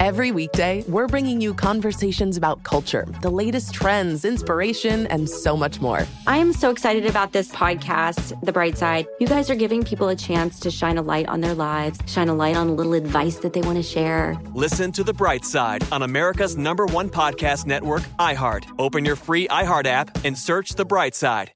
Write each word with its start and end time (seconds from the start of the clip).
Every 0.00 0.30
weekday, 0.32 0.84
we're 0.88 1.06
bringing 1.06 1.40
you 1.40 1.54
conversations 1.54 2.36
about 2.36 2.62
culture, 2.62 3.06
the 3.22 3.30
latest 3.30 3.72
trends, 3.72 4.24
inspiration, 4.24 5.06
and 5.06 5.28
so 5.28 5.56
much 5.56 5.80
more. 5.80 6.06
I 6.26 6.38
am 6.38 6.52
so 6.52 6.70
excited 6.70 7.06
about 7.06 7.32
this 7.32 7.50
podcast, 7.50 8.38
The 8.42 8.52
Bright 8.52 8.76
Side. 8.76 9.06
You 9.20 9.26
guys 9.26 9.50
are 9.50 9.54
giving 9.54 9.84
people 9.84 10.08
a 10.08 10.16
chance 10.16 10.58
to 10.60 10.70
shine 10.70 10.98
a 10.98 11.02
light 11.02 11.28
on 11.28 11.40
their 11.40 11.54
lives, 11.54 11.98
shine 12.06 12.28
a 12.28 12.34
light 12.34 12.56
on 12.56 12.68
a 12.68 12.72
little 12.72 12.94
advice 12.94 13.36
that 13.38 13.52
they 13.52 13.60
want 13.60 13.76
to 13.76 13.82
share. 13.82 14.36
Listen 14.52 14.90
to 14.92 15.04
The 15.04 15.14
Bright 15.14 15.44
Side 15.44 15.84
on 15.92 16.02
America's 16.02 16.56
number 16.56 16.86
one 16.86 17.08
podcast 17.08 17.66
network, 17.66 18.02
iHeart. 18.18 18.64
Open 18.78 19.04
your 19.04 19.16
free 19.16 19.48
iHeart 19.48 19.86
app 19.86 20.24
and 20.24 20.36
search 20.36 20.70
The 20.74 20.84
Bright 20.84 21.14
Side. 21.14 21.52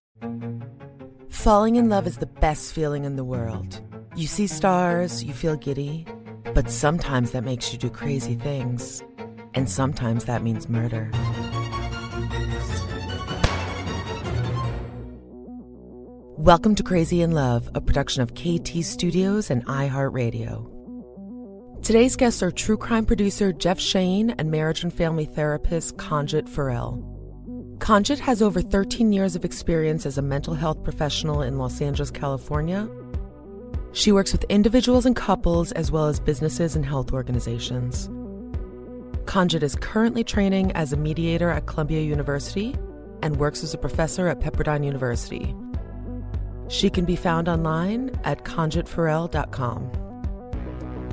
Falling 1.29 1.77
in 1.77 1.89
love 1.89 2.07
is 2.07 2.19
the 2.19 2.27
best 2.27 2.73
feeling 2.73 3.05
in 3.05 3.17
the 3.17 3.25
world. 3.25 3.81
You 4.17 4.27
see 4.27 4.47
stars, 4.47 5.23
you 5.23 5.33
feel 5.33 5.55
giddy. 5.57 6.07
But 6.55 6.71
sometimes 6.71 7.33
that 7.33 7.45
makes 7.45 7.73
you 7.73 7.79
do 7.79 7.91
crazy 7.91 8.35
things. 8.35 9.03
And 9.55 9.69
sometimes 9.69 10.25
that 10.25 10.43
means 10.43 10.69
murder. 10.69 11.11
Welcome 16.39 16.75
to 16.77 16.83
Crazy 16.83 17.21
in 17.21 17.33
Love, 17.33 17.69
a 17.75 17.81
production 17.81 18.23
of 18.23 18.35
KT 18.35 18.83
Studios 18.83 19.51
and 19.51 19.67
iHeartRadio. 19.67 20.75
Today's 21.83 22.17
guests 22.17 22.43
are 22.43 22.51
true 22.51 22.79
crime 22.79 23.05
producer 23.05 23.53
Jeff 23.53 23.79
Shane 23.79 24.31
and 24.31 24.51
marriage 24.51 24.83
and 24.83 24.93
family 24.93 25.27
therapist 25.27 25.97
Conjit 25.97 26.49
Farrell. 26.49 27.05
Conjit 27.79 28.19
has 28.19 28.41
over 28.41 28.63
13 28.63 29.13
years 29.13 29.37
of 29.37 29.45
experience 29.45 30.07
as 30.07 30.17
a 30.17 30.23
mental 30.23 30.55
health 30.55 30.83
professional 30.83 31.43
in 31.43 31.59
Los 31.59 31.81
Angeles, 31.81 32.11
California 32.11 32.89
she 33.99 34.13
works 34.13 34.31
with 34.31 34.45
individuals 34.45 35.05
and 35.05 35.17
couples 35.17 35.73
as 35.73 35.91
well 35.91 36.07
as 36.07 36.21
businesses 36.21 36.77
and 36.77 36.87
health 36.87 37.13
organizations. 37.13 38.09
Conjit 39.25 39.65
is 39.65 39.75
currently 39.75 40.23
training 40.23 40.71
as 40.73 40.93
a 40.93 40.97
mediator 40.97 41.51
at 41.51 41.67
Columbia 41.67 42.03
University 42.03 42.77
and 43.25 43.39
works 43.39 43.65
as 43.65 43.75
a 43.75 43.79
professor 43.79 44.29
at 44.29 44.39
Pepperdine 44.39 44.85
University. 44.85 45.53
She 46.69 46.91
can 46.91 47.07
be 47.07 47.17
found 47.17 47.49
online 47.49 48.17
at 48.23 48.45
conjitfarrell.com. 48.45 49.91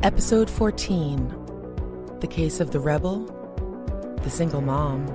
Episode 0.04 0.48
14 0.48 2.18
The 2.20 2.28
Case 2.28 2.60
of 2.60 2.70
the 2.70 2.80
Rebel, 2.80 3.26
the 4.22 4.30
Single 4.30 4.62
Mom, 4.62 5.08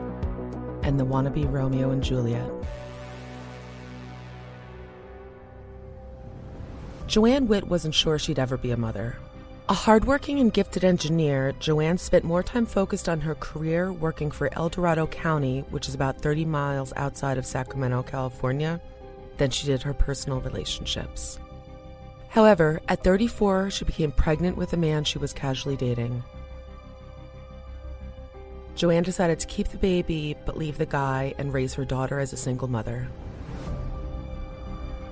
and 0.82 0.98
the 0.98 1.06
Wannabe 1.06 1.48
Romeo 1.48 1.91
and 1.91 2.02
Juliet. 2.02 2.50
Joanne 7.10 7.48
Witt 7.48 7.66
wasn't 7.66 7.97
sure 7.97 8.21
she'd 8.21 8.38
ever 8.38 8.56
be 8.56 8.71
a 8.71 8.76
mother. 8.76 9.16
A 9.69 9.75
hardworking 9.75 10.38
and 10.38 10.53
gifted 10.53 10.84
engineer, 10.84 11.53
Joanne 11.59 11.98
spent 11.98 12.22
more 12.22 12.44
time 12.44 12.66
focused 12.66 13.09
on 13.09 13.21
her 13.22 13.34
career 13.34 13.93
working 13.93 14.31
for 14.31 14.48
El 14.54 14.69
Dorado 14.69 15.09
County, 15.09 15.65
which 15.70 15.88
is 15.88 15.94
about 15.97 16.20
30 16.22 16.44
miles 16.44 16.93
outside 16.94 17.37
of 17.37 17.44
Sacramento, 17.44 18.04
California, 18.04 18.81
than 19.38 19.50
she 19.50 19.66
did 19.66 19.82
her 19.82 19.93
personal 19.93 20.41
relationships. 20.41 21.41
However, 22.28 22.81
at 22.87 23.03
34, 23.03 23.70
she 23.70 23.84
became 23.84 24.12
pregnant 24.12 24.56
with 24.56 24.72
a 24.72 24.76
man 24.76 25.03
she 25.03 25.19
was 25.19 25.32
casually 25.32 25.76
dating. 25.76 26.22
Joanne 28.76 29.03
decided 29.03 29.41
to 29.41 29.49
keep 29.49 29.66
the 29.66 29.78
baby 29.78 30.37
but 30.47 30.56
leave 30.56 30.78
the 30.78 30.87
guy 30.87 31.34
and 31.38 31.53
raise 31.53 31.75
her 31.75 31.84
daughter 31.84 32.20
as 32.20 32.32
a 32.32 32.37
single 32.37 32.69
mother. 32.69 33.09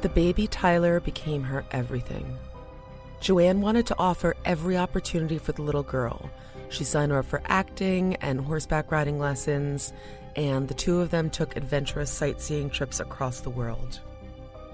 The 0.00 0.08
baby 0.08 0.46
Tyler 0.46 1.00
became 1.00 1.42
her 1.42 1.64
everything. 1.72 2.38
Joanne 3.20 3.60
wanted 3.60 3.86
to 3.86 3.98
offer 3.98 4.36
every 4.44 4.76
opportunity 4.76 5.38
for 5.38 5.50
the 5.50 5.62
little 5.62 5.82
girl. 5.82 6.30
She 6.68 6.84
signed 6.84 7.10
her 7.10 7.18
up 7.18 7.26
for 7.26 7.42
acting 7.46 8.14
and 8.16 8.40
horseback 8.40 8.92
riding 8.92 9.18
lessons, 9.18 9.92
and 10.36 10.68
the 10.68 10.74
two 10.74 11.00
of 11.00 11.10
them 11.10 11.30
took 11.30 11.56
adventurous 11.56 12.10
sightseeing 12.10 12.70
trips 12.70 13.00
across 13.00 13.40
the 13.40 13.50
world. 13.50 14.00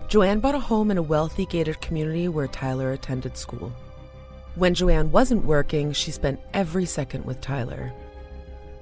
Joanne 0.09 0.41
bought 0.41 0.55
a 0.55 0.61
home 0.61 0.91
in 0.91 0.99
a 0.99 1.03
wealthy 1.03 1.47
gated 1.47 1.81
community 1.81 2.29
where 2.29 2.47
Tyler 2.47 2.93
attended 2.93 3.39
school. 3.39 3.73
When 4.57 4.75
Joanne 4.75 5.11
wasn't 5.11 5.47
working, 5.47 5.93
she 5.93 6.11
spent 6.11 6.41
every 6.53 6.85
second 6.85 7.25
with 7.25 7.41
Tyler. 7.41 7.93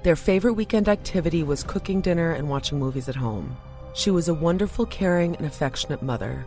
Their 0.03 0.17
favorite 0.17 0.55
weekend 0.55 0.89
activity 0.89 1.45
was 1.45 1.63
cooking 1.63 2.01
dinner 2.01 2.33
and 2.33 2.49
watching 2.51 2.81
movies 2.81 3.09
at 3.09 3.15
home. 3.15 3.57
She 3.95 4.11
was 4.11 4.29
a 4.29 4.35
wonderful, 4.35 4.87
caring, 4.87 5.37
and 5.37 5.47
affectionate 5.47 6.03
mother. 6.03 6.47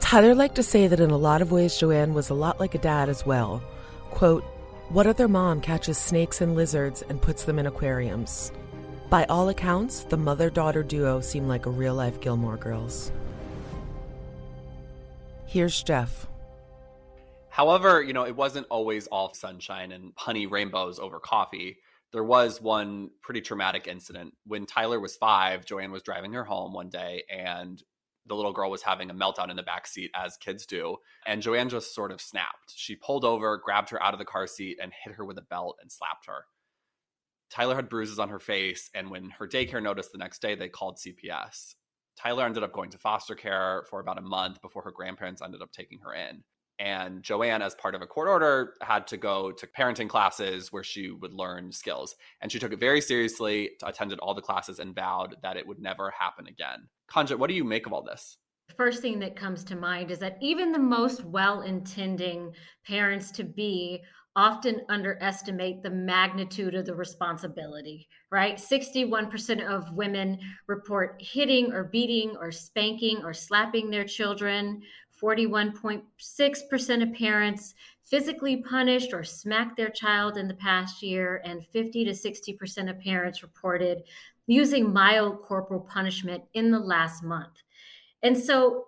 Tyler 0.00 0.34
liked 0.34 0.56
to 0.56 0.62
say 0.62 0.88
that 0.88 1.00
in 1.00 1.10
a 1.10 1.16
lot 1.16 1.42
of 1.42 1.52
ways, 1.52 1.78
Joanne 1.78 2.14
was 2.14 2.30
a 2.30 2.34
lot 2.34 2.58
like 2.58 2.74
a 2.74 2.78
dad 2.78 3.08
as 3.08 3.24
well. 3.24 3.62
Quote, 4.10 4.42
What 4.88 5.06
other 5.06 5.28
mom 5.28 5.60
catches 5.60 5.98
snakes 5.98 6.40
and 6.40 6.56
lizards 6.56 7.02
and 7.02 7.22
puts 7.22 7.44
them 7.44 7.58
in 7.58 7.66
aquariums? 7.66 8.50
By 9.08 9.24
all 9.24 9.48
accounts, 9.48 10.04
the 10.04 10.16
mother 10.16 10.50
daughter 10.50 10.82
duo 10.82 11.20
seemed 11.20 11.48
like 11.48 11.66
a 11.66 11.70
real 11.70 11.94
life 11.94 12.20
Gilmore 12.20 12.56
Girls. 12.56 13.12
Here's 15.46 15.82
Jeff. 15.82 16.26
However, 17.48 18.02
you 18.02 18.12
know, 18.12 18.24
it 18.24 18.36
wasn't 18.36 18.66
always 18.70 19.06
all 19.08 19.34
sunshine 19.34 19.92
and 19.92 20.12
honey 20.16 20.46
rainbows 20.46 20.98
over 20.98 21.18
coffee 21.18 21.78
there 22.12 22.24
was 22.24 22.60
one 22.60 23.10
pretty 23.22 23.40
traumatic 23.40 23.86
incident 23.86 24.34
when 24.44 24.66
Tyler 24.66 24.98
was 24.98 25.16
five. 25.16 25.64
Joanne 25.64 25.92
was 25.92 26.02
driving 26.02 26.32
her 26.32 26.44
home 26.44 26.72
one 26.72 26.88
day, 26.88 27.24
and 27.30 27.82
the 28.26 28.34
little 28.34 28.52
girl 28.52 28.70
was 28.70 28.82
having 28.82 29.10
a 29.10 29.14
meltdown 29.14 29.50
in 29.50 29.56
the 29.56 29.62
back 29.62 29.86
seat, 29.86 30.10
as 30.14 30.36
kids 30.36 30.66
do. 30.66 30.96
And 31.26 31.42
Joanne 31.42 31.68
just 31.68 31.94
sort 31.94 32.12
of 32.12 32.20
snapped. 32.20 32.72
She 32.74 32.96
pulled 32.96 33.24
over, 33.24 33.58
grabbed 33.58 33.90
her 33.90 34.02
out 34.02 34.12
of 34.12 34.18
the 34.18 34.24
car 34.24 34.46
seat, 34.46 34.78
and 34.82 34.92
hit 35.04 35.14
her 35.14 35.24
with 35.24 35.38
a 35.38 35.42
belt 35.42 35.78
and 35.80 35.90
slapped 35.90 36.26
her. 36.26 36.44
Tyler 37.50 37.74
had 37.74 37.88
bruises 37.88 38.18
on 38.18 38.28
her 38.28 38.38
face, 38.38 38.90
and 38.94 39.10
when 39.10 39.30
her 39.30 39.48
daycare 39.48 39.82
noticed 39.82 40.12
the 40.12 40.18
next 40.18 40.40
day, 40.40 40.54
they 40.54 40.68
called 40.68 40.98
CPS. 40.98 41.74
Tyler 42.16 42.44
ended 42.44 42.62
up 42.62 42.72
going 42.72 42.90
to 42.90 42.98
foster 42.98 43.34
care 43.34 43.84
for 43.88 44.00
about 44.00 44.18
a 44.18 44.22
month 44.22 44.60
before 44.62 44.82
her 44.82 44.92
grandparents 44.92 45.42
ended 45.42 45.62
up 45.62 45.72
taking 45.72 46.00
her 46.00 46.12
in. 46.12 46.44
And 46.80 47.22
Joanne, 47.22 47.60
as 47.60 47.74
part 47.74 47.94
of 47.94 48.00
a 48.00 48.06
court 48.06 48.26
order, 48.26 48.72
had 48.80 49.06
to 49.08 49.18
go 49.18 49.52
to 49.52 49.66
parenting 49.66 50.08
classes 50.08 50.72
where 50.72 50.82
she 50.82 51.10
would 51.10 51.34
learn 51.34 51.70
skills. 51.70 52.16
And 52.40 52.50
she 52.50 52.58
took 52.58 52.72
it 52.72 52.80
very 52.80 53.02
seriously, 53.02 53.72
attended 53.84 54.18
all 54.18 54.34
the 54.34 54.40
classes, 54.40 54.78
and 54.78 54.94
vowed 54.94 55.36
that 55.42 55.58
it 55.58 55.66
would 55.66 55.78
never 55.78 56.10
happen 56.10 56.46
again. 56.46 56.88
Kanja, 57.12 57.38
what 57.38 57.48
do 57.48 57.54
you 57.54 57.64
make 57.64 57.86
of 57.86 57.92
all 57.92 58.02
this? 58.02 58.38
First 58.78 59.02
thing 59.02 59.18
that 59.18 59.36
comes 59.36 59.62
to 59.64 59.76
mind 59.76 60.10
is 60.10 60.20
that 60.20 60.38
even 60.40 60.72
the 60.72 60.78
most 60.78 61.22
well 61.24 61.60
intending 61.60 62.52
parents 62.86 63.30
to 63.32 63.44
be 63.44 64.02
often 64.36 64.80
underestimate 64.88 65.82
the 65.82 65.90
magnitude 65.90 66.74
of 66.74 66.86
the 66.86 66.94
responsibility, 66.94 68.08
right? 68.30 68.56
61% 68.56 69.66
of 69.66 69.92
women 69.92 70.38
report 70.68 71.20
hitting 71.20 71.72
or 71.72 71.84
beating 71.84 72.36
or 72.38 72.52
spanking 72.52 73.22
or 73.24 73.34
slapping 73.34 73.90
their 73.90 74.04
children. 74.04 74.82
41.6% 75.22 77.02
of 77.02 77.14
parents 77.14 77.74
physically 78.02 78.56
punished 78.56 79.12
or 79.12 79.22
smacked 79.22 79.76
their 79.76 79.90
child 79.90 80.36
in 80.36 80.48
the 80.48 80.54
past 80.54 81.02
year, 81.02 81.40
and 81.44 81.64
50 81.66 82.04
to 82.06 82.10
60% 82.10 82.90
of 82.90 83.00
parents 83.00 83.42
reported 83.42 84.02
using 84.46 84.92
mild 84.92 85.42
corporal 85.42 85.80
punishment 85.80 86.42
in 86.54 86.72
the 86.72 86.78
last 86.78 87.22
month. 87.22 87.62
And 88.22 88.36
so 88.36 88.86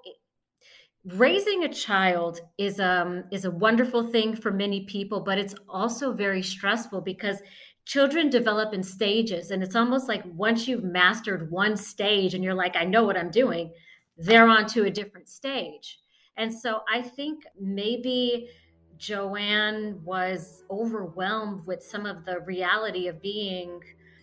raising 1.05 1.65
a 1.65 1.69
child 1.69 2.41
is 2.59 2.79
um 2.79 3.25
is 3.33 3.45
a 3.45 3.51
wonderful 3.51 4.05
thing 4.05 4.35
for 4.35 4.51
many 4.51 4.85
people, 4.85 5.21
but 5.21 5.39
it's 5.39 5.55
also 5.69 6.13
very 6.13 6.43
stressful 6.43 7.01
because 7.01 7.39
children 7.85 8.31
develop 8.31 8.73
in 8.75 8.83
stages 8.83 9.51
and 9.51 9.63
it's 9.63 9.75
almost 9.75 10.09
like 10.09 10.23
once 10.27 10.69
you've 10.69 10.85
mastered 10.85 11.51
one 11.51 11.77
stage 11.77 12.35
and 12.35 12.45
you're 12.45 12.55
like 12.55 12.77
I 12.77 12.85
know 12.85 13.05
what 13.05 13.17
I'm 13.17 13.31
doing, 13.31 13.73
they're 14.17 14.49
on 14.49 14.67
to 14.69 14.85
a 14.85 14.91
different 14.91 15.29
stage. 15.29 16.02
And 16.37 16.53
so 16.53 16.81
I 16.93 17.03
think 17.03 17.45
maybe 17.61 18.49
Joanne 18.97 20.01
was 20.05 20.63
overwhelmed 20.71 21.67
with 21.67 21.83
some 21.83 22.07
of 22.07 22.25
the 22.25 22.41
reality 22.41 23.09
of 23.09 23.21
being, 23.21 23.81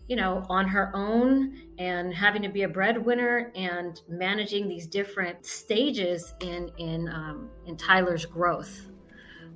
you 0.08 0.16
know, 0.16 0.46
on 0.50 0.68
her 0.68 0.92
own 0.94 1.56
and 1.78 2.14
having 2.14 2.42
to 2.44 2.50
be 2.50 2.64
a 2.64 2.68
breadwinner 2.68 3.52
and 3.56 4.02
managing 4.08 4.68
these 4.68 4.88
different 4.88 5.46
stages 5.46 6.34
in 6.40 6.72
in 6.78 7.10
um, 7.10 7.50
in 7.66 7.78
Tyler's 7.78 8.26
growth. 8.26 8.88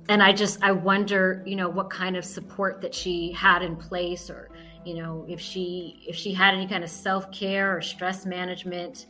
And 0.08 0.22
I 0.22 0.32
just 0.32 0.62
I 0.62 0.72
wonder, 0.72 1.42
you 1.46 1.56
know, 1.56 1.70
what 1.70 1.88
kind 1.88 2.16
of 2.16 2.24
support 2.24 2.82
that 2.82 2.94
she 2.94 3.32
had 3.32 3.62
in 3.62 3.76
place, 3.76 4.28
or 4.28 4.50
you 4.84 4.94
know, 4.94 5.24
if 5.26 5.40
she 5.40 6.04
if 6.06 6.14
she 6.14 6.34
had 6.34 6.54
any 6.54 6.68
kind 6.68 6.84
of 6.84 6.90
self 6.90 7.32
care 7.32 7.74
or 7.74 7.80
stress 7.80 8.26
management 8.26 9.06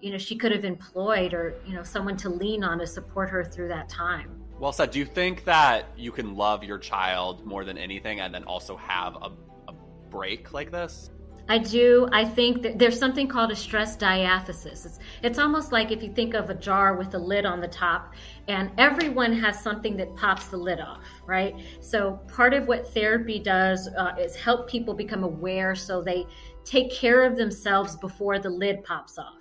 you 0.00 0.10
know 0.10 0.18
she 0.18 0.36
could 0.36 0.52
have 0.52 0.64
employed 0.64 1.34
or 1.34 1.54
you 1.66 1.74
know 1.74 1.82
someone 1.82 2.16
to 2.16 2.28
lean 2.28 2.64
on 2.64 2.78
to 2.78 2.86
support 2.86 3.28
her 3.30 3.44
through 3.44 3.68
that 3.68 3.88
time 3.88 4.40
well 4.58 4.72
said 4.72 4.90
do 4.90 4.98
you 4.98 5.04
think 5.04 5.44
that 5.44 5.86
you 5.96 6.12
can 6.12 6.34
love 6.34 6.64
your 6.64 6.78
child 6.78 7.44
more 7.44 7.64
than 7.64 7.76
anything 7.78 8.20
and 8.20 8.34
then 8.34 8.44
also 8.44 8.76
have 8.76 9.16
a, 9.16 9.30
a 9.68 9.74
break 10.10 10.52
like 10.52 10.70
this 10.70 11.10
I 11.50 11.58
do. 11.58 12.08
I 12.12 12.24
think 12.24 12.62
that 12.62 12.78
there's 12.78 12.96
something 12.96 13.26
called 13.26 13.50
a 13.50 13.56
stress 13.56 13.96
diathesis. 13.96 14.86
It's, 14.86 15.00
it's 15.24 15.38
almost 15.40 15.72
like 15.72 15.90
if 15.90 16.00
you 16.00 16.12
think 16.12 16.34
of 16.34 16.48
a 16.48 16.54
jar 16.54 16.94
with 16.94 17.12
a 17.14 17.18
lid 17.18 17.44
on 17.44 17.60
the 17.60 17.66
top, 17.66 18.14
and 18.46 18.70
everyone 18.78 19.32
has 19.32 19.60
something 19.60 19.96
that 19.96 20.14
pops 20.14 20.46
the 20.46 20.56
lid 20.56 20.78
off, 20.78 21.04
right? 21.26 21.56
So 21.80 22.20
part 22.28 22.54
of 22.54 22.68
what 22.68 22.94
therapy 22.94 23.40
does 23.40 23.88
uh, 23.98 24.14
is 24.16 24.36
help 24.36 24.70
people 24.70 24.94
become 24.94 25.24
aware 25.24 25.74
so 25.74 26.00
they 26.00 26.24
take 26.64 26.92
care 26.92 27.24
of 27.24 27.36
themselves 27.36 27.96
before 27.96 28.38
the 28.38 28.50
lid 28.50 28.84
pops 28.84 29.18
off. 29.18 29.39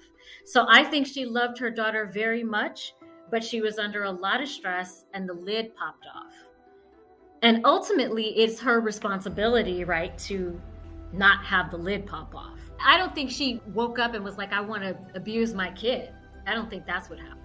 So 0.49 0.65
I 0.67 0.83
think 0.83 1.05
she 1.05 1.25
loved 1.25 1.59
her 1.59 1.69
daughter 1.69 2.07
very 2.11 2.43
much, 2.43 2.95
but 3.29 3.43
she 3.43 3.61
was 3.61 3.77
under 3.77 4.05
a 4.05 4.11
lot 4.11 4.41
of 4.41 4.47
stress 4.47 5.05
and 5.13 5.29
the 5.29 5.33
lid 5.33 5.75
popped 5.75 6.07
off. 6.07 6.33
And 7.43 7.63
ultimately, 7.65 8.35
it's 8.35 8.59
her 8.61 8.81
responsibility, 8.81 9.83
right, 9.83 10.17
to 10.19 10.59
not 11.13 11.45
have 11.45 11.69
the 11.69 11.77
lid 11.77 12.07
pop 12.07 12.33
off. 12.33 12.57
I 12.83 12.97
don't 12.97 13.13
think 13.13 13.29
she 13.29 13.61
woke 13.75 13.99
up 13.99 14.15
and 14.15 14.25
was 14.25 14.39
like, 14.39 14.51
I 14.51 14.59
want 14.59 14.81
to 14.81 14.97
abuse 15.13 15.53
my 15.53 15.69
kid. 15.73 16.11
I 16.47 16.55
don't 16.55 16.67
think 16.67 16.87
that's 16.87 17.11
what 17.11 17.19
happened. 17.19 17.37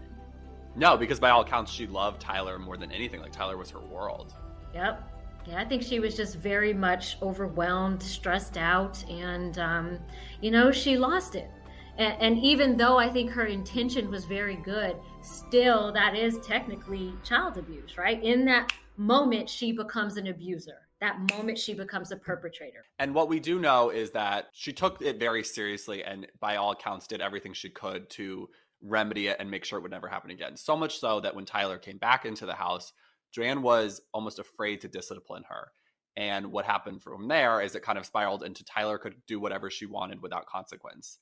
No, 0.75 0.97
because 0.97 1.21
by 1.21 1.29
all 1.29 1.43
accounts, 1.43 1.71
she 1.71 1.87
loved 1.87 2.23
Tyler 2.23 2.59
more 2.59 2.79
than 2.79 2.91
anything. 2.91 3.21
Like, 3.21 3.33
Tyler 3.33 3.59
was 3.59 3.69
her 3.69 3.81
world. 3.81 4.33
Yep. 4.73 5.11
Yeah, 5.47 5.61
I 5.61 5.67
think 5.67 5.83
she 5.83 6.01
was 6.01 6.17
just 6.17 6.37
very 6.37 6.73
much 6.73 7.19
overwhelmed, 7.21 8.03
stressed 8.03 8.57
out, 8.57 9.05
and, 9.11 9.59
um, 9.59 9.99
you 10.41 10.51
know, 10.51 10.73
she 10.73 10.97
lost 10.97 11.35
it. 11.35 11.51
And, 11.97 12.21
and, 12.21 12.39
even 12.39 12.77
though 12.77 12.99
I 12.99 13.09
think 13.09 13.31
her 13.31 13.47
intention 13.47 14.11
was 14.11 14.25
very 14.25 14.57
good, 14.57 14.97
still 15.23 15.93
that 15.93 16.17
is 16.17 16.39
technically 16.39 17.15
child 17.23 17.57
abuse, 17.57 17.97
right? 17.97 18.23
In 18.23 18.45
that 18.47 18.73
moment, 18.97 19.49
she 19.49 19.73
becomes 19.73 20.17
an 20.17 20.27
abuser. 20.27 20.79
That 21.01 21.19
moment, 21.37 21.59
she 21.59 21.75
becomes 21.75 22.11
a 22.11 22.17
perpetrator. 22.17 22.85
And 22.99 23.15
what 23.15 23.29
we 23.29 23.39
do 23.39 23.59
know 23.59 23.91
is 23.91 24.11
that 24.13 24.47
she 24.53 24.73
took 24.73 25.03
it 25.03 25.19
very 25.19 25.45
seriously 25.45 26.03
and, 26.03 26.27
by 26.41 26.57
all 26.57 26.73
accounts, 26.73 27.07
did 27.07 27.21
everything 27.21 27.53
she 27.53 27.71
could 27.71 28.11
to 28.11 28.49
remedy 28.83 29.29
it 29.29 29.37
and 29.39 29.51
make 29.51 29.65
sure 29.65 29.79
it 29.79 29.83
would 29.83 29.91
never 29.91 30.09
happen 30.09 30.31
again. 30.31 30.57
So 30.57 30.77
much 30.77 30.99
so 30.99 31.21
that 31.21 31.35
when 31.35 31.45
Tyler 31.45 31.79
came 31.79 31.99
back 31.99 32.25
into 32.25 32.47
the 32.47 32.55
house, 32.55 32.93
Joanne 33.33 33.63
was 33.63 34.01
almost 34.13 34.39
afraid 34.39 34.81
to 34.83 34.89
discipline 34.89 35.45
her. 35.49 35.73
And 36.17 36.53
what 36.53 36.65
happened 36.65 37.03
from 37.03 37.27
there 37.27 37.61
is 37.61 37.75
it 37.75 37.83
kind 37.83 37.99
of 37.99 38.07
spiraled 38.07 38.45
into 38.45 38.65
Tyler 38.65 38.99
could 38.99 39.17
do 39.27 39.41
whatever 39.41 39.71
she 39.71 39.87
wanted 39.87 40.23
without 40.23 40.47
consequence. 40.47 41.19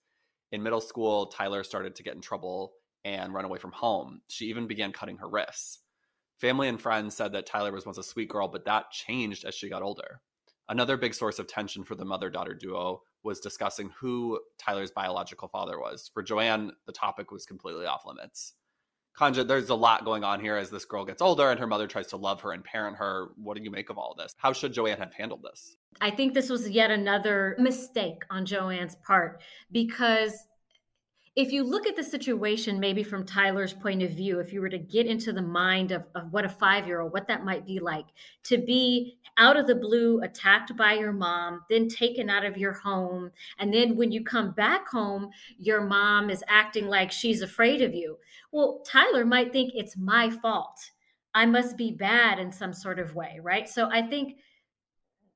In 0.52 0.62
middle 0.62 0.80
school, 0.82 1.26
Tyler 1.26 1.64
started 1.64 1.96
to 1.96 2.02
get 2.02 2.14
in 2.14 2.20
trouble 2.20 2.74
and 3.04 3.32
run 3.32 3.46
away 3.46 3.58
from 3.58 3.72
home. 3.72 4.20
She 4.28 4.46
even 4.46 4.66
began 4.66 4.92
cutting 4.92 5.16
her 5.16 5.28
wrists. 5.28 5.80
Family 6.38 6.68
and 6.68 6.80
friends 6.80 7.16
said 7.16 7.32
that 7.32 7.46
Tyler 7.46 7.72
was 7.72 7.86
once 7.86 7.98
a 7.98 8.02
sweet 8.02 8.28
girl, 8.28 8.48
but 8.48 8.66
that 8.66 8.90
changed 8.90 9.44
as 9.44 9.54
she 9.54 9.70
got 9.70 9.82
older. 9.82 10.20
Another 10.68 10.96
big 10.96 11.14
source 11.14 11.38
of 11.38 11.46
tension 11.46 11.84
for 11.84 11.94
the 11.94 12.04
mother 12.04 12.30
daughter 12.30 12.54
duo 12.54 13.02
was 13.22 13.40
discussing 13.40 13.90
who 13.98 14.40
Tyler's 14.58 14.90
biological 14.90 15.48
father 15.48 15.78
was. 15.78 16.10
For 16.12 16.22
Joanne, 16.22 16.72
the 16.86 16.92
topic 16.92 17.30
was 17.30 17.46
completely 17.46 17.86
off 17.86 18.04
limits. 18.04 18.54
Kanja, 19.18 19.46
there's 19.46 19.68
a 19.68 19.74
lot 19.74 20.04
going 20.04 20.24
on 20.24 20.40
here 20.40 20.56
as 20.56 20.70
this 20.70 20.84
girl 20.84 21.04
gets 21.04 21.20
older 21.20 21.50
and 21.50 21.60
her 21.60 21.66
mother 21.66 21.86
tries 21.86 22.06
to 22.08 22.16
love 22.16 22.40
her 22.40 22.52
and 22.52 22.64
parent 22.64 22.96
her. 22.96 23.28
What 23.36 23.56
do 23.56 23.62
you 23.62 23.70
make 23.70 23.90
of 23.90 23.98
all 23.98 24.14
this? 24.16 24.34
How 24.38 24.52
should 24.52 24.72
Joanne 24.72 24.98
have 24.98 25.12
handled 25.12 25.42
this? 25.42 25.76
I 26.00 26.10
think 26.10 26.32
this 26.32 26.48
was 26.48 26.68
yet 26.68 26.90
another 26.90 27.54
mistake 27.58 28.22
on 28.30 28.46
Joanne's 28.46 28.96
part 29.06 29.42
because 29.70 30.46
if 31.34 31.50
you 31.50 31.64
look 31.64 31.86
at 31.86 31.96
the 31.96 32.04
situation, 32.04 32.78
maybe 32.78 33.02
from 33.02 33.24
Tyler's 33.24 33.72
point 33.72 34.02
of 34.02 34.10
view, 34.10 34.38
if 34.38 34.52
you 34.52 34.60
were 34.60 34.68
to 34.68 34.78
get 34.78 35.06
into 35.06 35.32
the 35.32 35.40
mind 35.40 35.90
of, 35.90 36.06
of 36.14 36.30
what 36.30 36.44
a 36.44 36.48
five 36.48 36.86
year 36.86 37.00
old, 37.00 37.12
what 37.12 37.26
that 37.28 37.44
might 37.44 37.64
be 37.66 37.78
like 37.78 38.04
to 38.44 38.58
be 38.58 39.16
out 39.38 39.56
of 39.56 39.66
the 39.66 39.74
blue 39.74 40.20
attacked 40.20 40.76
by 40.76 40.92
your 40.92 41.12
mom, 41.12 41.62
then 41.70 41.88
taken 41.88 42.28
out 42.28 42.44
of 42.44 42.58
your 42.58 42.74
home. 42.74 43.30
And 43.58 43.72
then 43.72 43.96
when 43.96 44.12
you 44.12 44.22
come 44.22 44.50
back 44.50 44.86
home, 44.88 45.30
your 45.58 45.80
mom 45.80 46.28
is 46.28 46.44
acting 46.48 46.86
like 46.86 47.10
she's 47.10 47.40
afraid 47.40 47.80
of 47.80 47.94
you. 47.94 48.18
Well, 48.50 48.82
Tyler 48.86 49.24
might 49.24 49.52
think 49.52 49.72
it's 49.74 49.96
my 49.96 50.28
fault. 50.28 50.78
I 51.34 51.46
must 51.46 51.78
be 51.78 51.92
bad 51.92 52.38
in 52.40 52.52
some 52.52 52.74
sort 52.74 52.98
of 52.98 53.14
way, 53.14 53.40
right? 53.42 53.66
So 53.66 53.88
I 53.90 54.02
think 54.02 54.36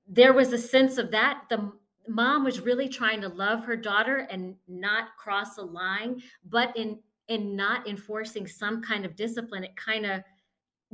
there 0.07 0.35
was 0.35 0.53
a 0.53 0.59
sense 0.59 0.99
of 0.99 1.11
that. 1.13 1.45
The 1.49 1.73
mom 2.09 2.45
was 2.45 2.61
really 2.61 2.89
trying 2.89 3.21
to 3.21 3.29
love 3.29 3.65
her 3.65 3.77
daughter 3.77 4.27
and 4.31 4.57
not 4.69 5.17
cross 5.19 5.59
a 5.59 5.63
line, 5.63 6.23
but 6.49 6.77
in 6.77 6.99
in 7.29 7.57
not 7.57 7.89
enforcing 7.89 8.47
some 8.47 8.81
kind 8.83 9.05
of 9.05 9.17
discipline, 9.17 9.65
it 9.65 9.75
kind 9.77 10.07
of 10.07 10.23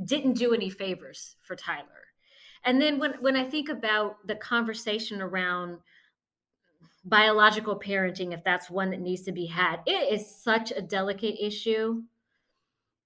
didn't 0.04 0.32
do 0.32 0.54
any 0.54 0.70
favors 0.70 1.36
for 1.42 1.54
Tyler. 1.54 2.06
And 2.64 2.80
then 2.80 2.98
when 2.98 3.12
when 3.20 3.36
I 3.36 3.44
think 3.44 3.68
about 3.68 4.26
the 4.26 4.36
conversation 4.36 5.20
around 5.20 5.78
biological 7.04 7.78
parenting, 7.78 8.32
if 8.32 8.44
that's 8.44 8.70
one 8.70 8.90
that 8.90 9.00
needs 9.00 9.22
to 9.22 9.32
be 9.32 9.46
had, 9.46 9.80
it 9.86 10.12
is 10.12 10.42
such 10.42 10.70
a 10.70 10.80
delicate 10.80 11.44
issue. 11.44 12.02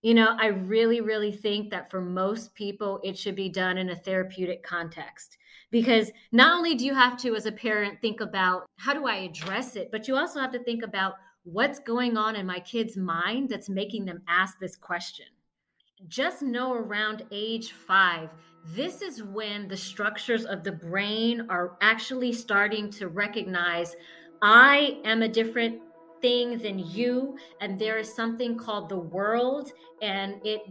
You 0.02 0.14
know, 0.14 0.36
I 0.38 0.48
really, 0.48 1.00
really 1.00 1.32
think 1.32 1.70
that 1.70 1.90
for 1.90 2.00
most 2.00 2.54
people, 2.54 3.00
it 3.02 3.18
should 3.18 3.34
be 3.34 3.48
done 3.48 3.78
in 3.78 3.90
a 3.90 3.96
therapeutic 3.96 4.62
context 4.62 5.38
because 5.70 6.10
not 6.32 6.56
only 6.56 6.74
do 6.74 6.84
you 6.84 6.94
have 6.94 7.16
to 7.18 7.34
as 7.34 7.46
a 7.46 7.52
parent 7.52 8.00
think 8.00 8.20
about 8.20 8.66
how 8.76 8.94
do 8.94 9.06
i 9.06 9.16
address 9.16 9.76
it 9.76 9.90
but 9.90 10.06
you 10.06 10.16
also 10.16 10.40
have 10.40 10.52
to 10.52 10.62
think 10.62 10.82
about 10.82 11.14
what's 11.46 11.78
going 11.78 12.16
on 12.16 12.34
in 12.34 12.44
my 12.44 12.58
kid's 12.58 12.96
mind 12.96 13.48
that's 13.48 13.68
making 13.68 14.04
them 14.04 14.20
ask 14.28 14.58
this 14.58 14.76
question. 14.76 15.26
Just 16.08 16.42
know 16.42 16.74
around 16.74 17.24
age 17.30 17.72
5 17.72 18.28
this 18.74 19.00
is 19.00 19.22
when 19.22 19.68
the 19.68 19.76
structures 19.76 20.44
of 20.44 20.64
the 20.64 20.72
brain 20.72 21.46
are 21.48 21.78
actually 21.80 22.32
starting 22.32 22.90
to 22.90 23.06
recognize 23.06 23.94
i 24.42 24.98
am 25.04 25.22
a 25.22 25.28
different 25.28 25.80
thing 26.20 26.58
than 26.58 26.76
you 26.76 27.38
and 27.60 27.78
there 27.78 27.96
is 27.96 28.12
something 28.12 28.58
called 28.58 28.88
the 28.88 28.98
world 28.98 29.70
and 30.02 30.44
it 30.44 30.62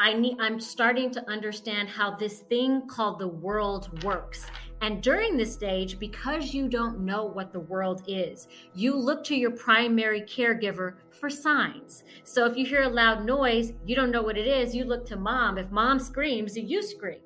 I 0.00 0.14
need 0.14 0.36
I'm 0.38 0.60
starting 0.60 1.10
to 1.12 1.28
understand 1.28 1.88
how 1.88 2.12
this 2.12 2.40
thing 2.40 2.86
called 2.86 3.18
the 3.18 3.28
world 3.28 4.04
works. 4.04 4.46
And 4.80 5.02
during 5.02 5.36
this 5.36 5.52
stage, 5.52 5.98
because 5.98 6.54
you 6.54 6.68
don't 6.68 7.00
know 7.00 7.24
what 7.24 7.52
the 7.52 7.58
world 7.58 8.02
is, 8.06 8.46
you 8.74 8.94
look 8.94 9.24
to 9.24 9.34
your 9.34 9.50
primary 9.50 10.22
caregiver 10.22 10.94
for 11.10 11.28
signs. 11.28 12.04
So 12.22 12.44
if 12.44 12.56
you 12.56 12.64
hear 12.64 12.82
a 12.82 12.88
loud 12.88 13.24
noise, 13.24 13.72
you 13.84 13.96
don't 13.96 14.12
know 14.12 14.22
what 14.22 14.38
it 14.38 14.46
is, 14.46 14.76
you 14.76 14.84
look 14.84 15.04
to 15.06 15.16
mom. 15.16 15.58
If 15.58 15.72
mom 15.72 15.98
screams, 15.98 16.56
you 16.56 16.80
scream. 16.80 17.18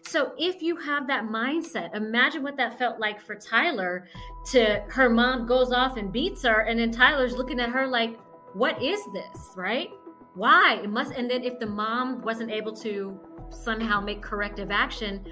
So 0.00 0.32
if 0.38 0.62
you 0.62 0.76
have 0.76 1.06
that 1.08 1.24
mindset, 1.24 1.94
imagine 1.94 2.42
what 2.42 2.56
that 2.56 2.78
felt 2.78 2.98
like 2.98 3.20
for 3.20 3.34
Tyler 3.34 4.08
to 4.52 4.82
her 4.88 5.10
mom 5.10 5.46
goes 5.46 5.72
off 5.72 5.98
and 5.98 6.10
beats 6.10 6.44
her 6.44 6.60
and 6.60 6.78
then 6.78 6.92
Tyler's 6.92 7.36
looking 7.36 7.60
at 7.60 7.70
her 7.70 7.86
like, 7.86 8.18
"What 8.54 8.82
is 8.82 9.00
this?" 9.12 9.52
right? 9.54 9.90
Why? 10.36 10.80
It 10.82 10.90
must 10.90 11.12
and 11.12 11.30
then 11.30 11.42
if 11.44 11.58
the 11.58 11.66
mom 11.66 12.20
wasn't 12.20 12.50
able 12.50 12.72
to 12.76 13.18
somehow 13.48 14.02
make 14.02 14.20
corrective 14.20 14.70
action, 14.70 15.24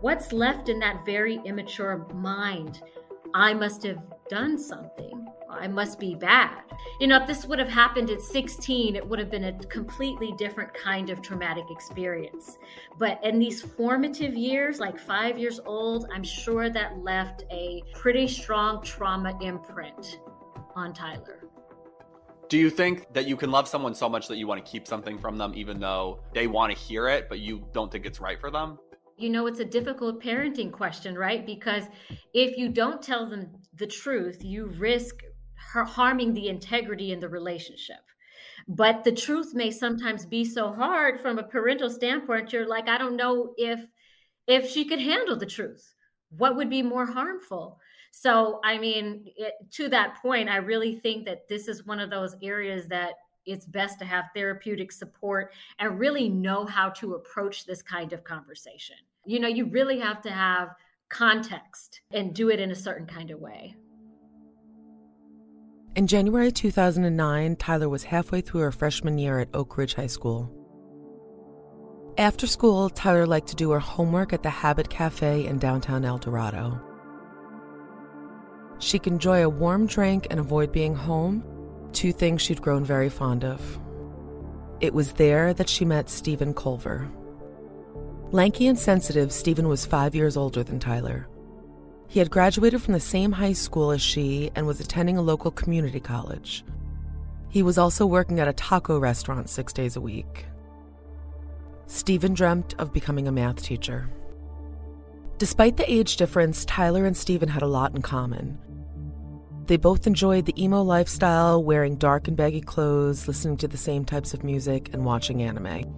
what's 0.00 0.32
left 0.32 0.68
in 0.68 0.78
that 0.78 1.04
very 1.04 1.40
immature 1.44 2.06
mind? 2.14 2.80
I 3.34 3.52
must 3.54 3.82
have 3.82 3.98
done 4.30 4.56
something. 4.56 5.26
I 5.50 5.66
must 5.66 5.98
be 5.98 6.14
bad. 6.14 6.62
You 7.00 7.08
know, 7.08 7.20
if 7.20 7.26
this 7.26 7.44
would 7.44 7.58
have 7.58 7.68
happened 7.68 8.08
at 8.10 8.20
16, 8.20 8.94
it 8.94 9.04
would 9.04 9.18
have 9.18 9.30
been 9.30 9.44
a 9.44 9.58
completely 9.64 10.32
different 10.38 10.72
kind 10.74 11.10
of 11.10 11.22
traumatic 11.22 11.64
experience. 11.68 12.56
But 13.00 13.18
in 13.24 13.40
these 13.40 13.62
formative 13.62 14.34
years, 14.34 14.78
like 14.78 14.96
five 14.96 15.38
years 15.38 15.58
old, 15.66 16.06
I'm 16.14 16.22
sure 16.22 16.70
that 16.70 16.98
left 16.98 17.44
a 17.50 17.82
pretty 17.94 18.28
strong 18.28 18.80
trauma 18.84 19.36
imprint 19.42 20.20
on 20.76 20.92
Tyler. 20.92 21.46
Do 22.48 22.58
you 22.58 22.70
think 22.70 23.12
that 23.12 23.26
you 23.26 23.36
can 23.36 23.50
love 23.50 23.66
someone 23.66 23.94
so 23.94 24.08
much 24.08 24.28
that 24.28 24.36
you 24.36 24.46
want 24.46 24.64
to 24.64 24.70
keep 24.70 24.86
something 24.86 25.18
from 25.18 25.36
them, 25.36 25.52
even 25.54 25.80
though 25.80 26.20
they 26.32 26.46
want 26.46 26.72
to 26.72 26.78
hear 26.78 27.08
it, 27.08 27.28
but 27.28 27.40
you 27.40 27.66
don't 27.72 27.90
think 27.90 28.06
it's 28.06 28.20
right 28.20 28.40
for 28.40 28.50
them? 28.50 28.78
you 29.16 29.30
know 29.30 29.46
it's 29.46 29.60
a 29.60 29.64
difficult 29.64 30.22
parenting 30.22 30.70
question 30.70 31.16
right? 31.16 31.46
Because 31.46 31.84
if 32.34 32.56
you 32.56 32.68
don't 32.68 33.02
tell 33.02 33.28
them 33.28 33.50
the 33.74 33.86
truth 33.86 34.44
you 34.44 34.66
risk 34.66 35.22
harming 35.74 36.34
the 36.34 36.48
integrity 36.48 37.12
in 37.12 37.20
the 37.20 37.28
relationship. 37.28 37.96
But 38.68 39.04
the 39.04 39.12
truth 39.12 39.54
may 39.54 39.70
sometimes 39.70 40.26
be 40.26 40.44
so 40.44 40.72
hard 40.72 41.20
from 41.20 41.38
a 41.38 41.42
parental 41.42 41.90
standpoint 41.90 42.52
you're 42.52 42.68
like 42.68 42.88
i 42.88 42.98
don't 42.98 43.16
know 43.16 43.54
if 43.56 43.80
if 44.46 44.70
she 44.70 44.84
could 44.84 45.00
handle 45.00 45.36
the 45.36 45.46
truth. 45.46 45.94
What 46.30 46.56
would 46.56 46.70
be 46.70 46.82
more 46.82 47.06
harmful 47.06 47.78
so 48.10 48.60
i 48.64 48.78
mean 48.78 49.24
it, 49.36 49.54
to 49.70 49.88
that 49.88 50.16
point 50.20 50.48
i 50.48 50.56
really 50.56 50.96
think 50.96 51.24
that 51.24 51.48
this 51.48 51.68
is 51.68 51.86
one 51.86 52.00
of 52.00 52.10
those 52.10 52.36
areas 52.42 52.86
that 52.88 53.14
it's 53.46 53.64
best 53.64 53.98
to 54.00 54.04
have 54.04 54.26
therapeutic 54.34 54.92
support 54.92 55.52
and 55.78 55.98
really 55.98 56.28
know 56.28 56.66
how 56.66 56.90
to 56.90 57.14
approach 57.14 57.64
this 57.64 57.80
kind 57.80 58.12
of 58.12 58.24
conversation. 58.24 58.96
You 59.24 59.40
know, 59.40 59.48
you 59.48 59.66
really 59.66 60.00
have 60.00 60.20
to 60.22 60.30
have 60.30 60.74
context 61.08 62.00
and 62.10 62.34
do 62.34 62.50
it 62.50 62.60
in 62.60 62.70
a 62.70 62.74
certain 62.74 63.06
kind 63.06 63.30
of 63.30 63.40
way. 63.40 63.76
In 65.94 66.06
January 66.06 66.52
2009, 66.52 67.56
Tyler 67.56 67.88
was 67.88 68.04
halfway 68.04 68.40
through 68.42 68.60
her 68.60 68.72
freshman 68.72 69.16
year 69.16 69.38
at 69.38 69.48
Oak 69.54 69.78
Ridge 69.78 69.94
High 69.94 70.08
School. 70.08 70.52
After 72.18 72.46
school, 72.46 72.90
Tyler 72.90 73.26
liked 73.26 73.48
to 73.48 73.56
do 73.56 73.70
her 73.70 73.78
homework 73.78 74.32
at 74.32 74.42
the 74.42 74.50
Habit 74.50 74.90
Cafe 74.90 75.46
in 75.46 75.58
downtown 75.58 76.04
El 76.04 76.18
Dorado. 76.18 76.80
She 78.78 78.98
could 78.98 79.14
enjoy 79.14 79.44
a 79.44 79.48
warm 79.48 79.86
drink 79.86 80.26
and 80.30 80.38
avoid 80.38 80.72
being 80.72 80.94
home, 80.94 81.44
two 81.92 82.12
things 82.12 82.42
she'd 82.42 82.62
grown 82.62 82.84
very 82.84 83.08
fond 83.08 83.44
of. 83.44 83.80
It 84.80 84.92
was 84.92 85.12
there 85.12 85.54
that 85.54 85.68
she 85.68 85.84
met 85.84 86.10
Stephen 86.10 86.52
Colver. 86.52 87.10
Lanky 88.32 88.66
and 88.66 88.78
sensitive, 88.78 89.32
Stephen 89.32 89.68
was 89.68 89.86
five 89.86 90.14
years 90.14 90.36
older 90.36 90.62
than 90.62 90.78
Tyler. 90.78 91.28
He 92.08 92.18
had 92.18 92.30
graduated 92.30 92.82
from 92.82 92.92
the 92.92 93.00
same 93.00 93.32
high 93.32 93.54
school 93.54 93.90
as 93.90 94.02
she 94.02 94.50
and 94.54 94.66
was 94.66 94.80
attending 94.80 95.16
a 95.16 95.22
local 95.22 95.50
community 95.50 96.00
college. 96.00 96.64
He 97.48 97.62
was 97.62 97.78
also 97.78 98.04
working 98.04 98.38
at 98.38 98.48
a 98.48 98.52
taco 98.52 98.98
restaurant 98.98 99.48
six 99.48 99.72
days 99.72 99.96
a 99.96 100.00
week. 100.00 100.46
Stephen 101.86 102.34
dreamt 102.34 102.74
of 102.78 102.92
becoming 102.92 103.28
a 103.28 103.32
math 103.32 103.62
teacher. 103.62 104.10
Despite 105.38 105.76
the 105.76 105.90
age 105.90 106.16
difference, 106.16 106.64
Tyler 106.64 107.06
and 107.06 107.16
Stephen 107.16 107.48
had 107.48 107.62
a 107.62 107.66
lot 107.66 107.94
in 107.94 108.02
common. 108.02 108.58
They 109.66 109.76
both 109.76 110.06
enjoyed 110.06 110.46
the 110.46 110.62
emo 110.62 110.82
lifestyle, 110.82 111.62
wearing 111.62 111.96
dark 111.96 112.28
and 112.28 112.36
baggy 112.36 112.60
clothes, 112.60 113.26
listening 113.26 113.56
to 113.58 113.68
the 113.68 113.76
same 113.76 114.04
types 114.04 114.32
of 114.32 114.44
music, 114.44 114.90
and 114.92 115.04
watching 115.04 115.42
anime. 115.42 115.92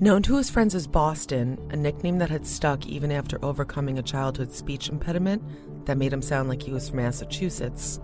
Known 0.00 0.22
to 0.24 0.36
his 0.36 0.50
friends 0.50 0.74
as 0.74 0.88
Boston, 0.88 1.58
a 1.70 1.76
nickname 1.76 2.18
that 2.18 2.30
had 2.30 2.46
stuck 2.46 2.84
even 2.86 3.12
after 3.12 3.42
overcoming 3.44 3.98
a 3.98 4.02
childhood 4.02 4.52
speech 4.52 4.88
impediment 4.88 5.42
that 5.86 5.98
made 5.98 6.12
him 6.12 6.22
sound 6.22 6.48
like 6.48 6.62
he 6.62 6.72
was 6.72 6.88
from 6.88 6.98
Massachusetts, 6.98 8.00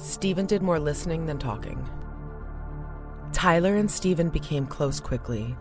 Stephen 0.00 0.46
did 0.46 0.62
more 0.62 0.80
listening 0.80 1.26
than 1.26 1.38
talking. 1.38 1.86
Tyler 3.32 3.76
and 3.76 3.90
Stephen 3.90 4.30
became 4.30 4.66
close 4.66 4.98
quickly. 4.98 5.54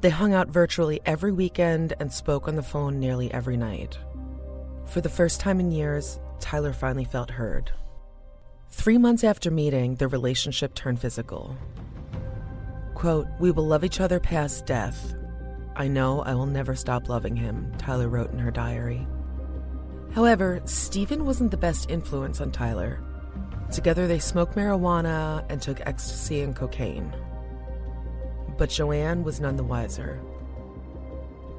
They 0.00 0.10
hung 0.10 0.34
out 0.34 0.48
virtually 0.48 1.00
every 1.06 1.30
weekend 1.30 1.94
and 2.00 2.12
spoke 2.12 2.48
on 2.48 2.56
the 2.56 2.64
phone 2.64 2.98
nearly 2.98 3.32
every 3.32 3.56
night. 3.56 3.96
For 4.86 5.00
the 5.00 5.08
first 5.08 5.38
time 5.38 5.60
in 5.60 5.70
years, 5.70 6.18
Tyler 6.42 6.72
finally 6.74 7.04
felt 7.04 7.30
heard. 7.30 7.70
Three 8.68 8.98
months 8.98 9.22
after 9.22 9.50
meeting, 9.50 9.94
their 9.94 10.08
relationship 10.08 10.74
turned 10.74 11.00
physical. 11.00 11.56
Quote, 12.94 13.28
We 13.38 13.52
will 13.52 13.66
love 13.66 13.84
each 13.84 14.00
other 14.00 14.18
past 14.20 14.66
death. 14.66 15.14
I 15.76 15.88
know 15.88 16.20
I 16.20 16.34
will 16.34 16.46
never 16.46 16.74
stop 16.74 17.08
loving 17.08 17.36
him, 17.36 17.72
Tyler 17.78 18.08
wrote 18.08 18.32
in 18.32 18.38
her 18.38 18.50
diary. 18.50 19.06
However, 20.14 20.60
Stephen 20.64 21.24
wasn't 21.24 21.52
the 21.52 21.56
best 21.56 21.90
influence 21.90 22.40
on 22.40 22.50
Tyler. 22.50 23.00
Together 23.70 24.06
they 24.06 24.18
smoked 24.18 24.56
marijuana 24.56 25.46
and 25.48 25.62
took 25.62 25.80
ecstasy 25.80 26.42
and 26.42 26.54
cocaine. 26.54 27.14
But 28.58 28.68
Joanne 28.68 29.22
was 29.22 29.40
none 29.40 29.56
the 29.56 29.64
wiser. 29.64 30.20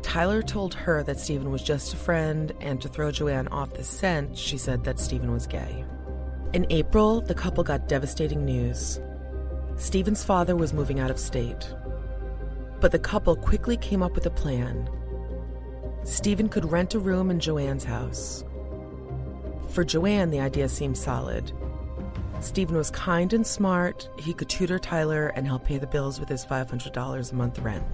Tyler 0.03 0.43
told 0.43 0.75
her 0.75 1.01
that 1.03 1.19
Stephen 1.19 1.50
was 1.50 1.63
just 1.63 1.93
a 1.93 1.98
friend, 1.98 2.53
and 2.60 2.79
to 2.81 2.88
throw 2.88 3.10
Joanne 3.10 3.48
off 3.48 3.74
the 3.74 3.83
scent, 3.83 4.38
she 4.38 4.57
said 4.57 4.83
that 4.83 5.00
Stephen 5.00 5.31
was 5.31 5.48
gay. 5.48 5.83
In 6.53 6.67
April, 6.69 7.22
the 7.22 7.33
couple 7.33 7.63
got 7.63 7.88
devastating 7.88 8.45
news. 8.45 9.00
Stephen's 9.75 10.24
father 10.24 10.55
was 10.55 10.74
moving 10.74 11.00
out 11.00 11.10
of 11.10 11.17
state. 11.17 11.74
But 12.79 12.91
the 12.91 13.00
couple 13.00 13.36
quickly 13.36 13.75
came 13.77 14.03
up 14.03 14.13
with 14.13 14.25
a 14.27 14.29
plan. 14.29 14.88
Stephen 16.03 16.50
could 16.50 16.72
rent 16.72 16.93
a 16.93 17.00
room 17.00 17.31
in 17.31 17.39
Joanne's 17.39 17.86
house. 17.86 18.43
For 19.69 19.83
Joanne, 19.83 20.29
the 20.29 20.41
idea 20.41 20.69
seemed 20.69 20.98
solid. 20.98 21.51
Stephen 22.41 22.75
was 22.75 22.91
kind 22.91 23.33
and 23.33 23.48
smart, 23.48 24.10
he 24.19 24.33
could 24.33 24.50
tutor 24.50 24.77
Tyler 24.77 25.29
and 25.29 25.48
help 25.48 25.63
pay 25.63 25.77
the 25.77 25.88
bills 25.88 26.19
with 26.19 26.27
his 26.27 26.45
$500 26.45 27.31
a 27.31 27.36
month 27.36 27.57
rent. 27.60 27.86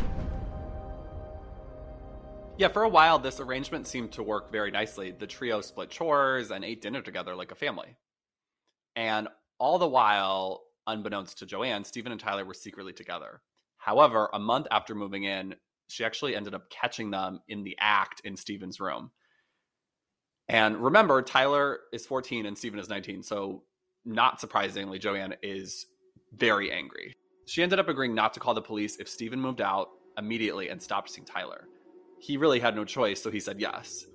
Yeah, 2.60 2.68
for 2.68 2.84
a 2.84 2.90
while, 2.90 3.20
this 3.20 3.40
arrangement 3.40 3.88
seemed 3.88 4.12
to 4.12 4.22
work 4.22 4.52
very 4.52 4.70
nicely. 4.70 5.12
The 5.12 5.26
trio 5.26 5.62
split 5.62 5.90
chores 5.90 6.52
and 6.52 6.66
ate 6.66 6.82
dinner 6.82 7.02
together 7.02 7.34
like 7.34 7.54
a 7.54 7.56
family. 7.56 7.96
And 8.98 9.30
all 9.60 9.80
the 9.80 9.88
while, 9.88 10.66
unbeknownst 10.86 11.38
to 11.38 11.46
Joanne, 11.46 11.86
Stephen 11.86 12.12
and 12.12 12.20
Tyler 12.20 12.44
were 12.44 12.54
secretly 12.54 12.92
together. 12.92 13.40
However, 13.78 14.30
a 14.34 14.40
month 14.40 14.68
after 14.72 14.94
moving 14.94 15.24
in, 15.24 15.56
she 15.88 16.04
actually 16.04 16.36
ended 16.36 16.54
up 16.54 16.70
catching 16.70 17.12
them 17.12 17.40
in 17.48 17.64
the 17.64 17.78
act 17.80 18.24
in 18.26 18.36
Stephen's 18.36 18.82
room. 18.82 19.12
And 20.50 20.84
remember, 20.84 21.22
Tyler 21.22 21.80
is 21.94 22.06
14 22.06 22.46
and 22.46 22.58
Stephen 22.58 22.78
is 22.78 22.90
19. 22.90 23.24
So, 23.24 23.64
not 24.04 24.42
surprisingly, 24.42 25.00
Joanne 25.00 25.36
is 25.42 25.86
very 26.34 26.74
angry. 26.74 27.16
She 27.46 27.64
ended 27.64 27.80
up 27.80 27.88
agreeing 27.88 28.14
not 28.14 28.34
to 28.34 28.42
call 28.42 28.54
the 28.54 28.62
police 28.62 28.98
if 28.98 29.08
Stephen 29.08 29.40
moved 29.40 29.62
out 29.62 29.92
immediately 30.18 30.68
and 30.68 30.82
stopped 30.82 31.10
seeing 31.10 31.26
Tyler 31.26 31.70
he 32.20 32.38
really 32.38 32.60
had 32.60 32.76
no 32.76 32.86
choice, 32.86 33.22
so 33.22 33.32
he 33.32 33.40
said 33.40 33.60
yes. 33.60 34.06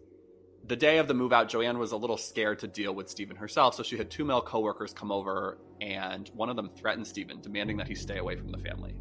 The 0.66 0.76
day 0.76 0.98
of 0.98 1.08
the 1.08 1.14
move 1.14 1.32
out, 1.32 1.48
Joanne 1.48 1.78
was 1.78 1.92
a 1.92 1.96
little 1.96 2.16
scared 2.16 2.58
to 2.60 2.68
deal 2.68 2.94
with 2.94 3.08
Stephen 3.10 3.36
herself, 3.36 3.74
so 3.74 3.82
she 3.82 3.98
had 3.98 4.10
two 4.10 4.24
male 4.24 4.40
coworkers 4.40 4.92
come 4.92 5.12
over, 5.12 5.58
and 5.80 6.30
one 6.34 6.48
of 6.48 6.56
them 6.56 6.70
threatened 6.70 7.06
Stephen, 7.06 7.40
demanding 7.40 7.76
that 7.76 7.88
he 7.88 7.94
stay 7.94 8.18
away 8.18 8.36
from 8.36 8.50
the 8.50 8.58
family. 8.58 8.94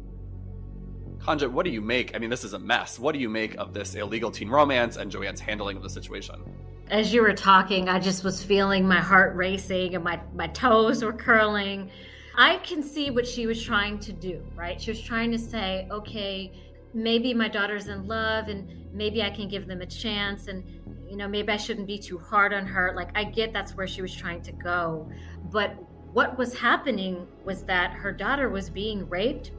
Kanja, 1.18 1.50
what 1.50 1.64
do 1.64 1.70
you 1.70 1.80
make? 1.80 2.14
I 2.14 2.18
mean, 2.18 2.28
this 2.28 2.44
is 2.44 2.52
a 2.52 2.58
mess. 2.58 2.98
What 2.98 3.12
do 3.12 3.18
you 3.18 3.30
make 3.30 3.54
of 3.54 3.72
this 3.72 3.94
illegal 3.94 4.30
teen 4.30 4.50
romance 4.50 4.96
and 4.96 5.10
Joanne's 5.10 5.40
handling 5.40 5.78
of 5.78 5.82
the 5.82 5.88
situation? 5.88 6.42
As 6.90 7.14
you 7.14 7.22
were 7.22 7.32
talking, 7.32 7.88
I 7.88 7.98
just 7.98 8.24
was 8.24 8.42
feeling 8.42 8.86
my 8.86 9.00
heart 9.00 9.34
racing 9.34 9.94
and 9.94 10.04
my, 10.04 10.20
my 10.34 10.48
toes 10.48 11.02
were 11.02 11.14
curling. 11.14 11.90
I 12.36 12.56
can 12.58 12.82
see 12.82 13.10
what 13.10 13.26
she 13.26 13.46
was 13.46 13.62
trying 13.62 14.00
to 14.00 14.12
do, 14.12 14.44
right? 14.54 14.78
She 14.78 14.90
was 14.90 15.00
trying 15.00 15.30
to 15.30 15.38
say, 15.38 15.88
okay, 15.90 16.52
maybe 16.94 17.34
my 17.34 17.48
daughter's 17.48 17.88
in 17.88 18.06
love 18.06 18.48
and 18.48 18.92
maybe 18.92 19.22
I 19.22 19.30
can 19.30 19.48
give 19.48 19.66
them 19.66 19.80
a 19.80 19.86
chance 19.86 20.46
and 20.48 20.64
you 21.08 21.16
know 21.16 21.28
maybe 21.28 21.50
I 21.52 21.56
shouldn't 21.56 21.86
be 21.86 21.98
too 21.98 22.18
hard 22.18 22.54
on 22.54 22.66
her 22.66 22.92
like 22.94 23.10
I 23.14 23.24
get 23.24 23.52
that's 23.52 23.76
where 23.76 23.86
she 23.86 24.00
was 24.00 24.14
trying 24.14 24.42
to 24.42 24.52
go 24.52 25.10
but 25.50 25.74
what 26.12 26.38
was 26.38 26.56
happening 26.56 27.26
was 27.44 27.64
that 27.64 27.92
her 27.92 28.12
daughter 28.12 28.48
was 28.48 28.70
being 28.70 29.08
raped 29.08 29.50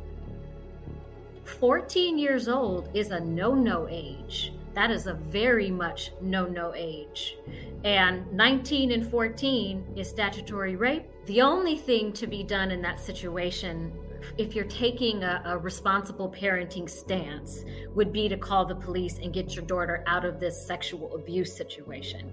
14 1.45 2.17
years 2.17 2.47
old 2.47 2.89
is 2.93 3.11
a 3.11 3.19
no 3.19 3.53
no 3.53 3.87
age. 3.89 4.51
That 4.73 4.91
is 4.91 5.07
a 5.07 5.13
very 5.13 5.69
much 5.69 6.11
no 6.19 6.47
no 6.47 6.73
age. 6.75 7.37
And 7.83 8.31
19 8.33 8.91
and 8.91 9.09
14 9.09 9.93
is 9.95 10.09
statutory 10.09 10.75
rape. 10.75 11.05
The 11.27 11.41
only 11.41 11.77
thing 11.77 12.11
to 12.13 12.27
be 12.27 12.43
done 12.43 12.71
in 12.71 12.81
that 12.81 12.99
situation, 12.99 13.93
if 14.37 14.55
you're 14.55 14.65
taking 14.65 15.23
a, 15.23 15.41
a, 15.45 15.57
responsible 15.57 16.29
parenting 16.29 16.89
stance, 16.89 17.63
would 17.93 18.11
be 18.11 18.27
to 18.29 18.37
call 18.37 18.65
the 18.65 18.75
police 18.75 19.17
and 19.19 19.33
get 19.33 19.55
your 19.55 19.65
daughter 19.65 20.03
out 20.07 20.25
of 20.25 20.39
this 20.39 20.65
sexual 20.65 21.15
abuse 21.15 21.55
situation. 21.55 22.31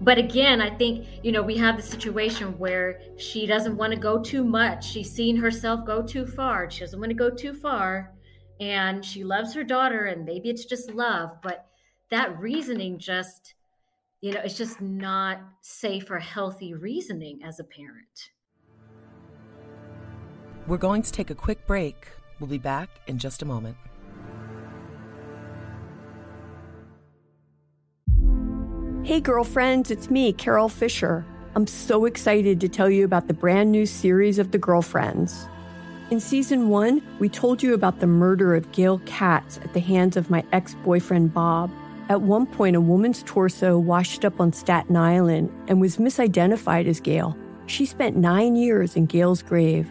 But 0.00 0.18
again, 0.18 0.60
I 0.60 0.70
think, 0.70 1.06
you 1.22 1.32
know, 1.32 1.42
we 1.42 1.56
have 1.56 1.76
the 1.76 1.82
situation 1.82 2.58
where 2.58 3.00
she 3.16 3.46
doesn't 3.46 3.76
want 3.76 3.92
to 3.92 3.98
go 3.98 4.20
too 4.20 4.44
much. 4.44 4.86
She's 4.86 5.10
seen 5.10 5.36
herself 5.36 5.86
go 5.86 6.02
too 6.02 6.26
far. 6.26 6.70
She 6.70 6.80
doesn't 6.80 7.00
want 7.00 7.10
to 7.10 7.16
go 7.16 7.30
too 7.30 7.54
far. 7.54 8.12
And 8.60 9.04
she 9.04 9.24
loves 9.24 9.54
her 9.54 9.64
daughter, 9.64 10.06
and 10.06 10.24
maybe 10.24 10.48
it's 10.48 10.64
just 10.64 10.90
love, 10.90 11.36
but 11.42 11.66
that 12.10 12.38
reasoning 12.38 12.98
just, 12.98 13.54
you 14.20 14.32
know, 14.32 14.40
it's 14.40 14.56
just 14.56 14.80
not 14.80 15.40
safe 15.60 16.10
or 16.10 16.18
healthy 16.18 16.72
reasoning 16.72 17.42
as 17.44 17.60
a 17.60 17.64
parent. 17.64 18.30
We're 20.66 20.78
going 20.78 21.02
to 21.02 21.12
take 21.12 21.30
a 21.30 21.34
quick 21.34 21.64
break. 21.66 22.08
We'll 22.40 22.50
be 22.50 22.58
back 22.58 22.88
in 23.06 23.18
just 23.18 23.40
a 23.40 23.44
moment. 23.44 23.76
Hey, 29.04 29.20
girlfriends, 29.20 29.92
it's 29.92 30.10
me, 30.10 30.32
Carol 30.32 30.68
Fisher. 30.68 31.24
I'm 31.54 31.68
so 31.68 32.04
excited 32.04 32.60
to 32.60 32.68
tell 32.68 32.90
you 32.90 33.04
about 33.04 33.28
the 33.28 33.34
brand 33.34 33.70
new 33.70 33.86
series 33.86 34.40
of 34.40 34.50
The 34.50 34.58
Girlfriends. 34.58 35.46
In 36.10 36.18
season 36.18 36.68
one, 36.68 37.00
we 37.20 37.28
told 37.28 37.62
you 37.62 37.72
about 37.72 38.00
the 38.00 38.08
murder 38.08 38.56
of 38.56 38.72
Gail 38.72 39.00
Katz 39.06 39.58
at 39.58 39.72
the 39.72 39.80
hands 39.80 40.16
of 40.16 40.30
my 40.30 40.44
ex 40.52 40.74
boyfriend 40.84 41.32
Bob. 41.32 41.70
At 42.08 42.22
one 42.22 42.46
point, 42.46 42.74
a 42.74 42.80
woman's 42.80 43.22
torso 43.22 43.78
washed 43.78 44.24
up 44.24 44.40
on 44.40 44.52
Staten 44.52 44.96
Island 44.96 45.52
and 45.68 45.80
was 45.80 45.98
misidentified 45.98 46.86
as 46.86 46.98
Gail. 46.98 47.36
She 47.66 47.86
spent 47.86 48.16
nine 48.16 48.56
years 48.56 48.96
in 48.96 49.06
Gail's 49.06 49.42
grave, 49.42 49.90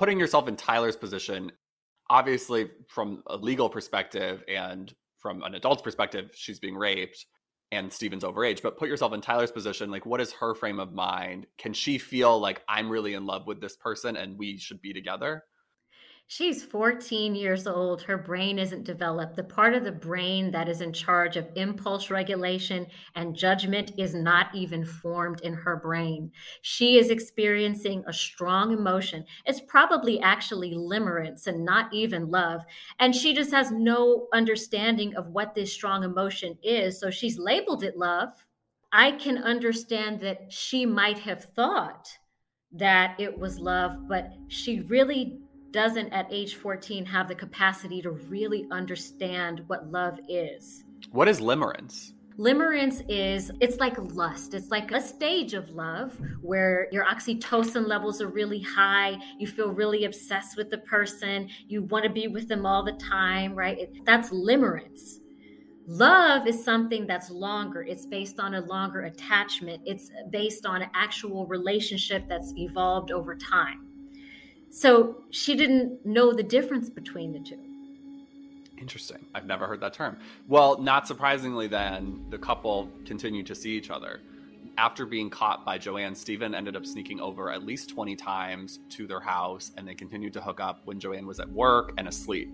Putting 0.00 0.18
yourself 0.18 0.48
in 0.48 0.56
Tyler's 0.56 0.96
position, 0.96 1.52
obviously, 2.08 2.70
from 2.88 3.22
a 3.26 3.36
legal 3.36 3.68
perspective 3.68 4.42
and 4.48 4.90
from 5.18 5.42
an 5.42 5.56
adult's 5.56 5.82
perspective, 5.82 6.30
she's 6.32 6.58
being 6.58 6.74
raped 6.74 7.26
and 7.70 7.92
Steven's 7.92 8.24
overage, 8.24 8.62
but 8.62 8.78
put 8.78 8.88
yourself 8.88 9.12
in 9.12 9.20
Tyler's 9.20 9.52
position. 9.52 9.90
Like, 9.90 10.06
what 10.06 10.22
is 10.22 10.32
her 10.32 10.54
frame 10.54 10.80
of 10.80 10.94
mind? 10.94 11.46
Can 11.58 11.74
she 11.74 11.98
feel 11.98 12.40
like 12.40 12.62
I'm 12.66 12.88
really 12.88 13.12
in 13.12 13.26
love 13.26 13.46
with 13.46 13.60
this 13.60 13.76
person 13.76 14.16
and 14.16 14.38
we 14.38 14.56
should 14.56 14.80
be 14.80 14.94
together? 14.94 15.44
She's 16.32 16.62
14 16.62 17.34
years 17.34 17.66
old. 17.66 18.02
Her 18.02 18.16
brain 18.16 18.60
isn't 18.60 18.84
developed. 18.84 19.34
The 19.34 19.42
part 19.42 19.74
of 19.74 19.82
the 19.82 19.90
brain 19.90 20.52
that 20.52 20.68
is 20.68 20.80
in 20.80 20.92
charge 20.92 21.36
of 21.36 21.48
impulse 21.56 22.08
regulation 22.08 22.86
and 23.16 23.34
judgment 23.34 23.90
is 23.98 24.14
not 24.14 24.54
even 24.54 24.84
formed 24.84 25.40
in 25.40 25.54
her 25.54 25.78
brain. 25.78 26.30
She 26.62 27.00
is 27.00 27.10
experiencing 27.10 28.04
a 28.06 28.12
strong 28.12 28.70
emotion. 28.72 29.24
It's 29.44 29.60
probably 29.66 30.20
actually 30.20 30.70
limerence 30.74 31.48
and 31.48 31.64
not 31.64 31.92
even 31.92 32.30
love. 32.30 32.62
And 33.00 33.12
she 33.12 33.34
just 33.34 33.50
has 33.50 33.72
no 33.72 34.28
understanding 34.32 35.16
of 35.16 35.26
what 35.30 35.56
this 35.56 35.72
strong 35.72 36.04
emotion 36.04 36.56
is. 36.62 37.00
So 37.00 37.10
she's 37.10 37.40
labeled 37.40 37.82
it 37.82 37.96
love. 37.96 38.28
I 38.92 39.10
can 39.10 39.38
understand 39.38 40.20
that 40.20 40.52
she 40.52 40.86
might 40.86 41.18
have 41.18 41.42
thought 41.42 42.08
that 42.70 43.18
it 43.18 43.36
was 43.36 43.58
love, 43.58 44.06
but 44.08 44.30
she 44.46 44.82
really 44.82 45.40
doesn't 45.72 46.12
at 46.12 46.26
age 46.30 46.56
14 46.56 47.04
have 47.06 47.28
the 47.28 47.34
capacity 47.34 48.02
to 48.02 48.10
really 48.10 48.66
understand 48.70 49.64
what 49.66 49.90
love 49.90 50.18
is. 50.28 50.84
What 51.12 51.28
is 51.28 51.40
limerence? 51.40 52.12
Limerence 52.38 53.04
is 53.08 53.50
it's 53.60 53.78
like 53.78 53.96
lust. 54.14 54.54
It's 54.54 54.70
like 54.70 54.92
a 54.92 55.00
stage 55.00 55.52
of 55.52 55.68
love 55.70 56.18
where 56.40 56.88
your 56.90 57.04
oxytocin 57.04 57.86
levels 57.86 58.22
are 58.22 58.28
really 58.28 58.60
high, 58.60 59.18
you 59.38 59.46
feel 59.46 59.72
really 59.72 60.06
obsessed 60.06 60.56
with 60.56 60.70
the 60.70 60.78
person, 60.78 61.50
you 61.68 61.82
want 61.82 62.04
to 62.04 62.10
be 62.10 62.28
with 62.28 62.48
them 62.48 62.64
all 62.64 62.82
the 62.82 62.92
time, 62.92 63.54
right? 63.54 63.78
It, 63.78 64.04
that's 64.06 64.30
limerence. 64.30 65.18
Love 65.86 66.46
is 66.46 66.64
something 66.64 67.06
that's 67.06 67.30
longer. 67.30 67.82
It's 67.82 68.06
based 68.06 68.38
on 68.38 68.54
a 68.54 68.60
longer 68.60 69.02
attachment. 69.02 69.82
It's 69.84 70.10
based 70.30 70.64
on 70.64 70.82
an 70.82 70.90
actual 70.94 71.46
relationship 71.46 72.26
that's 72.28 72.54
evolved 72.56 73.10
over 73.10 73.34
time. 73.34 73.89
So 74.70 75.16
she 75.30 75.56
didn't 75.56 76.06
know 76.06 76.32
the 76.32 76.42
difference 76.42 76.88
between 76.88 77.32
the 77.32 77.40
two. 77.40 77.58
Interesting. 78.78 79.26
I've 79.34 79.44
never 79.44 79.66
heard 79.66 79.80
that 79.80 79.92
term. 79.92 80.16
Well, 80.48 80.80
not 80.80 81.06
surprisingly, 81.06 81.66
then, 81.66 82.24
the 82.30 82.38
couple 82.38 82.88
continued 83.04 83.46
to 83.46 83.54
see 83.54 83.70
each 83.72 83.90
other. 83.90 84.20
After 84.78 85.04
being 85.04 85.28
caught 85.28 85.66
by 85.66 85.76
Joanne, 85.76 86.14
Stephen 86.14 86.54
ended 86.54 86.76
up 86.76 86.86
sneaking 86.86 87.20
over 87.20 87.50
at 87.50 87.62
least 87.64 87.90
20 87.90 88.16
times 88.16 88.78
to 88.90 89.06
their 89.06 89.20
house, 89.20 89.72
and 89.76 89.86
they 89.86 89.94
continued 89.94 90.32
to 90.34 90.40
hook 90.40 90.60
up 90.60 90.80
when 90.86 90.98
Joanne 90.98 91.26
was 91.26 91.40
at 91.40 91.50
work 91.50 91.92
and 91.98 92.08
asleep. 92.08 92.50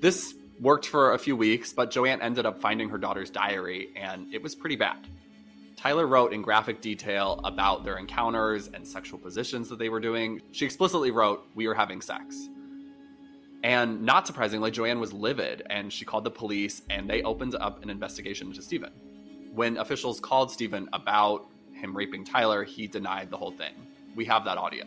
This 0.00 0.34
worked 0.60 0.86
for 0.86 1.14
a 1.14 1.18
few 1.18 1.34
weeks, 1.34 1.72
but 1.72 1.90
Joanne 1.90 2.22
ended 2.22 2.46
up 2.46 2.60
finding 2.60 2.88
her 2.90 2.98
daughter's 2.98 3.30
diary, 3.30 3.88
and 3.96 4.32
it 4.32 4.42
was 4.42 4.54
pretty 4.54 4.76
bad. 4.76 4.98
Tyler 5.80 6.06
wrote 6.06 6.34
in 6.34 6.42
graphic 6.42 6.82
detail 6.82 7.40
about 7.44 7.84
their 7.84 7.96
encounters 7.96 8.68
and 8.74 8.86
sexual 8.86 9.18
positions 9.18 9.66
that 9.70 9.78
they 9.78 9.88
were 9.88 9.98
doing. 9.98 10.42
She 10.52 10.66
explicitly 10.66 11.10
wrote, 11.10 11.46
We 11.54 11.66
were 11.66 11.74
having 11.74 12.02
sex. 12.02 12.50
And 13.62 14.02
not 14.02 14.26
surprisingly, 14.26 14.70
Joanne 14.70 15.00
was 15.00 15.14
livid 15.14 15.62
and 15.70 15.90
she 15.90 16.04
called 16.04 16.24
the 16.24 16.30
police 16.30 16.82
and 16.90 17.08
they 17.08 17.22
opened 17.22 17.54
up 17.54 17.82
an 17.82 17.88
investigation 17.88 18.48
into 18.48 18.60
Stephen. 18.60 18.92
When 19.54 19.78
officials 19.78 20.20
called 20.20 20.50
Stephen 20.50 20.86
about 20.92 21.46
him 21.72 21.96
raping 21.96 22.24
Tyler, 22.24 22.62
he 22.62 22.86
denied 22.86 23.30
the 23.30 23.38
whole 23.38 23.52
thing. 23.52 23.72
We 24.14 24.26
have 24.26 24.44
that 24.44 24.58
audio. 24.58 24.84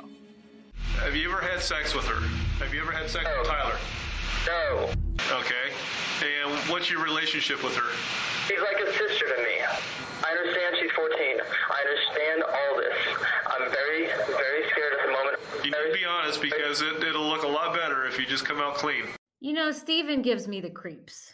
Have 0.97 1.15
you 1.15 1.31
ever 1.31 1.41
had 1.41 1.59
sex 1.59 1.95
with 1.95 2.05
her? 2.05 2.21
Have 2.63 2.71
you 2.71 2.81
ever 2.81 2.91
had 2.91 3.09
sex 3.09 3.25
no. 3.25 3.39
with 3.39 3.47
Tyler? 3.47 3.77
No. 4.45 5.02
Okay. 5.31 5.71
And 6.23 6.51
what's 6.69 6.89
your 6.89 7.03
relationship 7.03 7.63
with 7.63 7.75
her? 7.75 7.91
She's 8.47 8.59
like 8.59 8.79
a 8.81 8.91
sister 8.91 9.25
to 9.35 9.43
me. 9.43 9.61
I 10.23 10.31
understand 10.31 10.75
she's 10.79 10.91
14. 10.91 11.17
I 11.17 11.79
understand 11.81 12.43
all 12.43 12.77
this. 12.77 12.97
I'm 13.47 13.71
very, 13.71 14.07
very 14.27 14.69
scared 14.69 14.93
at 14.99 15.05
the 15.05 15.11
moment. 15.11 15.39
You 15.63 15.71
need 15.71 15.93
to 15.93 15.93
be 15.93 16.05
honest 16.05 16.41
because 16.41 16.81
it, 16.81 17.03
it'll 17.03 17.27
look 17.27 17.43
a 17.43 17.47
lot 17.47 17.73
better 17.73 18.05
if 18.05 18.19
you 18.19 18.25
just 18.25 18.45
come 18.45 18.59
out 18.59 18.75
clean. 18.75 19.03
You 19.39 19.53
know, 19.53 19.71
Steven 19.71 20.21
gives 20.21 20.47
me 20.47 20.61
the 20.61 20.69
creeps. 20.69 21.33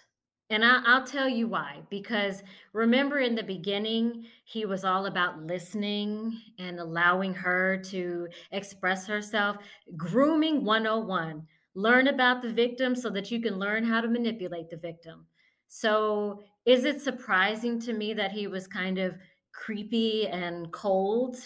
And 0.51 0.65
I, 0.65 0.97
will 0.97 1.05
tell 1.05 1.29
you 1.29 1.47
why. 1.47 1.81
Because 1.91 2.41
remember 2.73 3.19
in 3.19 3.35
the 3.35 3.43
beginning, 3.43 4.25
he 4.45 4.65
was 4.65 4.83
all 4.83 5.05
about 5.05 5.43
listening 5.43 6.39
and 6.57 6.79
allowing 6.79 7.35
her 7.35 7.77
to 7.85 8.27
express 8.51 9.05
herself. 9.05 9.57
Grooming 9.95 10.65
101. 10.65 11.45
Learn 11.79 12.07
about 12.07 12.41
the 12.41 12.51
victim 12.51 12.93
so 12.93 13.09
that 13.11 13.31
you 13.31 13.41
can 13.41 13.57
learn 13.57 13.85
how 13.85 14.01
to 14.01 14.09
manipulate 14.09 14.69
the 14.69 14.75
victim. 14.75 15.25
So, 15.69 16.41
is 16.65 16.83
it 16.83 17.01
surprising 17.01 17.79
to 17.79 17.93
me 17.93 18.13
that 18.15 18.33
he 18.33 18.47
was 18.47 18.67
kind 18.67 18.97
of 18.97 19.15
creepy 19.53 20.27
and 20.27 20.69
cold? 20.73 21.37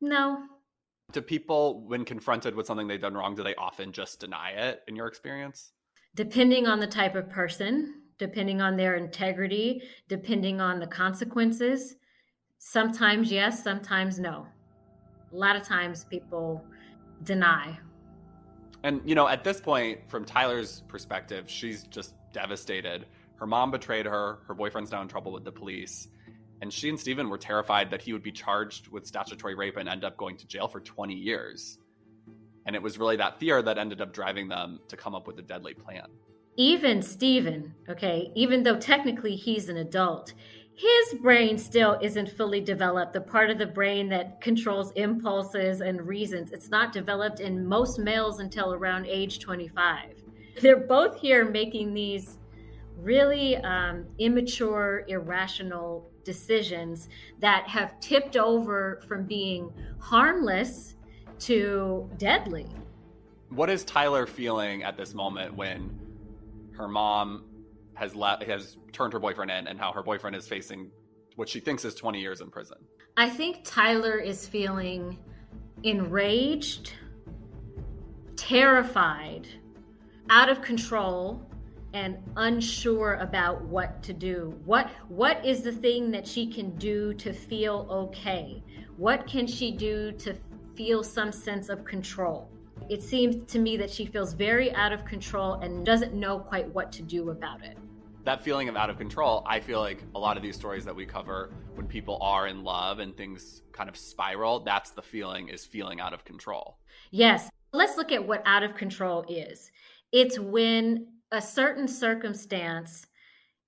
No. 0.00 0.44
Do 1.10 1.20
people, 1.20 1.88
when 1.88 2.04
confronted 2.04 2.54
with 2.54 2.68
something 2.68 2.86
they've 2.86 3.00
done 3.00 3.14
wrong, 3.14 3.34
do 3.34 3.42
they 3.42 3.56
often 3.56 3.90
just 3.90 4.20
deny 4.20 4.50
it 4.50 4.82
in 4.86 4.94
your 4.94 5.08
experience? 5.08 5.72
Depending 6.14 6.68
on 6.68 6.78
the 6.78 6.86
type 6.86 7.16
of 7.16 7.28
person, 7.28 8.02
depending 8.16 8.60
on 8.60 8.76
their 8.76 8.94
integrity, 8.94 9.82
depending 10.06 10.60
on 10.60 10.78
the 10.78 10.86
consequences. 10.86 11.96
Sometimes 12.58 13.32
yes, 13.32 13.64
sometimes 13.64 14.20
no. 14.20 14.46
A 15.32 15.36
lot 15.36 15.56
of 15.56 15.64
times 15.64 16.04
people 16.04 16.64
deny. 17.24 17.76
And, 18.82 19.00
you 19.04 19.14
know, 19.14 19.28
at 19.28 19.44
this 19.44 19.60
point, 19.60 20.00
from 20.08 20.24
Tyler's 20.24 20.82
perspective, 20.88 21.48
she's 21.48 21.82
just 21.84 22.14
devastated 22.32 23.06
her 23.40 23.46
mom 23.46 23.70
betrayed 23.70 24.04
her. 24.04 24.38
Her 24.46 24.54
boyfriend's 24.54 24.92
now 24.92 25.00
in 25.00 25.08
trouble 25.08 25.32
with 25.32 25.44
the 25.44 25.52
police. 25.52 26.08
And 26.60 26.70
she 26.70 26.90
and 26.90 27.00
Steven 27.00 27.30
were 27.30 27.38
terrified 27.38 27.90
that 27.90 28.02
he 28.02 28.12
would 28.12 28.22
be 28.22 28.32
charged 28.32 28.88
with 28.88 29.06
statutory 29.06 29.54
rape 29.54 29.78
and 29.78 29.88
end 29.88 30.04
up 30.04 30.18
going 30.18 30.36
to 30.36 30.46
jail 30.46 30.68
for 30.68 30.78
20 30.78 31.14
years. 31.14 31.78
And 32.66 32.76
it 32.76 32.82
was 32.82 32.98
really 32.98 33.16
that 33.16 33.40
fear 33.40 33.62
that 33.62 33.78
ended 33.78 34.02
up 34.02 34.12
driving 34.12 34.48
them 34.48 34.78
to 34.88 34.96
come 34.96 35.14
up 35.14 35.26
with 35.26 35.38
a 35.38 35.42
deadly 35.42 35.72
plan. 35.72 36.04
Even 36.56 37.00
Steven, 37.00 37.74
okay, 37.88 38.30
even 38.34 38.62
though 38.62 38.78
technically 38.78 39.36
he's 39.36 39.70
an 39.70 39.78
adult, 39.78 40.34
his 40.74 41.20
brain 41.20 41.58
still 41.58 41.98
isn't 42.00 42.30
fully 42.30 42.60
developed. 42.60 43.12
The 43.12 43.20
part 43.20 43.50
of 43.50 43.58
the 43.58 43.66
brain 43.66 44.08
that 44.08 44.40
controls 44.40 44.92
impulses 44.92 45.80
and 45.80 46.06
reasons, 46.06 46.52
it's 46.52 46.70
not 46.70 46.92
developed 46.92 47.40
in 47.40 47.66
most 47.66 47.98
males 47.98 48.40
until 48.40 48.72
around 48.72 49.06
age 49.06 49.40
25. 49.40 50.14
They're 50.60 50.86
both 50.86 51.20
here 51.20 51.44
making 51.44 51.92
these 51.94 52.38
really 52.96 53.56
um, 53.58 54.06
immature, 54.18 55.04
irrational 55.08 56.10
decisions 56.24 57.08
that 57.40 57.66
have 57.68 57.98
tipped 58.00 58.36
over 58.36 59.00
from 59.06 59.24
being 59.26 59.72
harmless 59.98 60.96
to 61.40 62.08
deadly. 62.18 62.66
What 63.48 63.70
is 63.70 63.84
Tyler 63.84 64.26
feeling 64.26 64.82
at 64.82 64.96
this 64.96 65.14
moment 65.14 65.54
when 65.54 65.98
her 66.76 66.88
mom 66.88 67.44
has 68.00 68.16
le- 68.16 68.42
has 68.46 68.78
turned 68.92 69.12
her 69.12 69.18
boyfriend 69.18 69.50
in, 69.50 69.66
and 69.66 69.78
how 69.78 69.92
her 69.92 70.02
boyfriend 70.02 70.34
is 70.34 70.48
facing 70.48 70.90
what 71.36 71.48
she 71.48 71.60
thinks 71.60 71.84
is 71.84 71.94
20 71.94 72.18
years 72.18 72.40
in 72.40 72.50
prison? 72.50 72.78
I 73.18 73.28
think 73.28 73.60
Tyler 73.62 74.16
is 74.16 74.48
feeling 74.48 75.18
enraged, 75.82 76.94
terrified, 78.36 79.46
out 80.30 80.48
of 80.48 80.62
control, 80.62 81.46
and 81.92 82.16
unsure 82.36 83.14
about 83.14 83.60
what 83.62 84.02
to 84.04 84.14
do. 84.14 84.58
What 84.64 84.88
what 85.08 85.44
is 85.44 85.62
the 85.62 85.72
thing 85.72 86.10
that 86.12 86.26
she 86.26 86.46
can 86.46 86.70
do 86.76 87.12
to 87.14 87.34
feel 87.34 87.86
okay? 87.90 88.62
What 88.96 89.26
can 89.26 89.46
she 89.46 89.72
do 89.72 90.12
to 90.12 90.34
feel 90.74 91.02
some 91.02 91.32
sense 91.32 91.68
of 91.68 91.84
control? 91.84 92.50
It 92.88 93.02
seems 93.02 93.50
to 93.52 93.58
me 93.58 93.76
that 93.76 93.90
she 93.90 94.06
feels 94.06 94.32
very 94.32 94.72
out 94.74 94.92
of 94.92 95.04
control 95.04 95.54
and 95.54 95.84
doesn't 95.84 96.14
know 96.14 96.38
quite 96.38 96.66
what 96.74 96.90
to 96.92 97.02
do 97.02 97.30
about 97.30 97.62
it. 97.62 97.76
That 98.24 98.42
feeling 98.42 98.68
of 98.68 98.76
out 98.76 98.90
of 98.90 98.98
control, 98.98 99.42
I 99.46 99.60
feel 99.60 99.80
like 99.80 100.02
a 100.14 100.18
lot 100.18 100.36
of 100.36 100.42
these 100.42 100.56
stories 100.56 100.84
that 100.84 100.94
we 100.94 101.06
cover 101.06 101.50
when 101.74 101.86
people 101.86 102.18
are 102.20 102.46
in 102.46 102.62
love 102.62 102.98
and 102.98 103.16
things 103.16 103.62
kind 103.72 103.88
of 103.88 103.96
spiral, 103.96 104.60
that's 104.60 104.90
the 104.90 105.02
feeling 105.02 105.48
is 105.48 105.64
feeling 105.64 106.00
out 106.00 106.12
of 106.12 106.24
control. 106.24 106.78
Yes. 107.10 107.48
Let's 107.72 107.96
look 107.96 108.12
at 108.12 108.26
what 108.26 108.42
out 108.46 108.62
of 108.62 108.74
control 108.74 109.24
is. 109.28 109.70
It's 110.12 110.38
when 110.38 111.06
a 111.30 111.40
certain 111.40 111.86
circumstance 111.86 113.06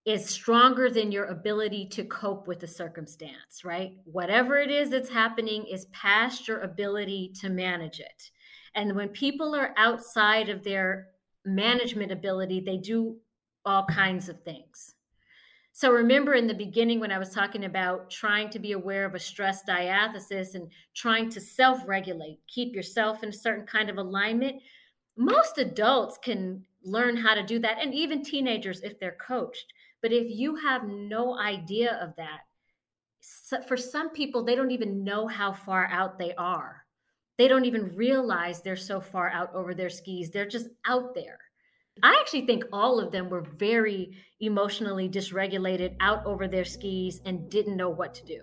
is 0.04 0.26
stronger 0.28 0.90
than 0.90 1.12
your 1.12 1.26
ability 1.26 1.86
to 1.86 2.04
cope 2.04 2.48
with 2.48 2.58
the 2.58 2.66
circumstance, 2.66 3.64
right? 3.64 3.92
Whatever 4.04 4.58
it 4.58 4.70
is 4.70 4.90
that's 4.90 5.08
happening 5.08 5.64
is 5.70 5.86
past 5.86 6.48
your 6.48 6.60
ability 6.60 7.32
to 7.40 7.48
manage 7.48 8.00
it. 8.00 8.30
And 8.74 8.96
when 8.96 9.10
people 9.10 9.54
are 9.54 9.72
outside 9.76 10.48
of 10.48 10.64
their 10.64 11.06
management 11.44 12.10
ability, 12.10 12.60
they 12.60 12.78
do 12.78 13.16
all 13.64 13.84
kinds 13.86 14.28
of 14.28 14.42
things. 14.42 14.94
So 15.74 15.90
remember 15.90 16.34
in 16.34 16.46
the 16.46 16.54
beginning 16.54 17.00
when 17.00 17.12
I 17.12 17.18
was 17.18 17.30
talking 17.30 17.64
about 17.64 18.10
trying 18.10 18.50
to 18.50 18.58
be 18.58 18.72
aware 18.72 19.06
of 19.06 19.14
a 19.14 19.18
stress 19.18 19.62
diathesis 19.62 20.54
and 20.54 20.70
trying 20.94 21.30
to 21.30 21.40
self-regulate, 21.40 22.40
keep 22.46 22.74
yourself 22.74 23.22
in 23.22 23.30
a 23.30 23.32
certain 23.32 23.64
kind 23.64 23.88
of 23.88 23.96
alignment, 23.96 24.60
most 25.16 25.56
adults 25.56 26.18
can 26.22 26.62
learn 26.84 27.16
how 27.16 27.34
to 27.34 27.42
do 27.42 27.58
that 27.60 27.78
and 27.80 27.94
even 27.94 28.22
teenagers 28.22 28.82
if 28.82 28.98
they're 29.00 29.16
coached. 29.20 29.72
But 30.02 30.12
if 30.12 30.28
you 30.28 30.56
have 30.56 30.86
no 30.86 31.38
idea 31.38 31.98
of 32.02 32.14
that, 32.16 32.40
for 33.66 33.76
some 33.76 34.10
people 34.10 34.44
they 34.44 34.54
don't 34.54 34.72
even 34.72 35.04
know 35.04 35.26
how 35.26 35.52
far 35.52 35.86
out 35.86 36.18
they 36.18 36.34
are. 36.34 36.84
They 37.38 37.48
don't 37.48 37.64
even 37.64 37.96
realize 37.96 38.60
they're 38.60 38.76
so 38.76 39.00
far 39.00 39.30
out 39.30 39.54
over 39.54 39.74
their 39.74 39.88
skis. 39.88 40.30
They're 40.30 40.46
just 40.46 40.68
out 40.84 41.14
there. 41.14 41.38
I 42.02 42.16
actually 42.20 42.46
think 42.46 42.64
all 42.72 42.98
of 42.98 43.12
them 43.12 43.28
were 43.28 43.42
very 43.42 44.16
emotionally 44.40 45.08
dysregulated, 45.08 45.96
out 46.00 46.24
over 46.24 46.48
their 46.48 46.64
skis, 46.64 47.20
and 47.26 47.50
didn't 47.50 47.76
know 47.76 47.90
what 47.90 48.14
to 48.14 48.24
do. 48.24 48.40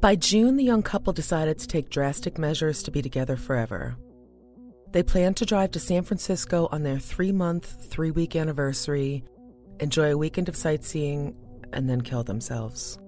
By 0.00 0.16
June, 0.16 0.56
the 0.56 0.64
young 0.64 0.82
couple 0.82 1.12
decided 1.12 1.58
to 1.58 1.68
take 1.68 1.88
drastic 1.88 2.36
measures 2.36 2.82
to 2.82 2.90
be 2.90 3.00
together 3.00 3.36
forever. 3.36 3.96
They 4.90 5.02
planned 5.02 5.36
to 5.38 5.46
drive 5.46 5.70
to 5.72 5.80
San 5.80 6.02
Francisco 6.02 6.68
on 6.70 6.82
their 6.82 6.98
three 6.98 7.32
month, 7.32 7.88
three 7.90 8.10
week 8.10 8.36
anniversary, 8.36 9.24
enjoy 9.80 10.12
a 10.12 10.18
weekend 10.18 10.48
of 10.48 10.56
sightseeing, 10.56 11.34
and 11.72 11.88
then 11.88 12.00
kill 12.00 12.22
themselves. 12.22 12.98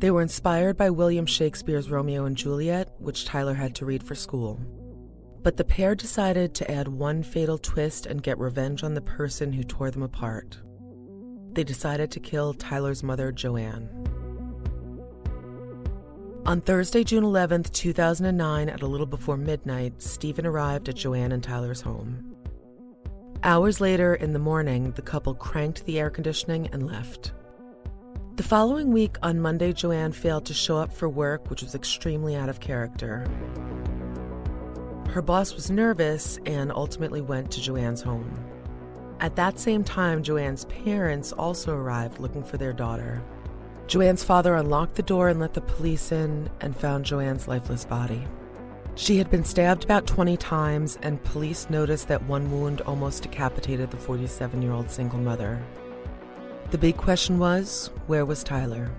They 0.00 0.10
were 0.10 0.22
inspired 0.22 0.76
by 0.76 0.90
William 0.90 1.26
Shakespeare's 1.26 1.90
Romeo 1.90 2.24
and 2.24 2.36
Juliet, 2.36 2.92
which 2.98 3.24
Tyler 3.24 3.54
had 3.54 3.74
to 3.76 3.86
read 3.86 4.02
for 4.02 4.14
school. 4.14 4.60
But 5.42 5.56
the 5.56 5.64
pair 5.64 5.94
decided 5.94 6.54
to 6.54 6.70
add 6.70 6.88
one 6.88 7.22
fatal 7.22 7.58
twist 7.58 8.06
and 8.06 8.22
get 8.22 8.38
revenge 8.38 8.82
on 8.82 8.94
the 8.94 9.00
person 9.00 9.52
who 9.52 9.62
tore 9.62 9.90
them 9.90 10.02
apart. 10.02 10.58
They 11.52 11.64
decided 11.64 12.10
to 12.12 12.20
kill 12.20 12.54
Tyler's 12.54 13.02
mother, 13.02 13.32
Joanne. 13.32 13.88
On 16.46 16.60
Thursday, 16.60 17.04
June 17.04 17.24
11, 17.24 17.64
2009, 17.64 18.68
at 18.68 18.82
a 18.82 18.86
little 18.86 19.06
before 19.06 19.36
midnight, 19.36 20.00
Stephen 20.00 20.46
arrived 20.46 20.88
at 20.88 20.96
Joanne 20.96 21.32
and 21.32 21.42
Tyler's 21.42 21.82
home. 21.82 22.34
Hours 23.42 23.80
later 23.80 24.14
in 24.14 24.32
the 24.32 24.38
morning, 24.38 24.92
the 24.92 25.02
couple 25.02 25.34
cranked 25.34 25.84
the 25.84 26.00
air 26.00 26.10
conditioning 26.10 26.68
and 26.72 26.86
left. 26.86 27.32
The 28.36 28.42
following 28.42 28.92
week, 28.92 29.16
on 29.22 29.40
Monday, 29.40 29.72
Joanne 29.72 30.12
failed 30.12 30.46
to 30.46 30.54
show 30.54 30.78
up 30.78 30.92
for 30.92 31.08
work, 31.08 31.50
which 31.50 31.62
was 31.62 31.74
extremely 31.74 32.34
out 32.34 32.48
of 32.48 32.60
character. 32.60 33.26
Her 35.08 35.22
boss 35.22 35.54
was 35.54 35.70
nervous 35.70 36.38
and 36.44 36.70
ultimately 36.70 37.20
went 37.22 37.50
to 37.52 37.60
Joanne's 37.60 38.02
home. 38.02 38.30
At 39.20 39.36
that 39.36 39.58
same 39.58 39.82
time, 39.82 40.22
Joanne's 40.22 40.66
parents 40.66 41.32
also 41.32 41.74
arrived 41.74 42.20
looking 42.20 42.44
for 42.44 42.56
their 42.56 42.72
daughter. 42.72 43.22
Joanne's 43.86 44.22
father 44.22 44.54
unlocked 44.54 44.96
the 44.96 45.02
door 45.02 45.28
and 45.30 45.40
let 45.40 45.54
the 45.54 45.62
police 45.62 46.12
in 46.12 46.50
and 46.60 46.76
found 46.76 47.06
Joanne's 47.06 47.48
lifeless 47.48 47.86
body. 47.86 48.22
She 48.96 49.16
had 49.16 49.30
been 49.30 49.44
stabbed 49.44 49.84
about 49.84 50.06
20 50.06 50.36
times, 50.36 50.98
and 51.02 51.22
police 51.24 51.70
noticed 51.70 52.08
that 52.08 52.22
one 52.24 52.50
wound 52.50 52.82
almost 52.82 53.22
decapitated 53.22 53.90
the 53.90 53.96
47 53.96 54.60
year 54.60 54.72
old 54.72 54.90
single 54.90 55.20
mother. 55.20 55.62
The 56.70 56.78
big 56.78 56.96
question 56.98 57.38
was 57.38 57.90
where 58.08 58.26
was 58.26 58.44
Tyler? 58.44 58.90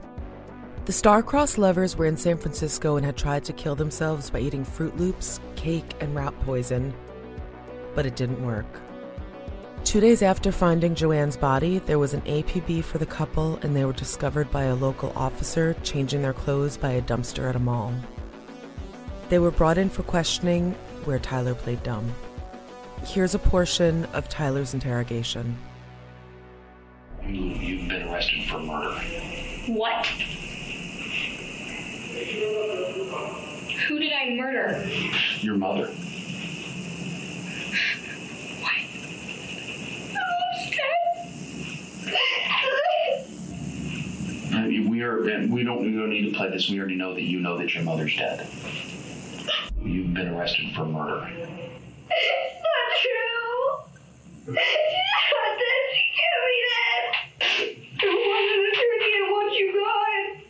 The 0.89 0.93
star-crossed 0.93 1.59
lovers 1.59 1.95
were 1.95 2.07
in 2.07 2.17
San 2.17 2.39
Francisco 2.39 2.95
and 2.95 3.05
had 3.05 3.15
tried 3.15 3.43
to 3.43 3.53
kill 3.53 3.75
themselves 3.75 4.31
by 4.31 4.39
eating 4.39 4.65
Froot 4.65 4.97
Loops, 4.97 5.39
cake, 5.55 5.93
and 5.99 6.15
rat 6.15 6.33
poison, 6.39 6.95
but 7.93 8.07
it 8.07 8.15
didn't 8.15 8.43
work. 8.43 8.65
Two 9.83 9.99
days 9.99 10.23
after 10.23 10.51
finding 10.51 10.95
Joanne's 10.95 11.37
body, 11.37 11.77
there 11.77 11.99
was 11.99 12.15
an 12.15 12.21
APB 12.21 12.83
for 12.83 12.97
the 12.97 13.05
couple, 13.05 13.57
and 13.61 13.75
they 13.75 13.85
were 13.85 13.93
discovered 13.93 14.49
by 14.49 14.63
a 14.63 14.73
local 14.73 15.13
officer 15.15 15.75
changing 15.83 16.23
their 16.23 16.33
clothes 16.33 16.75
by 16.75 16.93
a 16.93 17.03
dumpster 17.03 17.47
at 17.47 17.55
a 17.55 17.59
mall. 17.59 17.93
They 19.29 19.37
were 19.37 19.51
brought 19.51 19.77
in 19.77 19.91
for 19.91 20.01
questioning, 20.01 20.71
where 21.05 21.19
Tyler 21.19 21.53
played 21.53 21.83
dumb. 21.83 22.11
Here's 23.05 23.35
a 23.35 23.39
portion 23.39 24.05
of 24.05 24.27
Tyler's 24.27 24.73
interrogation. 24.73 25.55
You've 27.23 27.89
been 27.89 28.07
arrested 28.07 28.49
for 28.49 28.57
murder. 28.57 28.99
What? 29.67 30.07
Who 33.87 33.97
did 33.99 34.11
I 34.13 34.31
murder? 34.35 34.85
Your 35.39 35.55
mother. 35.55 35.87
What? 38.59 38.75
Uh, 44.53 44.67
We 44.89 45.01
are. 45.03 45.21
We 45.47 45.63
don't. 45.63 45.81
We 45.81 45.91
don't 45.97 46.09
need 46.09 46.29
to 46.31 46.35
play 46.35 46.49
this. 46.49 46.69
We 46.69 46.79
already 46.79 46.95
know 46.95 47.13
that 47.13 47.21
you 47.23 47.39
know 47.39 47.57
that 47.57 47.73
your 47.73 47.83
mother's 47.83 48.15
dead. 48.17 48.45
You've 49.81 50.13
been 50.13 50.27
arrested 50.29 50.73
for 50.75 50.83
murder. 50.85 51.25
It's 52.11 52.63
not 52.63 52.89
true. 53.01 54.57
She 54.57 56.03
gave 56.19 56.37
me 56.45 56.55
this. 56.67 57.05
I 58.01 58.05
want 58.05 58.45
an 58.51 58.59
attorney. 58.71 59.11
I 59.15 59.29
want 59.31 59.49
you 59.53 59.65
gone. 59.73 60.48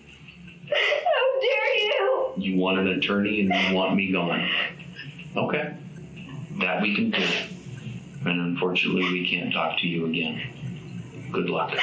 How 0.69 1.39
dare 1.41 1.75
you? 1.77 2.33
You 2.37 2.57
want 2.57 2.79
an 2.79 2.87
attorney 2.87 3.41
and 3.41 3.53
you 3.53 3.75
want 3.75 3.95
me 3.95 4.11
gone. 4.11 4.49
Okay. 5.35 5.75
That 6.59 6.81
we 6.81 6.95
can 6.95 7.11
do. 7.11 7.25
And 8.25 8.41
unfortunately, 8.41 9.03
we 9.11 9.29
can't 9.29 9.53
talk 9.53 9.79
to 9.79 9.87
you 9.87 10.05
again. 10.05 10.41
Good 11.31 11.49
luck. 11.49 11.73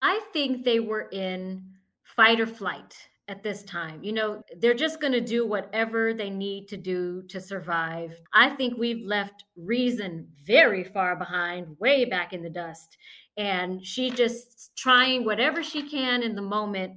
I 0.00 0.20
think 0.32 0.64
they 0.64 0.80
were 0.80 1.08
in 1.12 1.64
fight 2.02 2.40
or 2.40 2.46
flight 2.46 3.08
at 3.28 3.42
this 3.42 3.62
time. 3.62 4.02
You 4.02 4.12
know, 4.12 4.42
they're 4.58 4.74
just 4.74 5.00
going 5.00 5.12
to 5.12 5.20
do 5.20 5.46
whatever 5.46 6.14
they 6.14 6.30
need 6.30 6.66
to 6.68 6.76
do 6.76 7.22
to 7.28 7.40
survive. 7.40 8.18
I 8.32 8.48
think 8.48 8.78
we've 8.78 9.04
left 9.04 9.44
reason 9.56 10.28
very 10.44 10.82
far 10.82 11.14
behind, 11.14 11.76
way 11.78 12.06
back 12.06 12.32
in 12.32 12.42
the 12.42 12.50
dust. 12.50 12.96
And 13.36 13.84
she 13.86 14.10
just 14.10 14.72
trying 14.76 15.24
whatever 15.24 15.62
she 15.62 15.88
can 15.88 16.22
in 16.22 16.34
the 16.34 16.42
moment. 16.42 16.94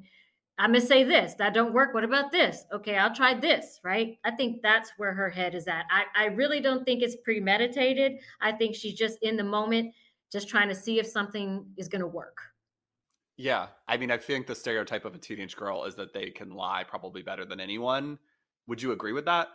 I'm 0.57 0.71
going 0.71 0.81
to 0.81 0.87
say 0.87 1.03
this, 1.03 1.33
that 1.35 1.53
don't 1.53 1.73
work. 1.73 1.93
What 1.93 2.03
about 2.03 2.31
this? 2.31 2.65
Okay, 2.73 2.95
I'll 2.95 3.13
try 3.13 3.33
this, 3.33 3.79
right? 3.83 4.17
I 4.23 4.31
think 4.31 4.61
that's 4.61 4.91
where 4.97 5.13
her 5.13 5.29
head 5.29 5.53
is 5.55 5.67
at. 5.67 5.85
I, 5.89 6.03
I 6.15 6.25
really 6.27 6.61
don't 6.61 6.85
think 6.85 7.01
it's 7.01 7.15
premeditated. 7.23 8.19
I 8.41 8.51
think 8.53 8.75
she's 8.75 8.93
just 8.93 9.17
in 9.21 9.37
the 9.37 9.43
moment, 9.43 9.93
just 10.31 10.49
trying 10.49 10.69
to 10.69 10.75
see 10.75 10.99
if 10.99 11.07
something 11.07 11.65
is 11.77 11.87
going 11.87 12.01
to 12.01 12.07
work. 12.07 12.37
Yeah. 13.37 13.67
I 13.87 13.97
mean, 13.97 14.11
I 14.11 14.17
think 14.17 14.47
the 14.47 14.55
stereotype 14.55 15.05
of 15.05 15.15
a 15.15 15.17
teenage 15.17 15.55
girl 15.55 15.85
is 15.85 15.95
that 15.95 16.13
they 16.13 16.29
can 16.29 16.51
lie 16.51 16.83
probably 16.87 17.21
better 17.21 17.45
than 17.45 17.59
anyone. 17.59 18.19
Would 18.67 18.81
you 18.81 18.91
agree 18.91 19.13
with 19.13 19.25
that? 19.25 19.47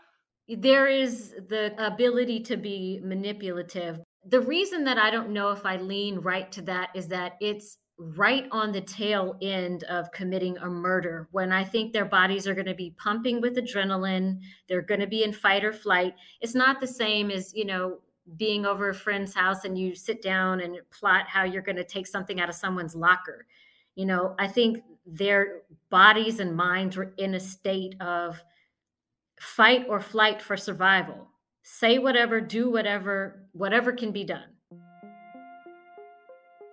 There 0.49 0.87
is 0.87 1.35
the 1.49 1.75
ability 1.79 2.41
to 2.45 2.57
be 2.57 3.01
manipulative. 3.03 4.01
The 4.25 4.41
reason 4.41 4.85
that 4.85 4.99
I 4.99 5.11
don't 5.11 5.31
know 5.31 5.51
if 5.51 5.65
I 5.65 5.77
lean 5.77 6.19
right 6.19 6.51
to 6.53 6.63
that 6.63 6.91
is 6.95 7.09
that 7.09 7.37
it's 7.41 7.79
right 7.99 8.47
on 8.53 8.73
the 8.73 8.81
tail 8.81 9.37
end 9.41 9.85
of 9.85 10.13
committing 10.13 10.59
a 10.59 10.67
murder 10.67 11.29
when 11.33 11.51
I 11.51 11.65
think 11.65 11.93
their 11.93 12.05
bodies 12.05 12.47
are 12.47 12.55
going 12.55 12.67
to 12.67 12.75
be 12.75 12.95
pumping 12.99 13.41
with 13.41 13.57
adrenaline. 13.57 14.41
They're 14.69 14.83
going 14.83 15.01
to 15.01 15.07
be 15.07 15.25
in 15.25 15.33
fight 15.33 15.65
or 15.65 15.73
flight. 15.73 16.15
It's 16.41 16.55
not 16.55 16.81
the 16.81 16.87
same 16.87 17.31
as, 17.31 17.55
you 17.55 17.65
know, 17.65 17.99
being 18.37 18.67
over 18.67 18.89
a 18.89 18.95
friend's 18.95 19.35
house 19.35 19.65
and 19.65 19.79
you 19.79 19.95
sit 19.95 20.21
down 20.21 20.61
and 20.61 20.79
plot 20.91 21.27
how 21.29 21.45
you're 21.45 21.63
going 21.63 21.77
to 21.77 21.85
take 21.85 22.07
something 22.07 22.41
out 22.41 22.49
of 22.49 22.55
someone's 22.55 22.97
locker. 22.97 23.47
You 23.97 24.07
know, 24.07 24.35
I 24.39 24.47
think 24.47 24.85
their 25.07 25.63
bodies 25.91 26.39
and 26.39 26.55
minds 26.55 26.97
were 26.97 27.13
in 27.17 27.35
a 27.35 27.41
state 27.41 28.01
of 28.01 28.43
fight 29.41 29.87
or 29.89 30.01
flight 30.01 30.41
for 30.41 30.57
survival. 30.57 31.29
Say 31.63 31.99
whatever, 31.99 32.41
do 32.41 32.71
whatever, 32.71 33.49
whatever 33.53 33.93
can 33.93 34.13
be 34.13 34.23
done. 34.23 34.51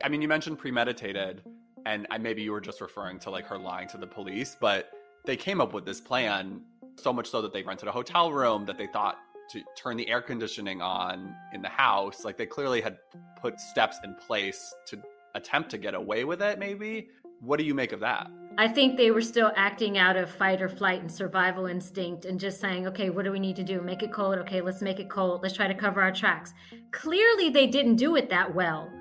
I 0.03 0.09
mean, 0.09 0.21
you 0.21 0.27
mentioned 0.27 0.59
premeditated, 0.59 1.43
and 1.85 2.05
maybe 2.19 2.43
you 2.43 2.51
were 2.51 2.61
just 2.61 2.81
referring 2.81 3.19
to 3.19 3.29
like 3.29 3.45
her 3.47 3.57
lying 3.57 3.87
to 3.89 3.97
the 3.97 4.05
police, 4.05 4.57
but 4.59 4.91
they 5.25 5.37
came 5.37 5.61
up 5.61 5.73
with 5.73 5.85
this 5.85 6.01
plan 6.01 6.61
so 6.97 7.13
much 7.13 7.29
so 7.29 7.41
that 7.41 7.53
they 7.53 7.63
rented 7.63 7.87
a 7.87 7.91
hotel 7.91 8.31
room 8.33 8.65
that 8.65 8.77
they 8.77 8.87
thought 8.87 9.17
to 9.51 9.61
turn 9.77 9.95
the 9.97 10.07
air 10.09 10.21
conditioning 10.21 10.81
on 10.81 11.33
in 11.53 11.61
the 11.61 11.69
house. 11.69 12.25
Like 12.25 12.37
they 12.37 12.45
clearly 12.45 12.81
had 12.81 12.97
put 13.41 13.59
steps 13.59 13.97
in 14.03 14.13
place 14.15 14.73
to 14.87 15.01
attempt 15.35 15.71
to 15.71 15.77
get 15.77 15.93
away 15.93 16.23
with 16.23 16.41
it, 16.41 16.59
maybe. 16.59 17.09
What 17.39 17.59
do 17.59 17.65
you 17.65 17.73
make 17.73 17.91
of 17.91 17.99
that? 18.01 18.29
I 18.57 18.67
think 18.67 18.97
they 18.97 19.09
were 19.09 19.21
still 19.21 19.51
acting 19.55 19.97
out 19.97 20.15
of 20.15 20.29
fight 20.29 20.61
or 20.61 20.69
flight 20.69 21.01
and 21.01 21.11
survival 21.11 21.65
instinct 21.65 22.25
and 22.25 22.39
just 22.39 22.61
saying, 22.61 22.87
okay, 22.87 23.09
what 23.09 23.25
do 23.25 23.31
we 23.31 23.39
need 23.39 23.55
to 23.55 23.63
do? 23.63 23.81
Make 23.81 24.03
it 24.03 24.13
cold. 24.13 24.37
Okay, 24.39 24.61
let's 24.61 24.81
make 24.81 24.99
it 24.99 25.09
cold. 25.09 25.41
Let's 25.41 25.55
try 25.55 25.67
to 25.67 25.73
cover 25.73 26.01
our 26.01 26.11
tracks. 26.11 26.53
Clearly, 26.91 27.49
they 27.49 27.65
didn't 27.65 27.95
do 27.95 28.15
it 28.15 28.29
that 28.29 28.53
well, 28.53 28.91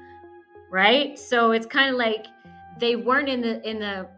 right? 0.71 1.19
So 1.19 1.53
it's 1.53 1.67
kind 1.67 1.91
of 1.91 1.97
like 1.97 2.27
they 2.81 2.97
weren't 2.97 3.29
in 3.29 3.43
the 3.43 3.69
in 3.69 3.79
the 3.79 4.09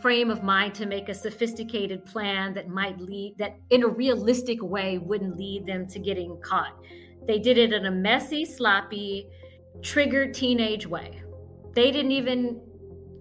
frame 0.00 0.30
of 0.30 0.42
mind 0.42 0.74
to 0.74 0.86
make 0.86 1.08
a 1.08 1.14
sophisticated 1.14 2.04
plan 2.04 2.54
that 2.54 2.68
might 2.68 2.98
lead 2.98 3.36
that 3.38 3.56
in 3.70 3.84
a 3.84 3.88
realistic 3.88 4.62
way 4.62 4.98
wouldn't 4.98 5.36
lead 5.36 5.64
them 5.66 5.86
to 5.86 5.98
getting 6.00 6.40
caught. 6.42 6.76
They 7.26 7.38
did 7.38 7.56
it 7.56 7.72
in 7.72 7.86
a 7.86 7.90
messy, 7.90 8.44
sloppy, 8.44 9.28
triggered 9.80 10.34
teenage 10.34 10.86
way. 10.86 11.21
They 11.74 11.90
didn't 11.90 12.12
even 12.12 12.60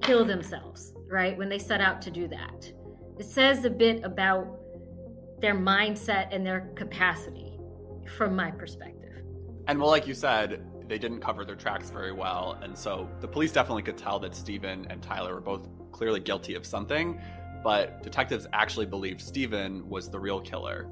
kill 0.01 0.25
themselves, 0.25 0.93
right? 1.09 1.37
When 1.37 1.49
they 1.49 1.59
set 1.59 1.81
out 1.81 2.01
to 2.03 2.11
do 2.11 2.27
that. 2.27 2.71
It 3.19 3.25
says 3.25 3.65
a 3.65 3.69
bit 3.69 4.03
about 4.03 4.59
their 5.39 5.55
mindset 5.55 6.33
and 6.33 6.45
their 6.45 6.71
capacity 6.75 7.57
from 8.17 8.35
my 8.35 8.51
perspective. 8.51 9.23
And 9.67 9.79
well, 9.79 9.89
like 9.89 10.07
you 10.07 10.13
said, 10.13 10.65
they 10.87 10.97
didn't 10.97 11.21
cover 11.21 11.45
their 11.45 11.55
tracks 11.55 11.89
very 11.89 12.11
well. 12.11 12.59
And 12.61 12.77
so 12.77 13.09
the 13.21 13.27
police 13.27 13.51
definitely 13.51 13.83
could 13.83 13.97
tell 13.97 14.19
that 14.19 14.35
Stephen 14.35 14.85
and 14.89 15.01
Tyler 15.01 15.35
were 15.35 15.41
both 15.41 15.69
clearly 15.91 16.19
guilty 16.19 16.55
of 16.55 16.65
something, 16.65 17.21
but 17.63 18.03
detectives 18.03 18.47
actually 18.53 18.85
believed 18.85 19.21
Stephen 19.21 19.87
was 19.87 20.09
the 20.09 20.19
real 20.19 20.41
killer. 20.41 20.89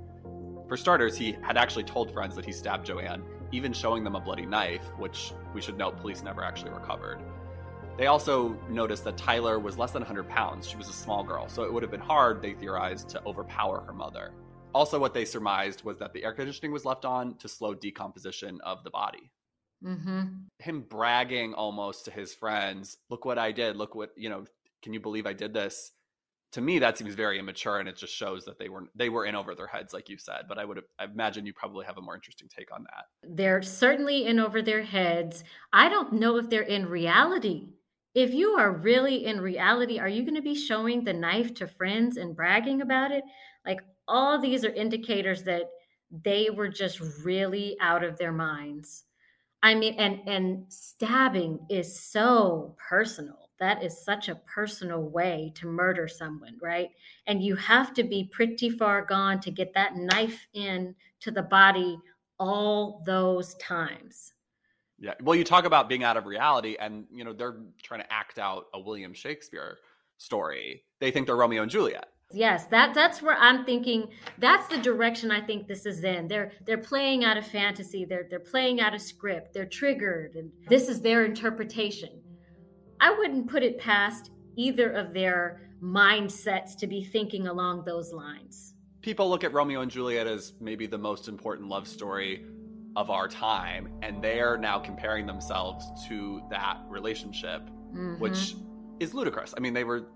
For 0.68 0.78
starters, 0.78 1.18
he 1.18 1.36
had 1.42 1.58
actually 1.58 1.84
told 1.84 2.14
friends 2.14 2.36
that 2.36 2.46
he 2.46 2.52
stabbed 2.52 2.86
Joanne, 2.86 3.24
even 3.52 3.74
showing 3.74 4.04
them 4.04 4.16
a 4.16 4.20
bloody 4.20 4.46
knife, 4.46 4.86
which 4.98 5.34
we 5.54 5.62
should 5.62 5.78
note 5.78 5.98
police 5.98 6.22
never 6.22 6.44
actually 6.44 6.72
recovered. 6.72 7.22
They 8.00 8.08
also 8.08 8.58
noticed 8.70 9.04
that 9.04 9.18
Tyler 9.18 9.60
was 9.60 9.78
less 9.78 9.92
than 9.92 10.00
100 10.00 10.30
pounds. 10.30 10.70
She 10.70 10.78
was 10.78 10.88
a 10.88 10.94
small 10.94 11.22
girl, 11.22 11.50
so 11.50 11.64
it 11.64 11.74
would 11.74 11.84
have 11.84 11.92
been 11.92 12.00
hard, 12.00 12.42
they 12.42 12.54
theorized, 12.54 13.10
to 13.10 13.22
overpower 13.26 13.82
her 13.82 13.92
mother. 13.92 14.32
Also, 14.74 14.98
what 14.98 15.14
they 15.14 15.26
surmised 15.26 15.84
was 15.84 15.98
that 15.98 16.14
the 16.14 16.24
air 16.24 16.32
conditioning 16.32 16.72
was 16.72 16.86
left 16.86 17.04
on 17.04 17.36
to 17.40 17.50
slow 17.50 17.74
decomposition 17.74 18.62
of 18.62 18.86
the 18.86 18.90
body. 18.90 19.30
Mm-hmm. 19.84 20.28
Him 20.60 20.86
bragging 20.90 21.54
almost 21.54 22.06
to 22.06 22.12
his 22.12 22.34
friends, 22.34 22.96
look 23.10 23.26
what 23.26 23.38
I 23.38 23.52
did, 23.52 23.76
look 23.76 23.96
what, 23.96 24.12
you 24.16 24.30
know, 24.30 24.46
can 24.82 24.94
you 24.94 25.02
believe 25.02 25.28
I 25.28 25.34
did 25.34 25.54
this? 25.54 25.92
To 26.54 26.62
me, 26.62 26.80
that 26.80 26.98
seems 26.98 27.16
very 27.16 27.38
immature, 27.38 27.80
and 27.80 27.90
it 27.90 27.98
just 27.98 28.16
shows 28.16 28.46
that 28.46 28.58
they 28.58 28.70
were 28.70 28.86
they 28.96 29.10
were 29.10 29.26
in 29.26 29.36
over 29.36 29.54
their 29.54 29.68
heads, 29.68 29.94
like 29.94 30.10
you 30.10 30.18
said. 30.18 30.46
But 30.48 30.58
I 30.58 30.66
would 30.66 30.82
I 30.98 31.04
imagine 31.04 31.46
you 31.46 31.54
probably 31.54 31.86
have 31.86 31.98
a 31.98 32.02
more 32.02 32.16
interesting 32.16 32.48
take 32.48 32.74
on 32.74 32.86
that. 32.86 33.06
They're 33.22 33.62
certainly 33.62 34.26
in 34.26 34.40
over 34.40 34.62
their 34.62 34.82
heads. 34.82 35.44
I 35.72 35.90
don't 35.90 36.14
know 36.14 36.38
if 36.38 36.50
they're 36.50 36.62
in 36.62 36.88
reality. 36.88 37.74
If 38.14 38.34
you 38.34 38.52
are 38.52 38.72
really 38.72 39.26
in 39.26 39.40
reality, 39.42 40.00
are 40.00 40.10
you 40.10 40.24
going 40.24 40.36
to 40.36 40.42
be 40.42 40.56
showing 40.56 41.04
the 41.04 41.14
knife 41.14 41.54
to 41.56 41.68
friends 41.68 42.18
and 42.18 42.36
bragging 42.36 42.82
about 42.82 43.12
it? 43.12 43.24
Like 43.66 43.82
all 44.08 44.40
these 44.40 44.66
are 44.66 44.74
indicators 44.74 45.44
that 45.44 45.64
they 46.12 46.50
were 46.50 46.70
just 46.70 47.00
really 47.24 47.78
out 47.80 48.04
of 48.04 48.18
their 48.18 48.32
minds. 48.32 49.04
I 49.62 49.76
mean, 49.76 49.96
and 49.96 50.22
and 50.28 50.66
stabbing 50.72 51.60
is 51.70 52.00
so 52.00 52.76
personal 52.90 53.50
that 53.60 53.84
is 53.84 54.04
such 54.06 54.30
a 54.30 54.36
personal 54.36 55.02
way 55.02 55.52
to 55.56 55.68
murder 55.68 56.08
someone, 56.08 56.58
right? 56.62 56.90
And 57.28 57.44
you 57.44 57.56
have 57.58 57.94
to 57.96 58.04
be 58.04 58.24
pretty 58.32 58.70
far 58.70 59.04
gone 59.04 59.42
to 59.42 59.52
get 59.52 59.74
that 59.74 59.98
knife 59.98 60.48
in 60.54 60.96
to 61.22 61.32
the 61.32 61.44
body 61.44 61.98
all 62.40 63.04
those 63.06 63.56
times. 63.56 64.34
Yeah. 65.00 65.14
Well, 65.22 65.36
you 65.36 65.44
talk 65.44 65.66
about 65.66 65.88
being 65.88 66.04
out 66.04 66.18
of 66.18 66.26
reality, 66.26 66.76
and 66.80 67.06
you 67.12 67.24
know 67.24 67.34
they're 67.34 67.58
trying 67.82 68.02
to 68.02 68.14
act 68.14 68.38
out 68.38 68.66
a 68.74 68.80
William 68.80 69.14
Shakespeare 69.14 69.78
story. 70.18 70.84
They 71.00 71.12
think 71.12 71.26
they're 71.26 71.38
Romeo 71.38 71.62
and 71.62 71.72
Juliet. 71.72 72.08
Yes, 72.32 72.66
that 72.68 72.94
that's 72.94 73.22
where 73.22 73.36
I'm 73.38 73.66
thinking. 73.66 74.10
That's 74.38 74.68
the 74.68 74.78
direction 74.78 75.32
I 75.32 75.42
think 75.42 75.68
this 75.68 75.86
is 75.86 76.04
in. 76.04 76.28
They're 76.28 76.52
they're 76.66 76.78
playing 76.78 77.24
out 77.24 77.38
a 77.38 77.42
fantasy. 77.42 78.06
They're 78.06 78.28
they're 78.30 78.40
playing 78.40 78.82
out 78.82 78.94
a 78.94 79.00
script. 79.00 79.54
They're 79.54 79.66
triggered, 79.66 80.36
and 80.36 80.52
this 80.68 80.90
is 80.90 81.02
their 81.02 81.26
interpretation. 81.26 82.22
I 83.02 83.18
wouldn't 83.18 83.50
put 83.50 83.64
it 83.64 83.80
past 83.80 84.30
either 84.58 84.92
of 84.92 85.14
their 85.14 85.62
mindsets 85.82 86.78
to 86.78 86.88
be 86.88 87.04
thinking 87.04 87.48
along 87.48 87.86
those 87.86 88.12
lines. 88.12 88.76
People 89.02 89.30
look 89.30 89.46
at 89.46 89.54
Romeo 89.54 89.80
and 89.82 89.90
Juliet 89.90 90.28
as 90.28 90.54
maybe 90.60 90.86
the 90.86 90.98
most 90.98 91.30
important 91.30 91.70
love 91.70 91.88
story 91.88 92.46
of 93.00 93.10
our 93.10 93.30
time, 93.30 93.88
and 94.02 94.22
they're 94.22 94.58
now 94.58 94.78
comparing 94.78 95.26
themselves 95.26 95.86
to 96.10 96.42
that 96.50 96.80
relationship, 96.90 97.62
mm-hmm. 97.62 98.20
which 98.20 98.58
is 99.00 99.14
ludicrous. 99.14 99.54
I 99.56 99.62
mean, 99.62 99.74
they 99.74 99.86
were, 99.86 100.08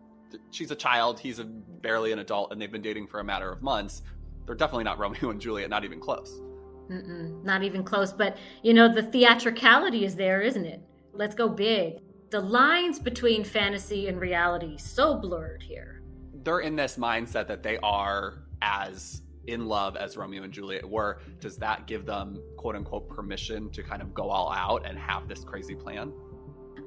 she's 0.51 0.69
a 0.69 0.75
child, 0.75 1.17
he's 1.17 1.39
a, 1.39 1.45
barely 1.45 2.11
an 2.11 2.19
adult, 2.19 2.51
and 2.51 2.61
they've 2.61 2.69
been 2.69 2.81
dating 2.81 3.07
for 3.07 3.21
a 3.21 3.23
matter 3.23 3.49
of 3.49 3.61
months. 3.61 4.01
They're 4.45 4.53
definitely 4.53 4.83
not 4.83 4.99
Romeo 4.99 5.29
and 5.29 5.39
Juliet, 5.39 5.69
not 5.69 5.85
even 5.85 6.01
close. 6.01 6.41
Mm-mm, 6.89 7.41
not 7.45 7.63
even 7.63 7.85
close. 7.85 8.11
But, 8.11 8.35
you 8.63 8.73
know, 8.73 8.93
the 8.93 9.03
theatricality 9.03 10.03
is 10.03 10.17
there, 10.17 10.41
isn't 10.41 10.65
it? 10.65 10.81
Let's 11.13 11.35
go 11.35 11.47
big 11.47 12.01
the 12.31 12.41
lines 12.41 12.99
between 12.99 13.43
fantasy 13.43 14.07
and 14.07 14.19
reality 14.19 14.75
so 14.75 15.13
blurred 15.15 15.61
here. 15.61 16.01
They're 16.43 16.61
in 16.61 16.75
this 16.75 16.97
mindset 16.97 17.47
that 17.47 17.61
they 17.63 17.77
are 17.83 18.39
as 18.61 19.21
in 19.47 19.65
love 19.67 19.95
as 19.95 20.17
Romeo 20.17 20.43
and 20.43 20.53
Juliet 20.53 20.87
were. 20.87 21.19
Does 21.39 21.57
that 21.57 21.87
give 21.87 22.05
them 22.05 22.41
quote 22.57 22.75
unquote 22.75 23.09
permission 23.09 23.69
to 23.71 23.83
kind 23.83 24.01
of 24.01 24.13
go 24.13 24.29
all 24.29 24.51
out 24.51 24.85
and 24.85 24.97
have 24.97 25.27
this 25.27 25.43
crazy 25.43 25.75
plan? 25.75 26.13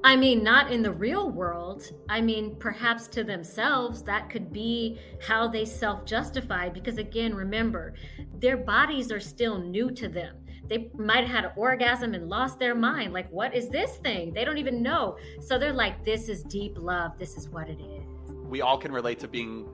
I 0.03 0.15
mean, 0.15 0.43
not 0.43 0.71
in 0.71 0.83
the 0.83 0.91
real 0.91 1.31
world. 1.31 1.91
I 2.07 2.21
mean, 2.21 2.55
perhaps 2.59 3.07
to 3.09 3.23
themselves, 3.23 4.03
that 4.03 4.29
could 4.29 4.53
be 4.53 4.99
how 5.25 5.47
they 5.47 5.65
self 5.65 6.05
justify. 6.05 6.69
Because 6.69 6.97
again, 6.97 7.33
remember, 7.33 7.95
their 8.39 8.57
bodies 8.57 9.11
are 9.11 9.19
still 9.19 9.57
new 9.57 9.91
to 9.91 10.07
them 10.07 10.35
they 10.67 10.89
might 10.95 11.25
have 11.25 11.29
had 11.29 11.45
an 11.45 11.51
orgasm 11.55 12.13
and 12.13 12.29
lost 12.29 12.59
their 12.59 12.75
mind. 12.75 13.13
Like, 13.13 13.29
what 13.31 13.55
is 13.55 13.69
this 13.69 13.97
thing? 13.97 14.33
They 14.33 14.43
don't 14.43 14.57
even 14.57 14.81
know. 14.83 15.17
So 15.41 15.57
they're 15.57 15.73
like, 15.73 16.03
this 16.03 16.29
is 16.29 16.43
deep 16.43 16.73
love. 16.77 17.17
This 17.17 17.37
is 17.37 17.49
what 17.49 17.69
it 17.69 17.79
is. 17.79 18.33
We 18.45 18.61
all 18.61 18.77
can 18.77 18.91
relate 18.91 19.19
to 19.19 19.27
being 19.27 19.67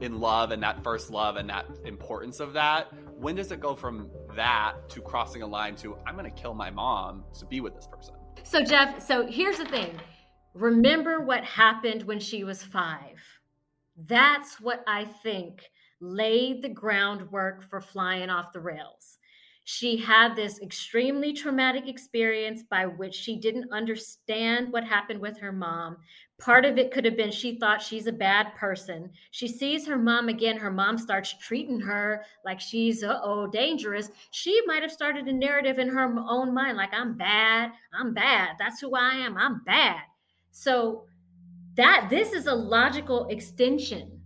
in 0.00 0.20
love 0.20 0.50
and 0.50 0.62
that 0.62 0.82
first 0.82 1.10
love 1.10 1.36
and 1.36 1.48
that 1.50 1.66
importance 1.84 2.40
of 2.40 2.52
that. 2.54 2.88
When 3.16 3.36
does 3.36 3.52
it 3.52 3.60
go 3.60 3.74
from 3.74 4.10
that 4.34 4.88
to 4.90 5.00
crossing 5.00 5.42
a 5.42 5.46
line 5.46 5.76
to, 5.76 5.96
I'm 6.06 6.16
going 6.16 6.30
to 6.30 6.36
kill 6.42 6.54
my 6.54 6.70
mom 6.70 7.24
to 7.38 7.46
be 7.46 7.60
with 7.60 7.74
this 7.74 7.86
person? 7.86 8.14
So, 8.42 8.64
Jeff, 8.64 9.06
so 9.06 9.26
here's 9.26 9.58
the 9.58 9.66
thing 9.66 9.98
remember 10.54 11.20
what 11.20 11.44
happened 11.44 12.02
when 12.04 12.18
she 12.18 12.44
was 12.44 12.62
five. 12.62 13.22
That's 13.96 14.60
what 14.60 14.82
I 14.86 15.04
think 15.04 15.62
laid 16.00 16.62
the 16.62 16.68
groundwork 16.68 17.62
for 17.62 17.80
flying 17.80 18.30
off 18.30 18.52
the 18.52 18.60
rails 18.60 19.18
she 19.64 19.96
had 19.96 20.34
this 20.34 20.60
extremely 20.60 21.32
traumatic 21.32 21.86
experience 21.88 22.62
by 22.62 22.86
which 22.86 23.14
she 23.14 23.36
didn't 23.36 23.72
understand 23.72 24.72
what 24.72 24.84
happened 24.84 25.20
with 25.20 25.38
her 25.38 25.52
mom. 25.52 25.96
Part 26.38 26.64
of 26.64 26.78
it 26.78 26.90
could 26.90 27.04
have 27.04 27.16
been 27.16 27.30
she 27.30 27.58
thought 27.58 27.82
she's 27.82 28.06
a 28.06 28.12
bad 28.12 28.54
person. 28.54 29.10
She 29.30 29.46
sees 29.46 29.86
her 29.86 29.98
mom 29.98 30.28
again. 30.28 30.56
Her 30.56 30.70
mom 30.70 30.96
starts 30.96 31.34
treating 31.38 31.78
her 31.80 32.24
like 32.44 32.60
she's, 32.60 33.04
oh, 33.06 33.46
dangerous. 33.52 34.10
She 34.30 34.60
might 34.66 34.82
have 34.82 34.90
started 34.90 35.28
a 35.28 35.32
narrative 35.32 35.78
in 35.78 35.88
her 35.88 36.14
own 36.28 36.54
mind 36.54 36.76
like, 36.76 36.94
I'm 36.94 37.16
bad. 37.16 37.72
I'm 37.92 38.14
bad. 38.14 38.56
That's 38.58 38.80
who 38.80 38.94
I 38.94 39.14
am. 39.16 39.36
I'm 39.36 39.62
bad. 39.64 40.00
So, 40.50 41.04
that 41.76 42.08
this 42.10 42.32
is 42.32 42.46
a 42.46 42.54
logical 42.54 43.28
extension 43.28 44.20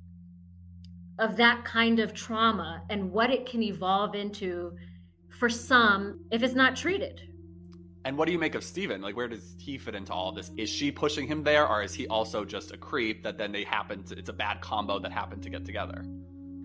of 1.18 1.36
that 1.36 1.64
kind 1.64 2.00
of 2.00 2.14
trauma 2.14 2.82
and 2.90 3.12
what 3.12 3.30
it 3.30 3.46
can 3.46 3.62
evolve 3.62 4.14
into 4.14 4.72
for 5.44 5.50
some 5.50 6.20
if 6.30 6.42
it's 6.42 6.54
not 6.54 6.74
treated. 6.74 7.20
And 8.06 8.16
what 8.16 8.24
do 8.24 8.32
you 8.32 8.38
make 8.38 8.54
of 8.54 8.64
Steven? 8.64 9.02
Like, 9.02 9.14
where 9.14 9.28
does 9.28 9.56
he 9.58 9.76
fit 9.76 9.94
into 9.94 10.10
all 10.10 10.30
of 10.30 10.36
this? 10.36 10.50
Is 10.56 10.70
she 10.70 10.90
pushing 10.90 11.26
him 11.26 11.42
there, 11.44 11.68
or 11.68 11.82
is 11.82 11.92
he 11.92 12.06
also 12.06 12.46
just 12.46 12.72
a 12.72 12.78
creep 12.78 13.22
that 13.24 13.36
then 13.36 13.52
they 13.52 13.62
happen 13.62 14.02
to, 14.04 14.18
it's 14.18 14.30
a 14.30 14.32
bad 14.32 14.62
combo 14.62 14.98
that 15.00 15.12
happened 15.12 15.42
to 15.42 15.50
get 15.50 15.66
together? 15.66 16.02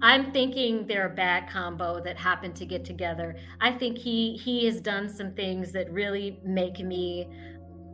I'm 0.02 0.32
thinking 0.32 0.88
they're 0.88 1.12
a 1.12 1.13
bad 1.13 1.50
combo 1.50 2.02
that 2.06 2.18
happened 2.18 2.56
to 2.56 2.65
get 2.65 2.86
together. 2.86 3.36
I 3.60 3.74
think 3.74 3.98
he 3.98 4.38
he 4.38 4.65
has 4.68 4.80
done 4.80 5.10
some 5.10 5.34
things 5.34 5.74
that 5.74 5.92
really 5.92 6.39
make 6.46 6.80
me 6.80 7.28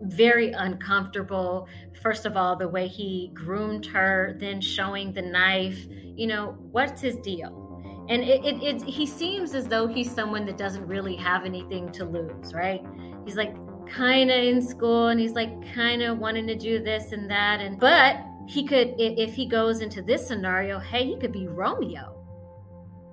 very 0.03 0.51
uncomfortable. 0.51 1.67
First 2.03 2.27
of 2.27 2.37
all, 2.37 2.55
the 2.55 2.67
way 2.67 2.87
he 2.87 3.31
groomed 3.33 3.87
her, 3.87 4.37
then 4.39 4.61
showing 4.61 5.13
the 5.13 5.23
knife. 5.23 5.79
You 5.89 6.27
know, 6.27 6.55
what's 6.71 7.01
his 7.01 7.17
deal? 7.17 7.64
And 8.09 8.23
it, 8.23 8.45
it, 8.45 8.63
it, 8.63 8.81
he 8.83 9.05
seems 9.05 9.55
as 9.55 9.67
though 9.67 9.87
he's 9.87 10.11
someone 10.11 10.45
that 10.45 10.57
doesn't 10.57 10.85
really 10.87 11.15
have 11.15 11.45
anything 11.45 11.91
to 11.91 12.05
lose 12.05 12.53
right 12.53 12.83
he's 13.25 13.35
like 13.37 13.55
kind 13.87 14.31
of 14.31 14.37
in 14.37 14.61
school 14.61 15.07
and 15.07 15.19
he's 15.19 15.33
like 15.33 15.51
kind 15.73 16.01
of 16.01 16.19
wanting 16.19 16.47
to 16.47 16.55
do 16.55 16.83
this 16.83 17.11
and 17.11 17.29
that 17.29 17.61
and 17.61 17.79
but 17.79 18.17
he 18.47 18.65
could 18.65 18.93
if 18.99 19.33
he 19.35 19.45
goes 19.47 19.81
into 19.81 20.01
this 20.01 20.27
scenario 20.27 20.79
hey 20.79 21.05
he 21.05 21.17
could 21.17 21.31
be 21.31 21.47
romeo 21.47 22.13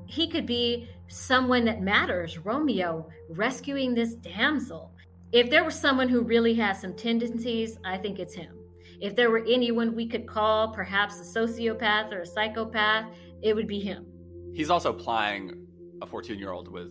He 0.06 0.28
could 0.28 0.46
be 0.46 0.88
someone 1.08 1.64
that 1.66 1.82
matters, 1.82 2.38
Romeo, 2.38 3.08
rescuing 3.30 3.94
this 3.94 4.14
damsel. 4.16 4.92
If 5.32 5.50
there 5.50 5.64
was 5.64 5.74
someone 5.74 6.08
who 6.08 6.22
really 6.22 6.54
has 6.54 6.80
some 6.80 6.94
tendencies, 6.94 7.78
I 7.84 7.98
think 7.98 8.18
it's 8.18 8.34
him. 8.34 8.56
If 9.00 9.16
there 9.16 9.30
were 9.30 9.44
anyone 9.48 9.96
we 9.96 10.08
could 10.08 10.26
call, 10.28 10.72
perhaps 10.72 11.20
a 11.20 11.24
sociopath 11.40 12.12
or 12.12 12.20
a 12.22 12.26
psychopath, 12.26 13.06
it 13.42 13.54
would 13.54 13.68
be 13.68 13.80
him. 13.80 14.06
He's 14.52 14.70
also 14.70 14.92
plying 14.92 15.66
a 16.02 16.06
14 16.06 16.38
year 16.38 16.52
old 16.52 16.68
with 16.68 16.88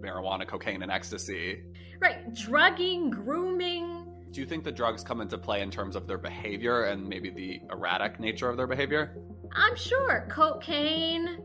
marijuana, 0.00 0.46
cocaine, 0.46 0.82
and 0.82 0.90
ecstasy. 0.90 1.62
Right. 2.00 2.32
Drugging, 2.34 3.10
grooming. 3.10 4.06
Do 4.30 4.40
you 4.40 4.46
think 4.46 4.64
the 4.64 4.72
drugs 4.72 5.02
come 5.02 5.20
into 5.20 5.38
play 5.38 5.62
in 5.62 5.70
terms 5.70 5.96
of 5.96 6.06
their 6.06 6.18
behavior 6.18 6.84
and 6.84 7.06
maybe 7.08 7.30
the 7.30 7.60
erratic 7.72 8.20
nature 8.20 8.48
of 8.48 8.56
their 8.56 8.66
behavior? 8.66 9.16
I'm 9.52 9.74
sure. 9.74 10.28
Cocaine, 10.30 11.38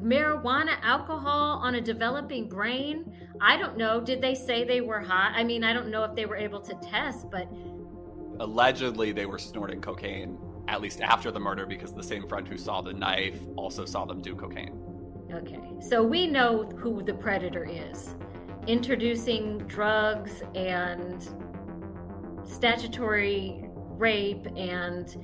marijuana, 0.00 0.76
alcohol 0.82 1.58
on 1.62 1.76
a 1.76 1.80
developing 1.80 2.48
brain. 2.48 3.04
I 3.40 3.56
don't 3.56 3.76
know. 3.76 4.00
Did 4.00 4.20
they 4.20 4.34
say 4.34 4.64
they 4.64 4.82
were 4.82 5.00
high? 5.00 5.32
I 5.34 5.44
mean, 5.44 5.64
I 5.64 5.72
don't 5.72 5.90
know 5.90 6.04
if 6.04 6.14
they 6.14 6.26
were 6.26 6.36
able 6.36 6.60
to 6.60 6.74
test, 6.82 7.30
but. 7.30 7.48
Allegedly, 8.38 9.12
they 9.12 9.26
were 9.26 9.38
snorting 9.38 9.80
cocaine 9.80 10.38
at 10.70 10.80
least 10.80 11.00
after 11.00 11.32
the 11.32 11.40
murder 11.40 11.66
because 11.66 11.92
the 11.92 12.02
same 12.02 12.28
friend 12.28 12.46
who 12.46 12.56
saw 12.56 12.80
the 12.80 12.92
knife 12.92 13.40
also 13.56 13.84
saw 13.84 14.04
them 14.04 14.22
do 14.22 14.36
cocaine. 14.36 14.80
Okay, 15.32 15.60
so 15.80 16.00
we 16.02 16.28
know 16.28 16.64
who 16.78 17.02
the 17.02 17.12
predator 17.12 17.64
is. 17.68 18.14
Introducing 18.68 19.58
drugs 19.66 20.42
and 20.54 21.28
statutory 22.44 23.64
rape 23.74 24.46
and, 24.56 25.16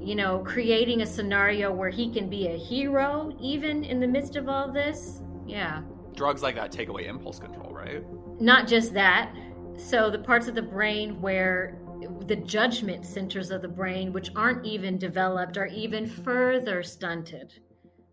you 0.00 0.14
know, 0.14 0.38
creating 0.40 1.02
a 1.02 1.06
scenario 1.06 1.72
where 1.72 1.90
he 1.90 2.12
can 2.12 2.30
be 2.30 2.46
a 2.46 2.56
hero 2.56 3.36
even 3.40 3.82
in 3.82 3.98
the 3.98 4.06
midst 4.06 4.36
of 4.36 4.48
all 4.48 4.70
this. 4.70 5.22
Yeah. 5.44 5.82
Drugs 6.14 6.42
like 6.42 6.54
that 6.54 6.70
take 6.70 6.88
away 6.88 7.06
impulse 7.06 7.40
control, 7.40 7.72
right? 7.72 8.04
Not 8.40 8.68
just 8.68 8.94
that. 8.94 9.34
So 9.76 10.08
the 10.08 10.18
parts 10.20 10.46
of 10.46 10.54
the 10.54 10.62
brain 10.62 11.20
where 11.20 11.80
the 12.26 12.36
judgment 12.36 13.04
centers 13.04 13.50
of 13.50 13.62
the 13.62 13.68
brain, 13.68 14.12
which 14.12 14.30
aren't 14.36 14.64
even 14.64 14.98
developed, 14.98 15.56
are 15.56 15.66
even 15.66 16.06
further 16.06 16.82
stunted 16.82 17.54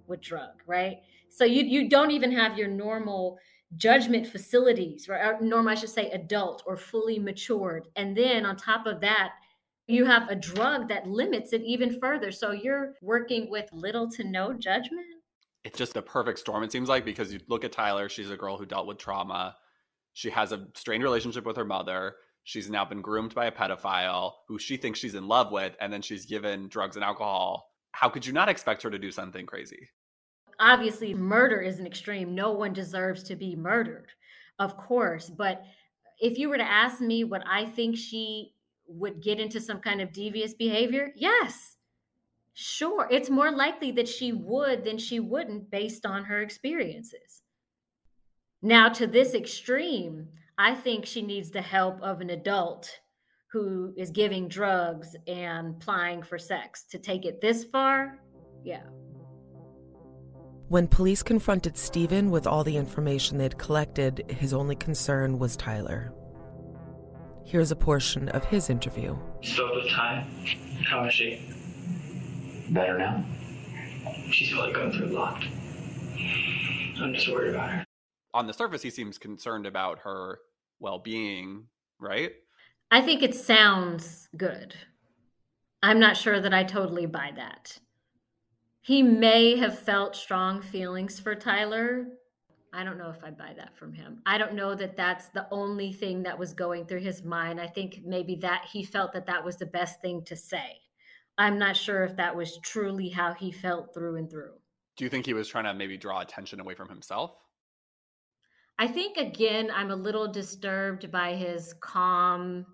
with 0.08 0.22
drug, 0.22 0.52
right? 0.66 0.98
So 1.30 1.44
you 1.46 1.64
you 1.64 1.90
don't 1.90 2.12
even 2.12 2.32
have 2.32 2.58
your 2.58 2.68
normal 2.68 3.38
judgment 3.76 4.28
facilities, 4.28 5.10
right? 5.10 5.26
Or 5.26 5.42
normal, 5.42 5.72
I 5.72 5.76
should 5.76 5.90
say, 5.90 6.10
adult 6.12 6.64
or 6.66 6.78
fully 6.78 7.20
matured. 7.20 7.88
And 7.96 8.16
then 8.16 8.46
on 8.46 8.56
top 8.56 8.86
of 8.86 9.02
that, 9.02 9.32
you 9.88 10.06
have 10.06 10.30
a 10.30 10.36
drug 10.36 10.88
that 10.90 11.08
limits 11.08 11.54
it 11.54 11.62
even 11.64 12.00
further. 12.00 12.32
So 12.32 12.52
you're 12.52 12.94
working 13.02 13.50
with 13.50 13.70
little 13.74 14.10
to 14.12 14.24
no 14.24 14.54
judgment. 14.54 15.06
It's 15.64 15.78
just 15.78 15.98
a 15.98 16.02
perfect 16.02 16.40
storm, 16.40 16.64
it 16.64 16.72
seems 16.72 16.90
like, 16.90 17.06
because 17.06 17.34
you 17.34 17.40
look 17.48 17.64
at 17.64 17.72
Tyler, 17.72 18.08
she's 18.08 18.30
a 18.30 18.38
girl 18.38 18.58
who 18.58 18.66
dealt 18.66 18.88
with 18.88 19.00
trauma. 19.00 19.56
She 20.14 20.30
has 20.30 20.52
a 20.52 20.68
strained 20.76 21.04
relationship 21.04 21.46
with 21.46 21.58
her 21.58 21.66
mother. 21.66 22.16
She's 22.46 22.70
now 22.70 22.86
been 22.86 23.02
groomed 23.02 23.34
by 23.34 23.48
a 23.48 23.52
pedophile 23.52 24.34
who 24.48 24.60
she 24.60 24.78
thinks 24.78 25.00
she's 25.00 25.16
in 25.16 25.28
love 25.28 25.52
with, 25.52 25.76
and 25.82 25.92
then 25.92 26.04
she's 26.04 26.28
given 26.28 26.68
drugs 26.68 26.96
and 26.96 27.04
alcohol. 27.04 27.72
How 27.92 28.08
could 28.08 28.24
you 28.24 28.34
not 28.34 28.50
expect 28.50 28.84
her 28.84 28.92
to 28.92 29.00
do 29.00 29.10
something 29.10 29.48
crazy? 29.48 29.90
Obviously, 30.60 31.16
murder 31.16 31.60
is 31.60 31.80
an 31.80 31.88
extreme. 31.88 32.36
No 32.36 32.52
one 32.52 32.72
deserves 32.72 33.24
to 33.24 33.36
be 33.36 33.56
murdered, 33.56 34.12
of 34.60 34.78
course. 34.78 35.28
But 35.28 35.64
if 36.20 36.38
you 36.38 36.48
were 36.50 36.58
to 36.58 36.64
ask 36.64 37.02
me 37.02 37.24
what 37.24 37.44
I 37.50 37.66
think 37.66 37.98
she 37.98 38.54
would 38.88 39.24
get 39.24 39.40
into 39.40 39.60
some 39.60 39.80
kind 39.80 40.00
of 40.00 40.14
devious 40.14 40.54
behavior, 40.54 41.14
yes, 41.16 41.78
sure. 42.54 43.08
It's 43.10 43.32
more 43.32 43.52
likely 43.52 43.92
that 43.94 44.08
she 44.08 44.32
would 44.34 44.84
than 44.84 45.00
she 45.00 45.20
wouldn't 45.20 45.72
based 45.72 46.06
on 46.06 46.26
her 46.26 46.42
experiences. 46.42 47.42
Now, 48.62 48.90
to 48.90 49.08
this 49.08 49.34
extreme, 49.34 50.28
I 50.58 50.74
think 50.74 51.06
she 51.06 51.22
needs 51.22 51.52
the 51.52 51.62
help 51.62 52.02
of 52.02 52.22
an 52.22 52.30
adult 52.30 52.90
who 53.52 53.94
is 53.98 54.10
giving 54.10 54.48
drugs 54.48 55.16
and 55.28 55.80
plying 55.80 56.24
for 56.24 56.38
sex. 56.38 56.86
To 56.92 56.98
take 56.98 57.26
it 57.26 57.42
this 57.42 57.66
far, 57.66 58.20
yeah. 58.64 58.84
When 60.70 60.88
police 60.88 61.22
confronted 61.22 61.78
Stephen 61.78 62.32
with 62.32 62.48
all 62.48 62.64
the 62.64 62.78
information 62.78 63.38
they'd 63.38 63.58
collected, 63.58 64.26
his 64.30 64.54
only 64.54 64.76
concern 64.76 65.38
was 65.40 65.58
Tyler. 65.58 66.14
Here's 67.46 67.72
a 67.72 67.76
portion 67.76 68.30
of 68.30 68.46
his 68.46 68.70
interview. 68.70 69.18
Spoke 69.44 69.76
with 69.76 69.90
Ty. 69.90 70.26
How 70.90 71.06
is 71.06 71.14
she? 71.14 71.54
Better 72.70 72.98
now. 72.98 73.24
She's 74.32 74.52
probably 74.52 74.74
going 74.74 74.92
through 74.94 75.08
a 75.08 75.18
lot. 75.20 75.44
I'm 77.02 77.14
just 77.14 77.30
worried 77.30 77.54
about 77.54 77.70
her. 77.72 77.86
On 78.36 78.46
the 78.46 78.54
surface, 78.54 78.82
he 78.82 78.90
seems 78.90 79.18
concerned 79.18 79.66
about 79.66 80.00
her 80.00 80.40
well 80.82 81.00
being, 81.00 81.68
right? 82.02 82.34
I 82.92 83.02
think 83.02 83.24
it 83.24 83.34
sounds 83.34 84.28
good. 84.36 84.76
I'm 85.82 86.00
not 86.00 86.18
sure 86.18 86.42
that 86.42 86.54
I 86.54 86.66
totally 86.66 87.06
buy 87.06 87.32
that. 87.38 87.80
He 88.82 89.02
may 89.02 89.56
have 89.56 89.80
felt 89.80 90.18
strong 90.18 90.62
feelings 90.62 91.18
for 91.18 91.34
Tyler. 91.34 92.08
I 92.74 92.84
don't 92.84 92.98
know 92.98 93.10
if 93.10 93.24
I 93.24 93.32
buy 93.32 93.54
that 93.56 93.78
from 93.78 93.94
him. 93.94 94.22
I 94.26 94.38
don't 94.38 94.54
know 94.54 94.76
that 94.76 94.98
that's 94.98 95.30
the 95.30 95.48
only 95.50 95.94
thing 95.94 96.24
that 96.24 96.38
was 96.38 96.54
going 96.54 96.88
through 96.88 97.00
his 97.00 97.24
mind. 97.24 97.62
I 97.62 97.68
think 97.68 98.02
maybe 98.06 98.36
that 98.42 98.66
he 98.70 98.84
felt 98.84 99.14
that 99.14 99.28
that 99.28 99.46
was 99.46 99.56
the 99.56 99.66
best 99.66 100.02
thing 100.02 100.26
to 100.26 100.36
say. 100.36 100.82
I'm 101.38 101.58
not 101.58 101.78
sure 101.78 102.04
if 102.04 102.18
that 102.18 102.36
was 102.36 102.58
truly 102.58 103.08
how 103.08 103.34
he 103.34 103.50
felt 103.50 103.94
through 103.94 104.18
and 104.18 104.30
through. 104.30 104.56
Do 104.98 105.06
you 105.06 105.10
think 105.10 105.26
he 105.26 105.34
was 105.34 105.48
trying 105.48 105.64
to 105.64 105.74
maybe 105.74 105.96
draw 105.96 106.20
attention 106.20 106.60
away 106.60 106.76
from 106.76 106.90
himself? 106.90 107.32
I 108.78 108.88
think, 108.88 109.18
again, 109.18 109.72
I'm 109.74 109.92
a 109.92 109.96
little 109.96 110.28
disturbed 110.28 111.10
by 111.12 111.34
his 111.36 111.74
calm 111.80 112.66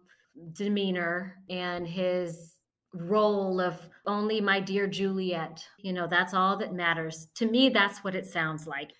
demeanor 0.53 1.37
and 1.49 1.87
his 1.87 2.55
role 2.93 3.61
of 3.61 3.79
only 4.05 4.41
my 4.41 4.59
dear 4.59 4.87
Juliet. 4.87 5.63
You 5.77 5.93
know, 5.93 6.07
that's 6.07 6.33
all 6.33 6.57
that 6.57 6.73
matters. 6.73 7.27
To 7.35 7.45
me, 7.45 7.69
that's 7.69 8.03
what 8.03 8.15
it 8.15 8.25
sounds 8.25 8.65
like. 8.65 8.91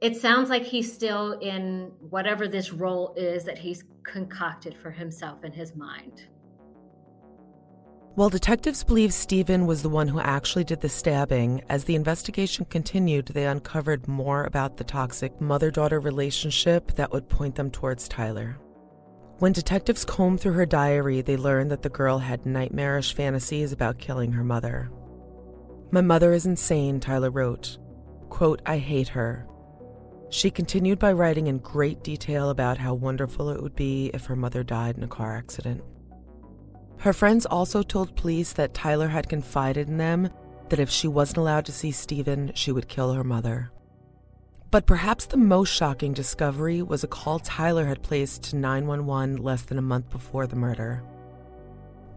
It 0.00 0.16
sounds 0.16 0.50
like 0.50 0.62
he's 0.62 0.92
still 0.92 1.32
in 1.40 1.90
whatever 1.98 2.46
this 2.46 2.72
role 2.72 3.14
is 3.16 3.44
that 3.44 3.58
he's 3.58 3.82
concocted 4.04 4.76
for 4.76 4.90
himself 4.90 5.42
in 5.42 5.52
his 5.52 5.74
mind. 5.74 6.28
While 8.16 8.30
detectives 8.30 8.82
believe 8.82 9.12
Stephen 9.12 9.66
was 9.66 9.82
the 9.82 9.90
one 9.90 10.08
who 10.08 10.20
actually 10.20 10.64
did 10.64 10.80
the 10.80 10.88
stabbing, 10.88 11.62
as 11.68 11.84
the 11.84 11.96
investigation 11.96 12.64
continued, 12.64 13.26
they 13.26 13.44
uncovered 13.44 14.08
more 14.08 14.44
about 14.44 14.78
the 14.78 14.84
toxic 14.84 15.38
mother 15.38 15.70
daughter 15.70 16.00
relationship 16.00 16.92
that 16.92 17.12
would 17.12 17.28
point 17.28 17.56
them 17.56 17.70
towards 17.70 18.08
Tyler. 18.08 18.56
When 19.38 19.52
detectives 19.52 20.06
combed 20.06 20.40
through 20.40 20.54
her 20.54 20.64
diary, 20.64 21.20
they 21.20 21.36
learned 21.36 21.70
that 21.72 21.82
the 21.82 21.90
girl 21.90 22.16
had 22.16 22.46
nightmarish 22.46 23.12
fantasies 23.12 23.70
about 23.70 23.98
killing 23.98 24.32
her 24.32 24.44
mother. 24.44 24.90
My 25.90 26.00
mother 26.00 26.32
is 26.32 26.46
insane, 26.46 27.00
Tyler 27.00 27.30
wrote. 27.30 27.76
Quote, 28.30 28.62
I 28.64 28.78
hate 28.78 29.08
her. 29.08 29.46
She 30.30 30.50
continued 30.50 30.98
by 30.98 31.12
writing 31.12 31.48
in 31.48 31.58
great 31.58 32.02
detail 32.02 32.48
about 32.48 32.78
how 32.78 32.94
wonderful 32.94 33.50
it 33.50 33.62
would 33.62 33.76
be 33.76 34.10
if 34.14 34.24
her 34.24 34.36
mother 34.36 34.64
died 34.64 34.96
in 34.96 35.02
a 35.02 35.06
car 35.06 35.36
accident. 35.36 35.82
Her 37.06 37.12
friends 37.12 37.46
also 37.46 37.84
told 37.84 38.16
police 38.16 38.52
that 38.54 38.74
Tyler 38.74 39.06
had 39.06 39.28
confided 39.28 39.86
in 39.86 39.96
them 39.96 40.28
that 40.70 40.80
if 40.80 40.90
she 40.90 41.06
wasn't 41.06 41.36
allowed 41.36 41.64
to 41.66 41.72
see 41.72 41.92
Stephen, 41.92 42.50
she 42.56 42.72
would 42.72 42.88
kill 42.88 43.12
her 43.12 43.22
mother. 43.22 43.70
But 44.72 44.86
perhaps 44.86 45.24
the 45.24 45.36
most 45.36 45.72
shocking 45.72 46.14
discovery 46.14 46.82
was 46.82 47.04
a 47.04 47.06
call 47.06 47.38
Tyler 47.38 47.86
had 47.86 48.02
placed 48.02 48.42
to 48.50 48.56
911 48.56 49.36
less 49.36 49.62
than 49.62 49.78
a 49.78 49.82
month 49.82 50.10
before 50.10 50.48
the 50.48 50.56
murder. 50.56 51.04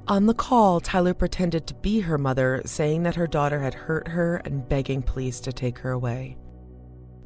On 0.08 0.26
the 0.26 0.34
call, 0.34 0.80
Tyler 0.80 1.14
pretended 1.14 1.68
to 1.68 1.76
be 1.76 2.00
her 2.00 2.18
mother, 2.18 2.64
saying 2.66 3.04
that 3.04 3.14
her 3.14 3.28
daughter 3.28 3.60
had 3.60 3.76
hurt 3.76 4.08
her 4.08 4.38
and 4.38 4.68
begging 4.68 5.04
police 5.04 5.40
to 5.42 5.54
take 5.54 5.78
her 5.78 5.92
away. 5.92 6.36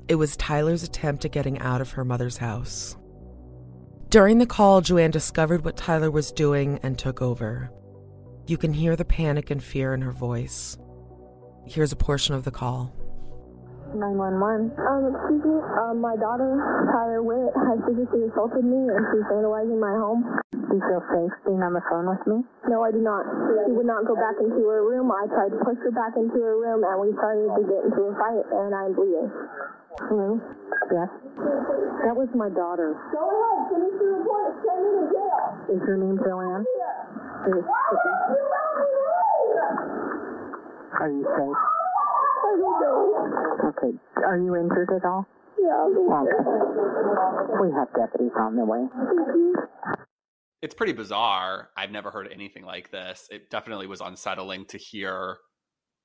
It 0.09 0.15
was 0.15 0.35
Tyler's 0.35 0.83
attempt 0.83 1.23
at 1.23 1.31
getting 1.31 1.59
out 1.59 1.79
of 1.79 1.91
her 1.91 2.03
mother's 2.03 2.39
house. 2.39 2.97
During 4.13 4.37
the 4.37 4.45
call, 4.45 4.81
Joanne 4.81 5.09
discovered 5.09 5.65
what 5.65 5.75
Tyler 5.75 6.11
was 6.11 6.31
doing 6.31 6.79
and 6.83 6.99
took 6.99 7.19
over. 7.19 7.71
You 8.45 8.57
can 8.59 8.71
hear 8.71 8.95
the 8.95 9.03
panic 9.03 9.49
and 9.49 9.57
fear 9.57 9.95
in 9.95 10.03
her 10.03 10.11
voice. 10.11 10.77
Here's 11.65 11.91
a 11.91 11.95
portion 11.95 12.35
of 12.35 12.43
the 12.43 12.51
call. 12.51 12.93
911. 13.95 14.69
Um, 14.77 15.17
excuse 15.17 15.41
me, 15.41 15.57
um, 15.81 15.97
my 15.97 16.13
daughter, 16.13 16.45
Tyler 16.93 17.23
Witt, 17.25 17.57
has 17.57 17.81
physically 17.89 18.29
assaulted 18.29 18.61
me 18.61 18.85
and 18.85 19.01
she's 19.09 19.25
vandalizing 19.33 19.81
my 19.81 19.97
home. 19.97 20.21
Do 20.73 20.81
you 20.81 20.89
feel 20.89 21.05
safe 21.05 21.37
being 21.45 21.61
on 21.61 21.77
the 21.77 21.85
phone 21.85 22.09
with 22.09 22.25
me? 22.25 22.41
No, 22.65 22.81
I 22.81 22.89
do 22.89 22.97
not. 22.97 23.29
She 23.61 23.77
would 23.77 23.85
not 23.85 24.09
go 24.09 24.17
back 24.17 24.41
into 24.41 24.57
her 24.73 24.81
room. 24.81 25.13
I 25.13 25.29
tried 25.29 25.53
to 25.53 25.61
push 25.61 25.77
her 25.85 25.93
back 25.93 26.17
into 26.17 26.33
her 26.41 26.57
room 26.57 26.81
and 26.81 26.97
we 26.97 27.13
started 27.13 27.45
to 27.45 27.61
get 27.61 27.93
into 27.93 28.09
a 28.09 28.13
fight 28.17 28.41
and 28.41 28.73
I'm 28.73 28.97
bleeding. 28.97 29.29
Hmm. 29.29 30.33
Hello? 30.33 30.41
Yes? 30.89 31.13
That 32.09 32.17
was 32.17 32.25
my 32.33 32.49
daughter. 32.49 32.97
Go 33.13 33.21
ahead, 33.21 33.69
finish 33.69 34.01
the 34.01 34.17
report. 34.17 34.49
Send 34.65 34.81
me 34.81 34.89
to 34.97 35.05
jail. 35.13 35.77
Is 35.77 35.81
your 35.85 35.97
name 36.01 36.17
Joanne? 36.25 36.65
Is, 36.65 37.53
would 37.53 37.69
you 37.69 38.13
leave? 38.33 38.49
are 40.97 41.11
you 41.13 41.21
safe? 41.37 41.59
Okay. 43.77 43.93
Are 44.25 44.41
you 44.41 44.57
injured 44.57 44.89
at 44.89 45.05
all? 45.05 45.29
Yeah. 45.53 45.85
Okay. 45.85 46.33
We 47.61 47.69
have 47.77 47.93
deputies 47.93 48.33
on 48.41 48.57
the 48.57 48.65
way. 48.65 48.89
Mm-hmm. 48.89 50.12
It's 50.63 50.73
pretty 50.73 50.93
bizarre. 50.93 51.71
I've 51.75 51.91
never 51.91 52.09
heard 52.09 52.29
anything 52.33 52.63
like 52.63 52.89
this. 52.89 53.27
It 53.29 53.49
definitely 53.49 53.85
was 53.85 53.99
unsettling 53.99 54.65
to 54.67 54.77
hear 54.77 55.35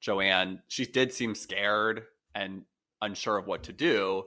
Joanne. 0.00 0.62
She 0.66 0.84
did 0.84 1.12
seem 1.12 1.36
scared 1.36 2.02
and 2.34 2.62
unsure 3.00 3.38
of 3.38 3.46
what 3.46 3.62
to 3.62 3.72
do. 3.72 4.24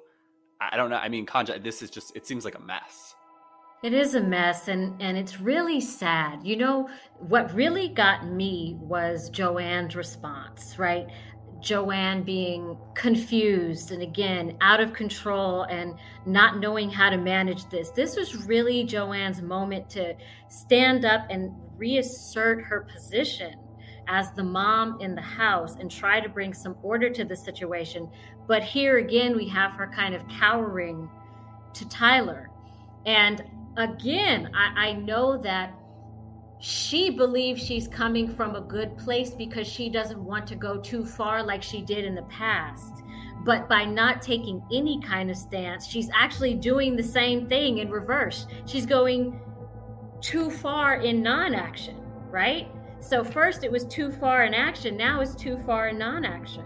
I 0.62 0.78
don't 0.78 0.90
know. 0.90 0.96
I 0.96 1.10
mean, 1.10 1.26
Kanja, 1.26 1.62
this 1.62 1.82
is 1.82 1.90
just, 1.90 2.16
it 2.16 2.26
seems 2.26 2.46
like 2.46 2.56
a 2.56 2.62
mess. 2.62 3.14
It 3.84 3.94
is 3.94 4.14
a 4.14 4.22
mess 4.22 4.68
and 4.68 5.02
and 5.02 5.18
it's 5.18 5.42
really 5.42 5.82
sad. 5.82 6.46
You 6.46 6.56
know, 6.56 6.88
what 7.18 7.52
really 7.54 7.90
got 7.90 8.28
me 8.28 8.78
was 8.80 9.30
Joanne's 9.32 9.96
response, 9.96 10.78
right? 10.78 11.08
Joanne 11.62 12.24
being 12.24 12.78
confused 12.96 13.92
and 13.92 14.02
again 14.02 14.58
out 14.62 14.80
of 14.80 14.94
control 14.94 15.64
and 15.64 15.96
not 16.26 16.60
knowing 16.60 16.90
how 16.90 17.10
to 17.10 17.18
manage 17.18 17.70
this. 17.70 17.92
This 17.92 18.16
was 18.16 18.48
really 18.48 18.84
Joanne's 18.84 19.42
moment 19.42 19.90
to 19.92 20.16
stand 20.50 21.06
up 21.06 21.26
and 21.30 21.52
reassert 21.78 22.64
her 22.64 22.82
position 22.82 23.56
as 24.08 24.32
the 24.34 24.44
mom 24.44 25.00
in 25.00 25.16
the 25.16 25.22
house 25.22 25.76
and 25.76 25.90
try 25.90 26.20
to 26.20 26.28
bring 26.28 26.54
some 26.54 26.76
order 26.82 27.10
to 27.10 27.24
the 27.24 27.36
situation. 27.36 28.10
But 28.48 28.64
here 28.64 28.98
again, 28.98 29.36
we 29.36 29.48
have 29.50 29.72
her 29.74 29.88
kind 29.88 30.16
of 30.16 30.28
cowering 30.28 31.10
to 31.74 31.88
Tyler. 31.88 32.50
And 33.06 33.44
again, 33.78 34.52
I, 34.54 34.90
I 34.90 34.94
know 34.94 35.38
that 35.38 35.74
she 36.62 37.10
believes 37.10 37.60
she's 37.60 37.88
coming 37.88 38.28
from 38.28 38.56
a 38.56 38.62
good 38.62 38.96
place 38.96 39.32
because 39.32 39.68
she 39.68 39.90
doesn't 39.90 40.24
want 40.24 40.46
to 40.46 40.56
go 40.56 40.78
too 40.78 41.04
far 41.04 41.42
like 41.42 41.64
she 41.64 41.82
did 41.82 42.06
in 42.06 42.14
the 42.14 42.22
past. 42.24 43.02
But 43.44 43.68
by 43.68 43.84
not 43.84 44.22
taking 44.22 44.62
any 44.72 45.02
kind 45.02 45.32
of 45.32 45.38
stance, 45.38 45.88
she's 45.88 46.12
actually 46.14 46.54
doing 46.54 46.96
the 46.96 47.04
same 47.04 47.48
thing 47.48 47.80
in 47.80 47.90
reverse. 47.90 48.46
She's 48.68 48.86
going 48.86 49.40
too 50.22 50.52
far 50.52 51.02
in 51.02 51.24
non 51.24 51.56
action, 51.56 51.98
right? 52.30 52.68
So, 53.00 53.24
first 53.24 53.64
it 53.64 53.72
was 53.72 53.86
too 53.86 54.12
far 54.12 54.44
in 54.44 54.54
action, 54.54 54.96
now 54.96 55.22
it's 55.22 55.34
too 55.34 55.58
far 55.66 55.88
in 55.88 55.98
non 55.98 56.24
action. 56.26 56.64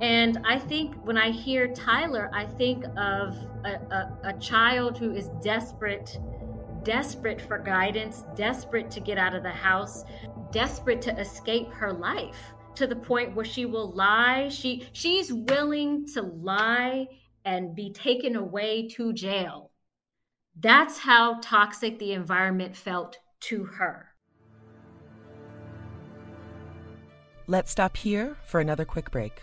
And 0.00 0.38
I 0.46 0.58
think 0.58 0.94
when 1.04 1.18
I 1.18 1.30
hear 1.30 1.68
Tyler, 1.68 2.30
I 2.32 2.46
think 2.46 2.84
of 2.96 3.36
a, 3.66 3.78
a, 3.90 4.18
a 4.24 4.32
child 4.40 4.96
who 4.96 5.12
is 5.12 5.28
desperate 5.42 6.18
desperate 6.86 7.40
for 7.40 7.58
guidance, 7.58 8.22
desperate 8.36 8.92
to 8.92 9.00
get 9.00 9.18
out 9.18 9.34
of 9.34 9.42
the 9.42 9.50
house, 9.50 10.04
desperate 10.52 11.02
to 11.02 11.18
escape 11.18 11.68
her 11.72 11.92
life 11.92 12.54
to 12.76 12.86
the 12.86 12.94
point 12.94 13.34
where 13.34 13.44
she 13.44 13.66
will 13.66 13.90
lie. 13.90 14.48
She 14.48 14.88
she's 14.92 15.32
willing 15.32 16.06
to 16.14 16.22
lie 16.22 17.08
and 17.44 17.74
be 17.74 17.92
taken 17.92 18.36
away 18.36 18.86
to 18.90 19.12
jail. 19.12 19.72
That's 20.60 20.98
how 20.98 21.40
toxic 21.40 21.98
the 21.98 22.12
environment 22.12 22.76
felt 22.76 23.18
to 23.40 23.64
her. 23.64 24.06
Let's 27.48 27.72
stop 27.72 27.96
here 27.96 28.36
for 28.44 28.60
another 28.60 28.84
quick 28.84 29.10
break. 29.10 29.42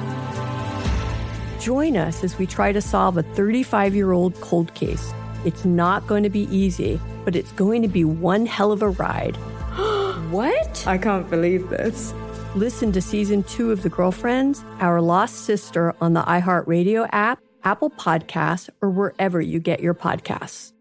Join 1.61 1.95
us 1.95 2.23
as 2.23 2.39
we 2.39 2.47
try 2.47 2.71
to 2.71 2.81
solve 2.81 3.17
a 3.17 3.23
35 3.23 3.93
year 3.93 4.13
old 4.13 4.33
cold 4.41 4.73
case. 4.73 5.13
It's 5.45 5.63
not 5.63 6.07
going 6.07 6.23
to 6.23 6.29
be 6.29 6.47
easy, 6.55 6.99
but 7.23 7.35
it's 7.35 7.51
going 7.51 7.83
to 7.83 7.87
be 7.87 8.03
one 8.03 8.47
hell 8.47 8.71
of 8.71 8.81
a 8.81 8.89
ride. 8.89 9.35
what? 10.31 10.87
I 10.87 10.97
can't 10.97 11.29
believe 11.29 11.69
this. 11.69 12.15
Listen 12.55 12.91
to 12.93 12.99
season 13.01 13.43
two 13.43 13.71
of 13.71 13.83
The 13.83 13.89
Girlfriends, 13.89 14.65
Our 14.79 15.01
Lost 15.01 15.45
Sister 15.45 15.93
on 16.01 16.13
the 16.13 16.23
iHeartRadio 16.23 17.07
app, 17.11 17.39
Apple 17.63 17.91
Podcasts, 17.91 18.67
or 18.81 18.89
wherever 18.89 19.39
you 19.39 19.59
get 19.59 19.81
your 19.81 19.93
podcasts. 19.93 20.73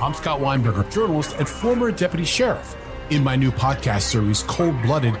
I'm 0.00 0.14
Scott 0.14 0.40
Weinberger, 0.40 0.90
journalist 0.90 1.36
and 1.38 1.46
former 1.46 1.92
deputy 1.92 2.24
sheriff. 2.24 2.76
In 3.10 3.22
my 3.22 3.36
new 3.36 3.50
podcast 3.50 4.02
series, 4.02 4.42
Cold 4.44 4.80
Blooded, 4.80 5.20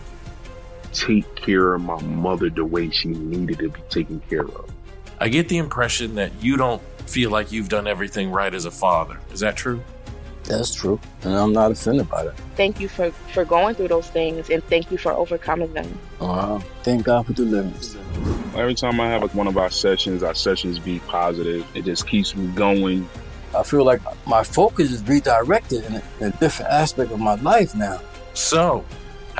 take 0.93 1.35
care 1.35 1.73
of 1.73 1.81
my 1.81 2.01
mother 2.01 2.49
the 2.49 2.65
way 2.65 2.89
she 2.89 3.09
needed 3.09 3.59
to 3.59 3.69
be 3.69 3.81
taken 3.89 4.19
care 4.29 4.45
of. 4.45 4.69
I 5.19 5.29
get 5.29 5.49
the 5.49 5.57
impression 5.57 6.15
that 6.15 6.31
you 6.41 6.57
don't 6.57 6.81
feel 7.07 7.29
like 7.29 7.51
you've 7.51 7.69
done 7.69 7.87
everything 7.87 8.31
right 8.31 8.53
as 8.53 8.65
a 8.65 8.71
father. 8.71 9.19
Is 9.31 9.41
that 9.41 9.55
true? 9.55 9.83
That's 10.45 10.73
true. 10.73 10.99
And 11.23 11.33
I'm 11.33 11.53
not 11.53 11.71
offended 11.71 12.09
by 12.09 12.23
that. 12.23 12.35
Thank 12.55 12.79
you 12.79 12.87
for, 12.87 13.11
for 13.33 13.45
going 13.45 13.75
through 13.75 13.89
those 13.89 14.09
things 14.09 14.49
and 14.49 14.63
thank 14.65 14.91
you 14.91 14.97
for 14.97 15.11
overcoming 15.13 15.71
them. 15.73 15.97
Wow. 16.19 16.63
Thank 16.83 17.05
God 17.05 17.27
for 17.27 17.33
the 17.33 17.45
deliverance. 17.45 17.95
Every 18.55 18.73
time 18.73 18.99
I 18.99 19.07
have 19.09 19.21
like 19.21 19.35
one 19.35 19.47
of 19.47 19.57
our 19.57 19.69
sessions, 19.69 20.23
our 20.23 20.33
sessions 20.33 20.79
be 20.79 20.99
positive. 21.01 21.65
It 21.75 21.85
just 21.85 22.07
keeps 22.07 22.35
me 22.35 22.47
going. 22.55 23.07
I 23.55 23.63
feel 23.63 23.83
like 23.83 24.01
my 24.25 24.43
focus 24.43 24.91
is 24.91 25.03
redirected 25.03 25.85
in 25.85 25.95
a, 25.95 26.03
in 26.19 26.27
a 26.27 26.37
different 26.37 26.71
aspect 26.71 27.11
of 27.11 27.19
my 27.19 27.35
life 27.35 27.75
now. 27.75 28.01
So, 28.33 28.85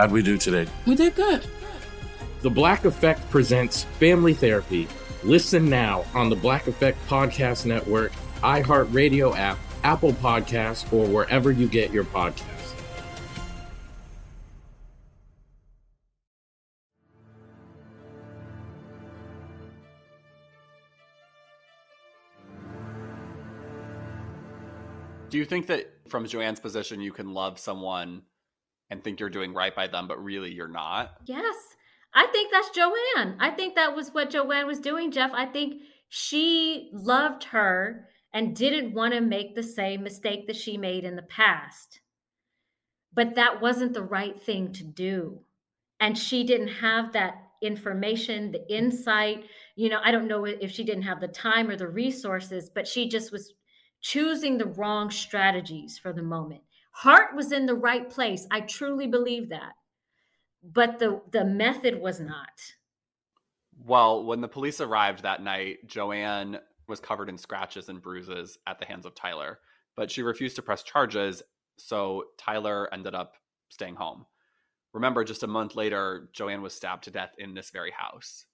how'd 0.02 0.12
we 0.12 0.24
do 0.24 0.36
today? 0.36 0.66
We 0.88 0.96
did 0.96 1.14
good. 1.14 1.46
The 2.42 2.50
Black 2.50 2.86
Effect 2.86 3.30
presents 3.30 3.84
Family 4.00 4.34
Therapy. 4.34 4.88
Listen 5.24 5.70
now 5.70 6.06
on 6.16 6.28
the 6.28 6.36
Black 6.36 6.66
Effect 6.66 6.98
Podcast 7.08 7.68
Network, 7.68 8.12
iHeartRadio 8.42 9.38
app, 9.38 9.60
Apple 9.84 10.14
Podcasts, 10.14 10.92
or 10.92 11.06
wherever 11.06 11.52
you 11.52 11.68
get 11.68 11.92
your 11.92 12.04
podcasts. 12.04 12.74
Do 25.30 25.38
you 25.38 25.46
think 25.46 25.68
that 25.68 25.94
from 26.10 26.26
Joanne's 26.26 26.60
position, 26.60 27.00
you 27.02 27.12
can 27.12 27.36
love 27.36 27.60
someone 27.60 28.24
and 28.92 29.04
think 29.04 29.20
you're 29.20 29.30
doing 29.30 29.54
right 29.54 29.74
by 29.74 29.88
them, 29.88 30.08
but 30.08 30.24
really 30.24 30.54
you're 30.54 30.68
not? 30.68 31.14
Yes. 31.26 31.56
I 32.14 32.28
think 32.28 32.52
that's 32.52 32.70
Joanne. 32.72 33.38
I 33.40 33.50
think 33.50 33.76
that 33.76 33.96
was 33.96 34.10
what 34.10 34.30
Joanne 34.30 34.68
was 34.68 34.82
doing, 34.82 35.12
Jeff. 35.12 35.32
I 35.34 35.46
think 35.46 35.82
she 36.10 36.90
loved 36.94 37.46
her 37.46 38.10
and 38.34 38.56
didn't 38.56 38.94
want 38.94 39.14
to 39.14 39.22
make 39.22 39.56
the 39.56 39.64
same 39.64 40.04
mistake 40.04 40.46
that 40.48 40.58
she 40.58 40.78
made 40.78 41.06
in 41.06 41.16
the 41.16 41.22
past. 41.22 42.02
But 43.14 43.36
that 43.36 43.62
wasn't 43.62 43.94
the 43.94 44.04
right 44.04 44.40
thing 44.40 44.74
to 44.74 44.84
do. 44.84 45.40
And 46.02 46.18
she 46.18 46.44
didn't 46.44 46.68
have 46.68 47.14
that 47.14 47.36
information, 47.62 48.52
the 48.52 48.74
insight. 48.74 49.46
You 49.78 49.90
know, 49.90 50.00
I 50.04 50.12
don't 50.12 50.28
know 50.28 50.44
if 50.46 50.72
she 50.72 50.84
didn't 50.84 51.04
have 51.04 51.22
the 51.22 51.28
time 51.30 51.70
or 51.70 51.78
the 51.78 51.88
resources, 51.88 52.70
but 52.74 52.88
she 52.88 53.08
just 53.08 53.32
was 53.32 53.54
choosing 54.02 54.58
the 54.58 54.66
wrong 54.66 55.12
strategies 55.12 55.98
for 55.98 56.12
the 56.12 56.24
moment. 56.24 56.62
Heart 56.92 57.36
was 57.36 57.52
in 57.52 57.66
the 57.66 57.76
right 57.76 58.10
place. 58.10 58.46
I 58.52 58.62
truly 58.62 59.08
believe 59.08 59.50
that. 59.50 59.74
But 60.64 61.00
the 61.00 61.22
the 61.32 61.44
method 61.44 62.00
was 62.00 62.20
not. 62.20 62.76
Well, 63.84 64.26
when 64.26 64.42
the 64.42 64.48
police 64.48 64.80
arrived 64.80 65.24
that 65.24 65.42
night, 65.42 65.88
Joanne 65.88 66.60
was 66.88 67.00
covered 67.00 67.30
in 67.30 67.38
scratches 67.38 67.90
and 67.90 68.02
bruises 68.02 68.60
at 68.68 68.78
the 68.78 68.86
hands 68.86 69.06
of 69.06 69.16
Tyler, 69.16 69.60
but 69.96 70.12
she 70.12 70.22
refused 70.22 70.56
to 70.58 70.62
press 70.62 70.84
charges, 70.84 71.42
so 71.78 72.26
Tyler 72.38 72.94
ended 72.94 73.16
up 73.16 73.34
staying 73.70 73.96
home. 73.96 74.26
Remember, 74.94 75.24
just 75.24 75.44
a 75.44 75.48
month 75.48 75.76
later, 75.76 76.30
Joanne 76.34 76.62
was 76.62 76.74
stabbed 76.74 77.06
to 77.06 77.12
death 77.12 77.34
in 77.38 77.54
this 77.54 77.72
very 77.72 77.92
house. 77.92 78.46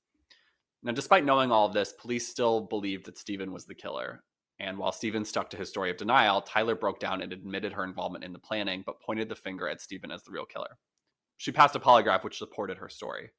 Now, 0.83 0.91
despite 0.91 1.25
knowing 1.25 1.51
all 1.51 1.65
of 1.65 1.73
this, 1.73 1.91
police 1.91 2.27
still 2.27 2.61
believed 2.61 3.07
that 3.07 3.17
Stephen 3.17 3.51
was 3.51 3.65
the 3.65 3.75
killer. 3.75 4.23
And 4.59 4.77
while 4.77 4.91
Stephen 4.91 5.23
stuck 5.23 5.49
to 5.51 5.57
his 5.57 5.69
story 5.69 5.91
of 5.91 5.97
denial, 5.97 6.41
Tyler 6.41 6.75
broke 6.75 6.99
down 6.99 7.21
and 7.21 7.31
admitted 7.31 7.73
her 7.73 7.83
involvement 7.83 8.23
in 8.23 8.33
the 8.33 8.39
planning, 8.39 8.83
but 8.85 9.01
pointed 9.01 9.29
the 9.29 9.35
finger 9.35 9.67
at 9.67 9.81
Stephen 9.81 10.11
as 10.11 10.23
the 10.23 10.31
real 10.31 10.45
killer. 10.45 10.77
She 11.37 11.51
passed 11.51 11.75
a 11.75 11.79
polygraph 11.79 12.23
which 12.23 12.39
supported 12.39 12.77
her 12.77 12.89
story. 12.89 13.29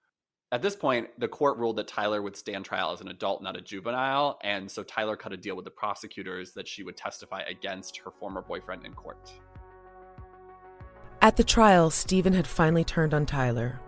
At 0.51 0.63
this 0.63 0.77
point, 0.77 1.09
the 1.19 1.29
court 1.29 1.59
ruled 1.59 1.77
that 1.77 1.89
Tyler 1.89 2.23
would 2.23 2.37
stand 2.37 2.65
trial 2.65 2.93
as 2.93 3.01
an 3.01 3.09
adult, 3.09 3.43
not 3.43 3.57
a 3.57 3.61
juvenile, 3.61 4.39
and 4.43 4.71
so 4.71 4.83
Tyler 4.83 5.17
cut 5.17 5.33
a 5.33 5.37
deal 5.37 5.57
with 5.57 5.67
the 5.67 5.71
prosecutors 5.71 6.53
that 6.53 6.67
she 6.67 6.85
would 6.85 6.97
testify 6.97 7.43
against 7.43 7.99
her 7.99 8.11
former 8.11 8.41
boyfriend 8.41 8.87
in 8.87 8.95
court. 8.95 9.31
At 11.21 11.37
the 11.37 11.45
trial, 11.45 11.91
Stephen 11.91 12.33
had 12.33 12.47
finally 12.47 12.85
turned 12.85 13.13
on 13.13 13.27
Tyler. 13.27 13.81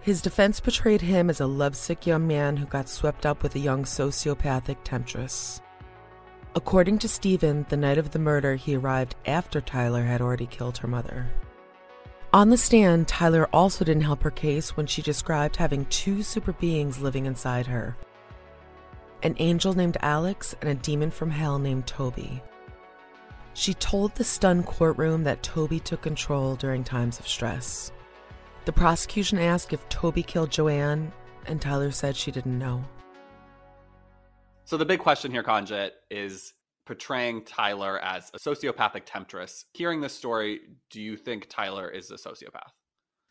His 0.00 0.20
defense 0.20 0.60
portrayed 0.60 1.00
him 1.00 1.30
as 1.30 1.40
a 1.40 1.46
lovesick 1.46 2.06
young 2.06 2.26
man 2.26 2.56
who 2.56 2.66
got 2.66 2.88
swept 2.88 3.24
up 3.24 3.42
with 3.42 3.54
a 3.54 3.60
young 3.60 3.84
sociopathic 3.84 4.78
temptress. 4.84 5.60
According 6.54 6.98
to 6.98 7.08
Stephen, 7.08 7.66
the 7.68 7.76
night 7.76 7.98
of 7.98 8.10
the 8.10 8.18
murder, 8.18 8.56
he 8.56 8.76
arrived 8.76 9.14
after 9.26 9.60
Tyler 9.60 10.04
had 10.04 10.20
already 10.20 10.46
killed 10.46 10.78
her 10.78 10.88
mother. 10.88 11.28
On 12.32 12.50
the 12.50 12.56
stand, 12.56 13.08
Tyler 13.08 13.48
also 13.52 13.84
didn't 13.84 14.02
help 14.02 14.22
her 14.22 14.30
case 14.30 14.76
when 14.76 14.86
she 14.86 15.00
described 15.00 15.56
having 15.56 15.86
two 15.86 16.22
super 16.22 16.52
beings 16.52 17.00
living 17.00 17.26
inside 17.26 17.66
her 17.66 17.96
an 19.22 19.34
angel 19.38 19.74
named 19.74 19.96
Alex 20.00 20.54
and 20.60 20.70
a 20.70 20.74
demon 20.74 21.10
from 21.10 21.30
hell 21.30 21.58
named 21.58 21.86
Toby. 21.86 22.40
She 23.54 23.74
told 23.74 24.14
the 24.14 24.22
stunned 24.22 24.66
courtroom 24.66 25.24
that 25.24 25.42
Toby 25.42 25.80
took 25.80 26.02
control 26.02 26.54
during 26.54 26.84
times 26.84 27.18
of 27.18 27.26
stress. 27.26 27.90
The 28.64 28.72
prosecution 28.72 29.38
asked 29.38 29.72
if 29.72 29.88
Toby 29.88 30.22
killed 30.22 30.50
Joanne, 30.50 31.12
and 31.46 31.60
Tyler 31.60 31.90
said 31.90 32.14
she 32.14 32.30
didn't 32.30 32.58
know. 32.58 32.84
So 34.68 34.76
the 34.76 34.84
big 34.84 35.00
question 35.00 35.32
here, 35.32 35.42
Conjit, 35.42 35.92
is 36.10 36.52
portraying 36.84 37.42
Tyler 37.46 37.98
as 38.00 38.30
a 38.34 38.38
sociopathic 38.38 39.04
temptress. 39.06 39.64
Hearing 39.72 40.02
this 40.02 40.12
story, 40.12 40.60
do 40.90 41.00
you 41.00 41.16
think 41.16 41.48
Tyler 41.48 41.88
is 41.88 42.10
a 42.10 42.16
sociopath? 42.16 42.68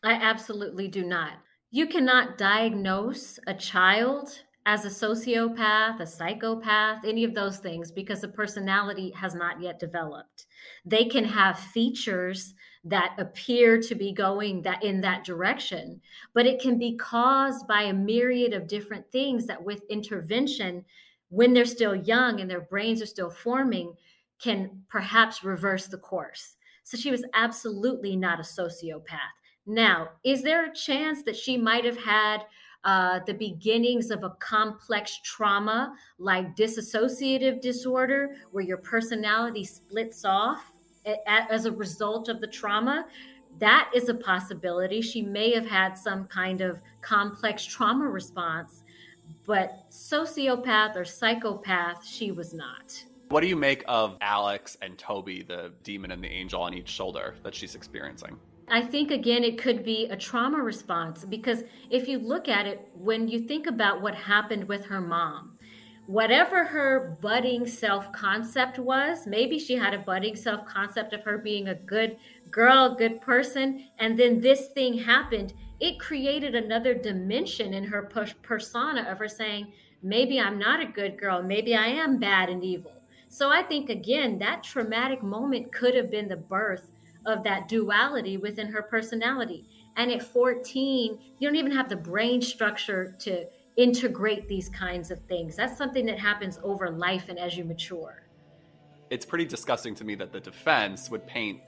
I 0.02 0.14
absolutely 0.14 0.88
do 0.88 1.04
not. 1.04 1.34
You 1.70 1.86
cannot 1.86 2.38
diagnose 2.38 3.38
a 3.46 3.54
child 3.54 4.30
as 4.66 4.84
a 4.84 4.88
sociopath, 4.88 6.00
a 6.00 6.06
psychopath, 6.08 7.04
any 7.04 7.22
of 7.22 7.34
those 7.34 7.58
things 7.58 7.92
because 7.92 8.20
the 8.20 8.26
personality 8.26 9.12
has 9.12 9.36
not 9.36 9.62
yet 9.62 9.78
developed. 9.78 10.46
They 10.84 11.04
can 11.04 11.24
have 11.24 11.56
features 11.56 12.52
that 12.82 13.14
appear 13.16 13.80
to 13.82 13.94
be 13.94 14.12
going 14.12 14.62
that 14.62 14.82
in 14.82 15.02
that 15.02 15.22
direction, 15.22 16.00
but 16.34 16.46
it 16.46 16.60
can 16.60 16.78
be 16.78 16.96
caused 16.96 17.68
by 17.68 17.82
a 17.82 17.92
myriad 17.92 18.54
of 18.54 18.66
different 18.66 19.10
things 19.12 19.46
that 19.46 19.64
with 19.64 19.82
intervention 19.88 20.84
when 21.28 21.52
they're 21.52 21.64
still 21.64 21.94
young 21.94 22.40
and 22.40 22.50
their 22.50 22.60
brains 22.60 23.02
are 23.02 23.06
still 23.06 23.30
forming 23.30 23.94
can 24.40 24.82
perhaps 24.88 25.44
reverse 25.44 25.86
the 25.86 25.98
course. 25.98 26.56
So 26.84 26.96
she 26.96 27.10
was 27.10 27.24
absolutely 27.34 28.16
not 28.16 28.40
a 28.40 28.42
sociopath. 28.42 29.34
Now, 29.66 30.08
is 30.24 30.42
there 30.42 30.66
a 30.66 30.74
chance 30.74 31.22
that 31.24 31.36
she 31.36 31.56
might 31.56 31.84
have 31.84 31.98
had 31.98 32.42
uh, 32.84 33.20
the 33.26 33.34
beginnings 33.34 34.10
of 34.10 34.22
a 34.22 34.30
complex 34.38 35.20
trauma 35.24 35.94
like 36.18 36.56
dissociative 36.56 37.60
disorder, 37.60 38.36
where 38.52 38.64
your 38.64 38.78
personality 38.78 39.64
splits 39.64 40.24
off 40.24 40.72
as 41.26 41.64
a 41.64 41.72
result 41.72 42.28
of 42.28 42.40
the 42.40 42.46
trauma. 42.46 43.06
That 43.58 43.90
is 43.94 44.08
a 44.08 44.14
possibility. 44.14 45.00
She 45.00 45.22
may 45.22 45.52
have 45.54 45.66
had 45.66 45.98
some 45.98 46.26
kind 46.26 46.60
of 46.60 46.80
complex 47.00 47.64
trauma 47.64 48.06
response, 48.06 48.84
but 49.46 49.90
sociopath 49.90 50.96
or 50.96 51.04
psychopath, 51.04 52.06
she 52.06 52.30
was 52.32 52.52
not. 52.52 53.04
What 53.28 53.42
do 53.42 53.46
you 53.46 53.56
make 53.56 53.84
of 53.86 54.16
Alex 54.20 54.78
and 54.80 54.96
Toby, 54.96 55.42
the 55.42 55.72
demon 55.82 56.10
and 56.10 56.22
the 56.22 56.28
angel 56.28 56.62
on 56.62 56.72
each 56.72 56.88
shoulder 56.88 57.34
that 57.42 57.54
she's 57.54 57.74
experiencing? 57.74 58.38
I 58.70 58.82
think 58.82 59.10
again, 59.10 59.44
it 59.44 59.58
could 59.58 59.84
be 59.84 60.06
a 60.06 60.16
trauma 60.16 60.58
response 60.58 61.24
because 61.24 61.64
if 61.90 62.08
you 62.08 62.18
look 62.18 62.48
at 62.48 62.66
it, 62.66 62.88
when 62.94 63.28
you 63.28 63.40
think 63.40 63.66
about 63.66 64.02
what 64.02 64.14
happened 64.14 64.64
with 64.64 64.84
her 64.86 65.00
mom, 65.00 65.58
whatever 66.06 66.64
her 66.64 67.18
budding 67.20 67.66
self 67.66 68.12
concept 68.12 68.78
was, 68.78 69.26
maybe 69.26 69.58
she 69.58 69.76
had 69.76 69.94
a 69.94 69.98
budding 69.98 70.36
self 70.36 70.66
concept 70.66 71.12
of 71.12 71.22
her 71.22 71.38
being 71.38 71.68
a 71.68 71.74
good 71.74 72.16
girl, 72.50 72.94
good 72.94 73.20
person, 73.20 73.84
and 73.98 74.18
then 74.18 74.40
this 74.40 74.68
thing 74.68 74.98
happened. 74.98 75.52
It 75.80 76.00
created 76.00 76.54
another 76.54 76.94
dimension 76.94 77.72
in 77.74 77.84
her 77.84 78.02
persona 78.42 79.02
of 79.02 79.18
her 79.18 79.28
saying, 79.28 79.72
maybe 80.02 80.40
I'm 80.40 80.58
not 80.58 80.80
a 80.80 80.86
good 80.86 81.18
girl. 81.18 81.42
Maybe 81.42 81.74
I 81.74 81.86
am 81.86 82.18
bad 82.18 82.48
and 82.48 82.64
evil. 82.64 82.92
So 83.28 83.50
I 83.50 83.62
think, 83.62 83.90
again, 83.90 84.38
that 84.38 84.64
traumatic 84.64 85.22
moment 85.22 85.72
could 85.72 85.94
have 85.94 86.10
been 86.10 86.28
the 86.28 86.36
birth 86.36 86.90
of 87.26 87.44
that 87.44 87.68
duality 87.68 88.38
within 88.38 88.68
her 88.68 88.82
personality. 88.82 89.68
And 89.96 90.10
at 90.10 90.22
14, 90.22 91.18
you 91.38 91.48
don't 91.48 91.56
even 91.56 91.72
have 91.72 91.88
the 91.88 91.96
brain 91.96 92.40
structure 92.40 93.14
to 93.20 93.46
integrate 93.76 94.48
these 94.48 94.68
kinds 94.68 95.10
of 95.10 95.20
things. 95.26 95.54
That's 95.54 95.78
something 95.78 96.06
that 96.06 96.18
happens 96.18 96.58
over 96.62 96.90
life 96.90 97.28
and 97.28 97.38
as 97.38 97.56
you 97.56 97.64
mature. 97.64 98.22
It's 99.10 99.24
pretty 99.24 99.44
disgusting 99.44 99.94
to 99.96 100.04
me 100.04 100.14
that 100.16 100.32
the 100.32 100.40
defense 100.40 101.10
would 101.10 101.26
paint 101.26 101.60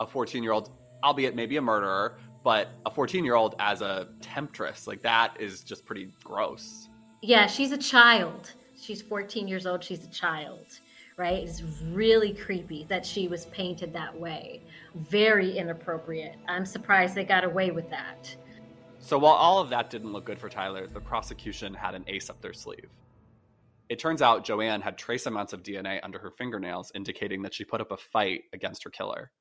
a 0.00 0.06
14 0.06 0.42
year 0.42 0.52
old, 0.52 0.70
albeit 1.04 1.36
maybe 1.36 1.56
a 1.56 1.62
murderer, 1.62 2.18
but 2.46 2.68
a 2.86 2.90
14 2.92 3.24
year 3.24 3.34
old 3.34 3.56
as 3.58 3.82
a 3.82 4.06
temptress. 4.20 4.86
Like 4.86 5.02
that 5.02 5.36
is 5.40 5.64
just 5.64 5.84
pretty 5.84 6.12
gross. 6.22 6.88
Yeah, 7.20 7.48
she's 7.48 7.72
a 7.72 7.76
child. 7.76 8.52
She's 8.80 9.02
14 9.02 9.48
years 9.48 9.66
old. 9.66 9.82
She's 9.82 10.04
a 10.04 10.10
child, 10.10 10.64
right? 11.16 11.42
It's 11.42 11.64
really 11.90 12.32
creepy 12.32 12.84
that 12.84 13.04
she 13.04 13.26
was 13.26 13.46
painted 13.46 13.92
that 13.94 14.16
way. 14.16 14.62
Very 14.94 15.58
inappropriate. 15.58 16.36
I'm 16.46 16.64
surprised 16.64 17.16
they 17.16 17.24
got 17.24 17.42
away 17.42 17.72
with 17.72 17.90
that. 17.90 18.32
So 19.00 19.18
while 19.18 19.34
all 19.34 19.58
of 19.58 19.68
that 19.70 19.90
didn't 19.90 20.12
look 20.12 20.24
good 20.24 20.38
for 20.38 20.48
Tyler, 20.48 20.86
the 20.86 21.00
prosecution 21.00 21.74
had 21.74 21.96
an 21.96 22.04
ace 22.06 22.30
up 22.30 22.40
their 22.42 22.54
sleeve. 22.54 22.90
It 23.88 23.98
turns 23.98 24.22
out 24.22 24.44
Joanne 24.44 24.82
had 24.82 24.96
trace 24.96 25.26
amounts 25.26 25.52
of 25.52 25.64
DNA 25.64 25.98
under 26.04 26.20
her 26.20 26.30
fingernails, 26.30 26.92
indicating 26.94 27.42
that 27.42 27.54
she 27.54 27.64
put 27.64 27.80
up 27.80 27.90
a 27.90 27.96
fight 27.96 28.42
against 28.52 28.84
her 28.84 28.90
killer. 28.90 29.32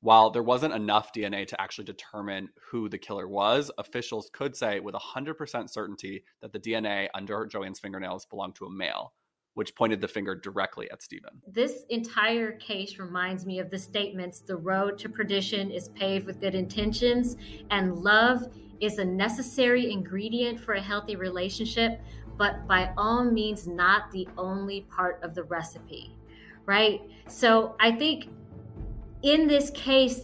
While 0.00 0.30
there 0.30 0.44
wasn't 0.44 0.74
enough 0.74 1.12
DNA 1.12 1.46
to 1.48 1.60
actually 1.60 1.86
determine 1.86 2.50
who 2.70 2.88
the 2.88 2.98
killer 2.98 3.26
was, 3.26 3.70
officials 3.78 4.30
could 4.32 4.54
say 4.54 4.78
with 4.78 4.94
100% 4.94 5.68
certainty 5.68 6.22
that 6.40 6.52
the 6.52 6.60
DNA 6.60 7.08
under 7.14 7.46
Joanne's 7.46 7.80
fingernails 7.80 8.24
belonged 8.24 8.54
to 8.56 8.66
a 8.66 8.70
male, 8.70 9.12
which 9.54 9.74
pointed 9.74 10.00
the 10.00 10.06
finger 10.06 10.36
directly 10.36 10.88
at 10.92 11.02
Stephen. 11.02 11.42
This 11.48 11.82
entire 11.90 12.52
case 12.52 13.00
reminds 13.00 13.44
me 13.44 13.58
of 13.58 13.70
the 13.70 13.78
statements 13.78 14.38
the 14.38 14.56
road 14.56 14.98
to 14.98 15.08
perdition 15.08 15.72
is 15.72 15.88
paved 15.88 16.26
with 16.26 16.40
good 16.40 16.54
intentions, 16.54 17.36
and 17.70 17.98
love 17.98 18.46
is 18.80 18.98
a 18.98 19.04
necessary 19.04 19.90
ingredient 19.90 20.60
for 20.60 20.74
a 20.74 20.80
healthy 20.80 21.16
relationship, 21.16 22.00
but 22.36 22.68
by 22.68 22.92
all 22.96 23.24
means, 23.24 23.66
not 23.66 24.12
the 24.12 24.28
only 24.38 24.82
part 24.82 25.20
of 25.24 25.34
the 25.34 25.42
recipe, 25.42 26.16
right? 26.66 27.00
So 27.26 27.74
I 27.80 27.90
think 27.90 28.28
in 29.22 29.46
this 29.46 29.70
case, 29.70 30.22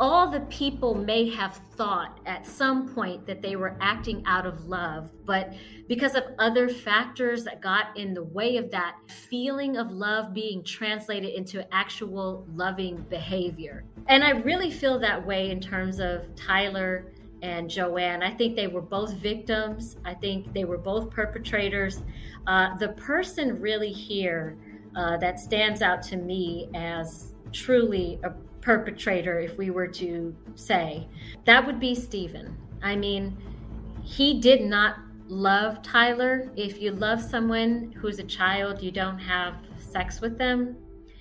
all 0.00 0.30
the 0.30 0.40
people 0.42 0.94
may 0.94 1.28
have 1.28 1.60
thought 1.76 2.20
at 2.24 2.46
some 2.46 2.94
point 2.94 3.26
that 3.26 3.42
they 3.42 3.56
were 3.56 3.76
acting 3.80 4.22
out 4.26 4.46
of 4.46 4.66
love, 4.66 5.10
but 5.24 5.54
because 5.88 6.14
of 6.14 6.22
other 6.38 6.68
factors 6.68 7.42
that 7.44 7.60
got 7.60 7.96
in 7.96 8.14
the 8.14 8.22
way 8.22 8.56
of 8.58 8.70
that 8.70 8.96
feeling 9.08 9.76
of 9.76 9.90
love 9.90 10.32
being 10.32 10.62
translated 10.62 11.34
into 11.34 11.66
actual 11.74 12.46
loving 12.54 12.96
behavior. 13.10 13.84
And 14.06 14.22
I 14.22 14.30
really 14.30 14.70
feel 14.70 15.00
that 15.00 15.24
way 15.26 15.50
in 15.50 15.60
terms 15.60 15.98
of 15.98 16.34
Tyler 16.36 17.12
and 17.42 17.68
Joanne. 17.68 18.22
I 18.22 18.32
think 18.32 18.54
they 18.54 18.68
were 18.68 18.82
both 18.82 19.14
victims, 19.14 19.96
I 20.04 20.14
think 20.14 20.52
they 20.52 20.64
were 20.64 20.78
both 20.78 21.10
perpetrators. 21.10 22.02
Uh, 22.46 22.76
the 22.76 22.88
person 22.90 23.60
really 23.60 23.92
here 23.92 24.56
uh, 24.96 25.16
that 25.18 25.38
stands 25.38 25.82
out 25.82 26.02
to 26.02 26.16
me 26.16 26.68
as 26.74 27.34
truly 27.52 28.18
a 28.24 28.30
perpetrator, 28.60 29.38
if 29.40 29.56
we 29.56 29.70
were 29.70 29.86
to 29.86 30.34
say, 30.54 31.08
that 31.44 31.64
would 31.66 31.80
be 31.80 31.94
Stephen. 31.94 32.56
I 32.82 32.96
mean, 32.96 33.36
he 34.02 34.40
did 34.40 34.62
not 34.62 34.96
love 35.26 35.82
Tyler. 35.82 36.50
If 36.56 36.80
you 36.80 36.92
love 36.92 37.20
someone 37.22 37.92
who's 37.96 38.18
a 38.18 38.24
child, 38.24 38.82
you 38.82 38.90
don't 38.90 39.18
have 39.18 39.54
sex 39.78 40.20
with 40.20 40.38
them, 40.38 40.76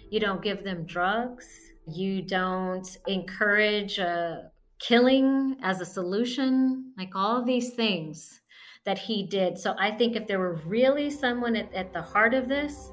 you 0.09 0.19
don't 0.19 0.41
give 0.41 0.63
them 0.63 0.86
drugs, 0.86 1.47
you 1.88 2.21
don't 2.21 2.97
encourage 3.07 3.99
uh, 3.99 4.38
killing 4.80 5.57
as 5.61 5.82
a 5.82 5.86
solution, 5.86 6.93
like 6.97 7.15
all 7.15 7.43
these 7.43 7.73
things 7.73 8.41
that 8.86 8.97
he 8.97 9.23
did. 9.23 9.57
So 9.57 9.75
I 9.78 9.91
think 9.91 10.15
if 10.15 10.28
there 10.28 10.39
were 10.39 10.55
really 10.65 11.09
someone 11.09 11.55
at, 11.55 11.73
at 11.73 11.93
the 11.93 12.01
heart 12.01 12.34
of 12.34 12.47
this, 12.47 12.91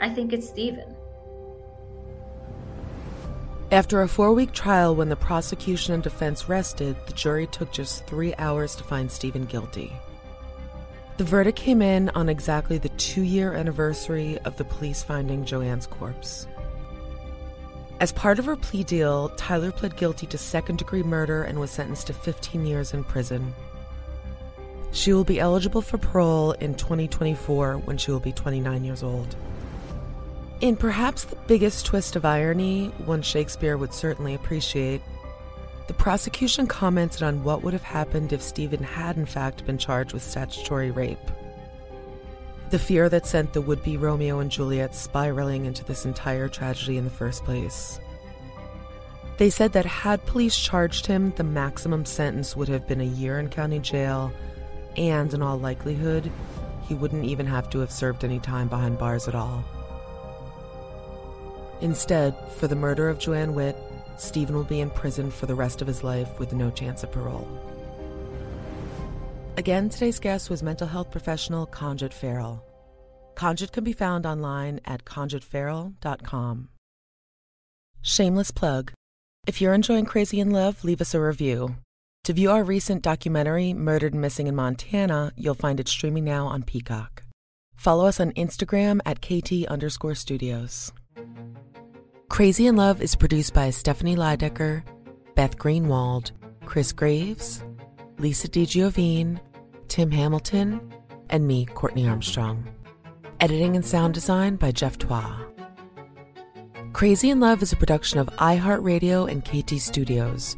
I 0.00 0.08
think 0.08 0.32
it's 0.32 0.48
Stephen. 0.48 0.96
After 3.72 4.02
a 4.02 4.08
four 4.08 4.32
week 4.34 4.52
trial, 4.52 4.94
when 4.94 5.08
the 5.08 5.16
prosecution 5.16 5.94
and 5.94 6.02
defense 6.02 6.48
rested, 6.48 6.96
the 7.06 7.14
jury 7.14 7.46
took 7.46 7.72
just 7.72 8.06
three 8.06 8.34
hours 8.36 8.76
to 8.76 8.84
find 8.84 9.10
Stephen 9.10 9.46
guilty. 9.46 9.92
The 11.16 11.24
verdict 11.24 11.58
came 11.58 11.80
in 11.80 12.10
on 12.10 12.28
exactly 12.28 12.76
the 12.76 12.90
two 12.90 13.22
year 13.22 13.54
anniversary 13.54 14.38
of 14.44 14.56
the 14.58 14.64
police 14.64 15.02
finding 15.02 15.44
Joanne's 15.44 15.86
corpse. 15.86 16.46
As 18.00 18.12
part 18.12 18.38
of 18.38 18.44
her 18.44 18.56
plea 18.56 18.84
deal, 18.84 19.30
Tyler 19.30 19.72
pled 19.72 19.96
guilty 19.96 20.26
to 20.26 20.38
second 20.38 20.78
degree 20.78 21.02
murder 21.02 21.42
and 21.44 21.58
was 21.58 21.70
sentenced 21.70 22.08
to 22.08 22.12
15 22.12 22.66
years 22.66 22.92
in 22.92 23.02
prison. 23.02 23.54
She 24.92 25.12
will 25.12 25.24
be 25.24 25.40
eligible 25.40 25.82
for 25.82 25.96
parole 25.96 26.52
in 26.52 26.74
2024 26.74 27.78
when 27.78 27.96
she 27.96 28.10
will 28.10 28.20
be 28.20 28.32
29 28.32 28.84
years 28.84 29.02
old. 29.02 29.34
In 30.64 30.76
perhaps 30.76 31.24
the 31.24 31.36
biggest 31.46 31.84
twist 31.84 32.16
of 32.16 32.24
irony, 32.24 32.86
one 33.04 33.20
Shakespeare 33.20 33.76
would 33.76 33.92
certainly 33.92 34.32
appreciate, 34.32 35.02
the 35.88 35.92
prosecution 35.92 36.66
commented 36.66 37.22
on 37.22 37.44
what 37.44 37.62
would 37.62 37.74
have 37.74 37.82
happened 37.82 38.32
if 38.32 38.40
Stephen 38.40 38.82
had 38.82 39.18
in 39.18 39.26
fact 39.26 39.66
been 39.66 39.76
charged 39.76 40.14
with 40.14 40.22
statutory 40.22 40.90
rape. 40.90 41.18
The 42.70 42.78
fear 42.78 43.10
that 43.10 43.26
sent 43.26 43.52
the 43.52 43.60
would 43.60 43.82
be 43.82 43.98
Romeo 43.98 44.38
and 44.38 44.50
Juliet 44.50 44.94
spiraling 44.94 45.66
into 45.66 45.84
this 45.84 46.06
entire 46.06 46.48
tragedy 46.48 46.96
in 46.96 47.04
the 47.04 47.10
first 47.10 47.44
place. 47.44 48.00
They 49.36 49.50
said 49.50 49.74
that 49.74 49.84
had 49.84 50.24
police 50.24 50.56
charged 50.56 51.04
him, 51.04 51.34
the 51.36 51.44
maximum 51.44 52.06
sentence 52.06 52.56
would 52.56 52.68
have 52.68 52.88
been 52.88 53.02
a 53.02 53.04
year 53.04 53.38
in 53.38 53.50
county 53.50 53.80
jail, 53.80 54.32
and 54.96 55.34
in 55.34 55.42
all 55.42 55.58
likelihood, 55.58 56.32
he 56.88 56.94
wouldn't 56.94 57.26
even 57.26 57.44
have 57.44 57.68
to 57.68 57.80
have 57.80 57.92
served 57.92 58.24
any 58.24 58.40
time 58.40 58.68
behind 58.68 58.98
bars 58.98 59.28
at 59.28 59.34
all. 59.34 59.62
Instead, 61.80 62.34
for 62.56 62.68
the 62.68 62.76
murder 62.76 63.08
of 63.08 63.18
Joanne 63.18 63.54
Witt, 63.54 63.76
Stephen 64.16 64.54
will 64.54 64.64
be 64.64 64.80
in 64.80 64.90
prison 64.90 65.30
for 65.30 65.46
the 65.46 65.54
rest 65.54 65.82
of 65.82 65.88
his 65.88 66.04
life 66.04 66.38
with 66.38 66.52
no 66.52 66.70
chance 66.70 67.02
of 67.02 67.12
parole. 67.12 67.48
Again, 69.56 69.88
today's 69.88 70.18
guest 70.18 70.50
was 70.50 70.62
mental 70.62 70.86
health 70.86 71.10
professional 71.10 71.66
Conjit 71.66 72.12
Farrell. 72.12 72.64
Conjit 73.36 73.72
can 73.72 73.84
be 73.84 73.92
found 73.92 74.26
online 74.26 74.80
at 74.84 75.04
conjitfarrell.com. 75.04 76.68
Shameless 78.02 78.50
plug. 78.50 78.92
If 79.46 79.60
you're 79.60 79.74
enjoying 79.74 80.06
Crazy 80.06 80.40
in 80.40 80.50
Love, 80.50 80.84
leave 80.84 81.00
us 81.00 81.14
a 81.14 81.20
review. 81.20 81.76
To 82.24 82.32
view 82.32 82.50
our 82.50 82.64
recent 82.64 83.02
documentary, 83.02 83.74
Murdered 83.74 84.12
and 84.12 84.22
Missing 84.22 84.46
in 84.46 84.54
Montana, 84.54 85.32
you'll 85.36 85.54
find 85.54 85.78
it 85.78 85.88
streaming 85.88 86.24
now 86.24 86.46
on 86.46 86.62
Peacock. 86.62 87.22
Follow 87.76 88.06
us 88.06 88.18
on 88.18 88.32
Instagram 88.32 89.00
at 89.04 89.20
KT 89.20 89.66
underscore 89.68 90.14
studios. 90.14 90.92
Crazy 92.28 92.66
in 92.66 92.74
Love 92.74 93.00
is 93.02 93.14
produced 93.14 93.54
by 93.54 93.70
Stephanie 93.70 94.16
Lydecker, 94.16 94.82
Beth 95.34 95.56
Greenwald, 95.56 96.32
Chris 96.64 96.90
Graves, 96.90 97.62
Lisa 98.18 98.48
DiGiovine, 98.48 99.40
Tim 99.88 100.10
Hamilton, 100.10 100.92
and 101.30 101.46
me, 101.46 101.66
Courtney 101.66 102.08
Armstrong. 102.08 102.68
Editing 103.40 103.76
and 103.76 103.84
sound 103.84 104.14
design 104.14 104.56
by 104.56 104.72
Jeff 104.72 104.98
Twa. 104.98 105.46
Crazy 106.92 107.30
in 107.30 107.40
Love 107.40 107.62
is 107.62 107.72
a 107.72 107.76
production 107.76 108.18
of 108.18 108.28
iHeartRadio 108.38 109.30
and 109.30 109.44
KT 109.44 109.80
Studios. 109.80 110.56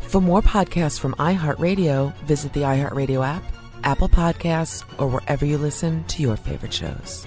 For 0.00 0.20
more 0.20 0.42
podcasts 0.42 0.98
from 0.98 1.14
iHeartRadio, 1.14 2.16
visit 2.20 2.52
the 2.54 2.62
iHeartRadio 2.62 3.24
app, 3.24 3.44
Apple 3.84 4.08
Podcasts, 4.08 4.84
or 4.98 5.08
wherever 5.08 5.44
you 5.44 5.58
listen 5.58 6.02
to 6.04 6.22
your 6.22 6.36
favorite 6.36 6.72
shows. 6.72 7.26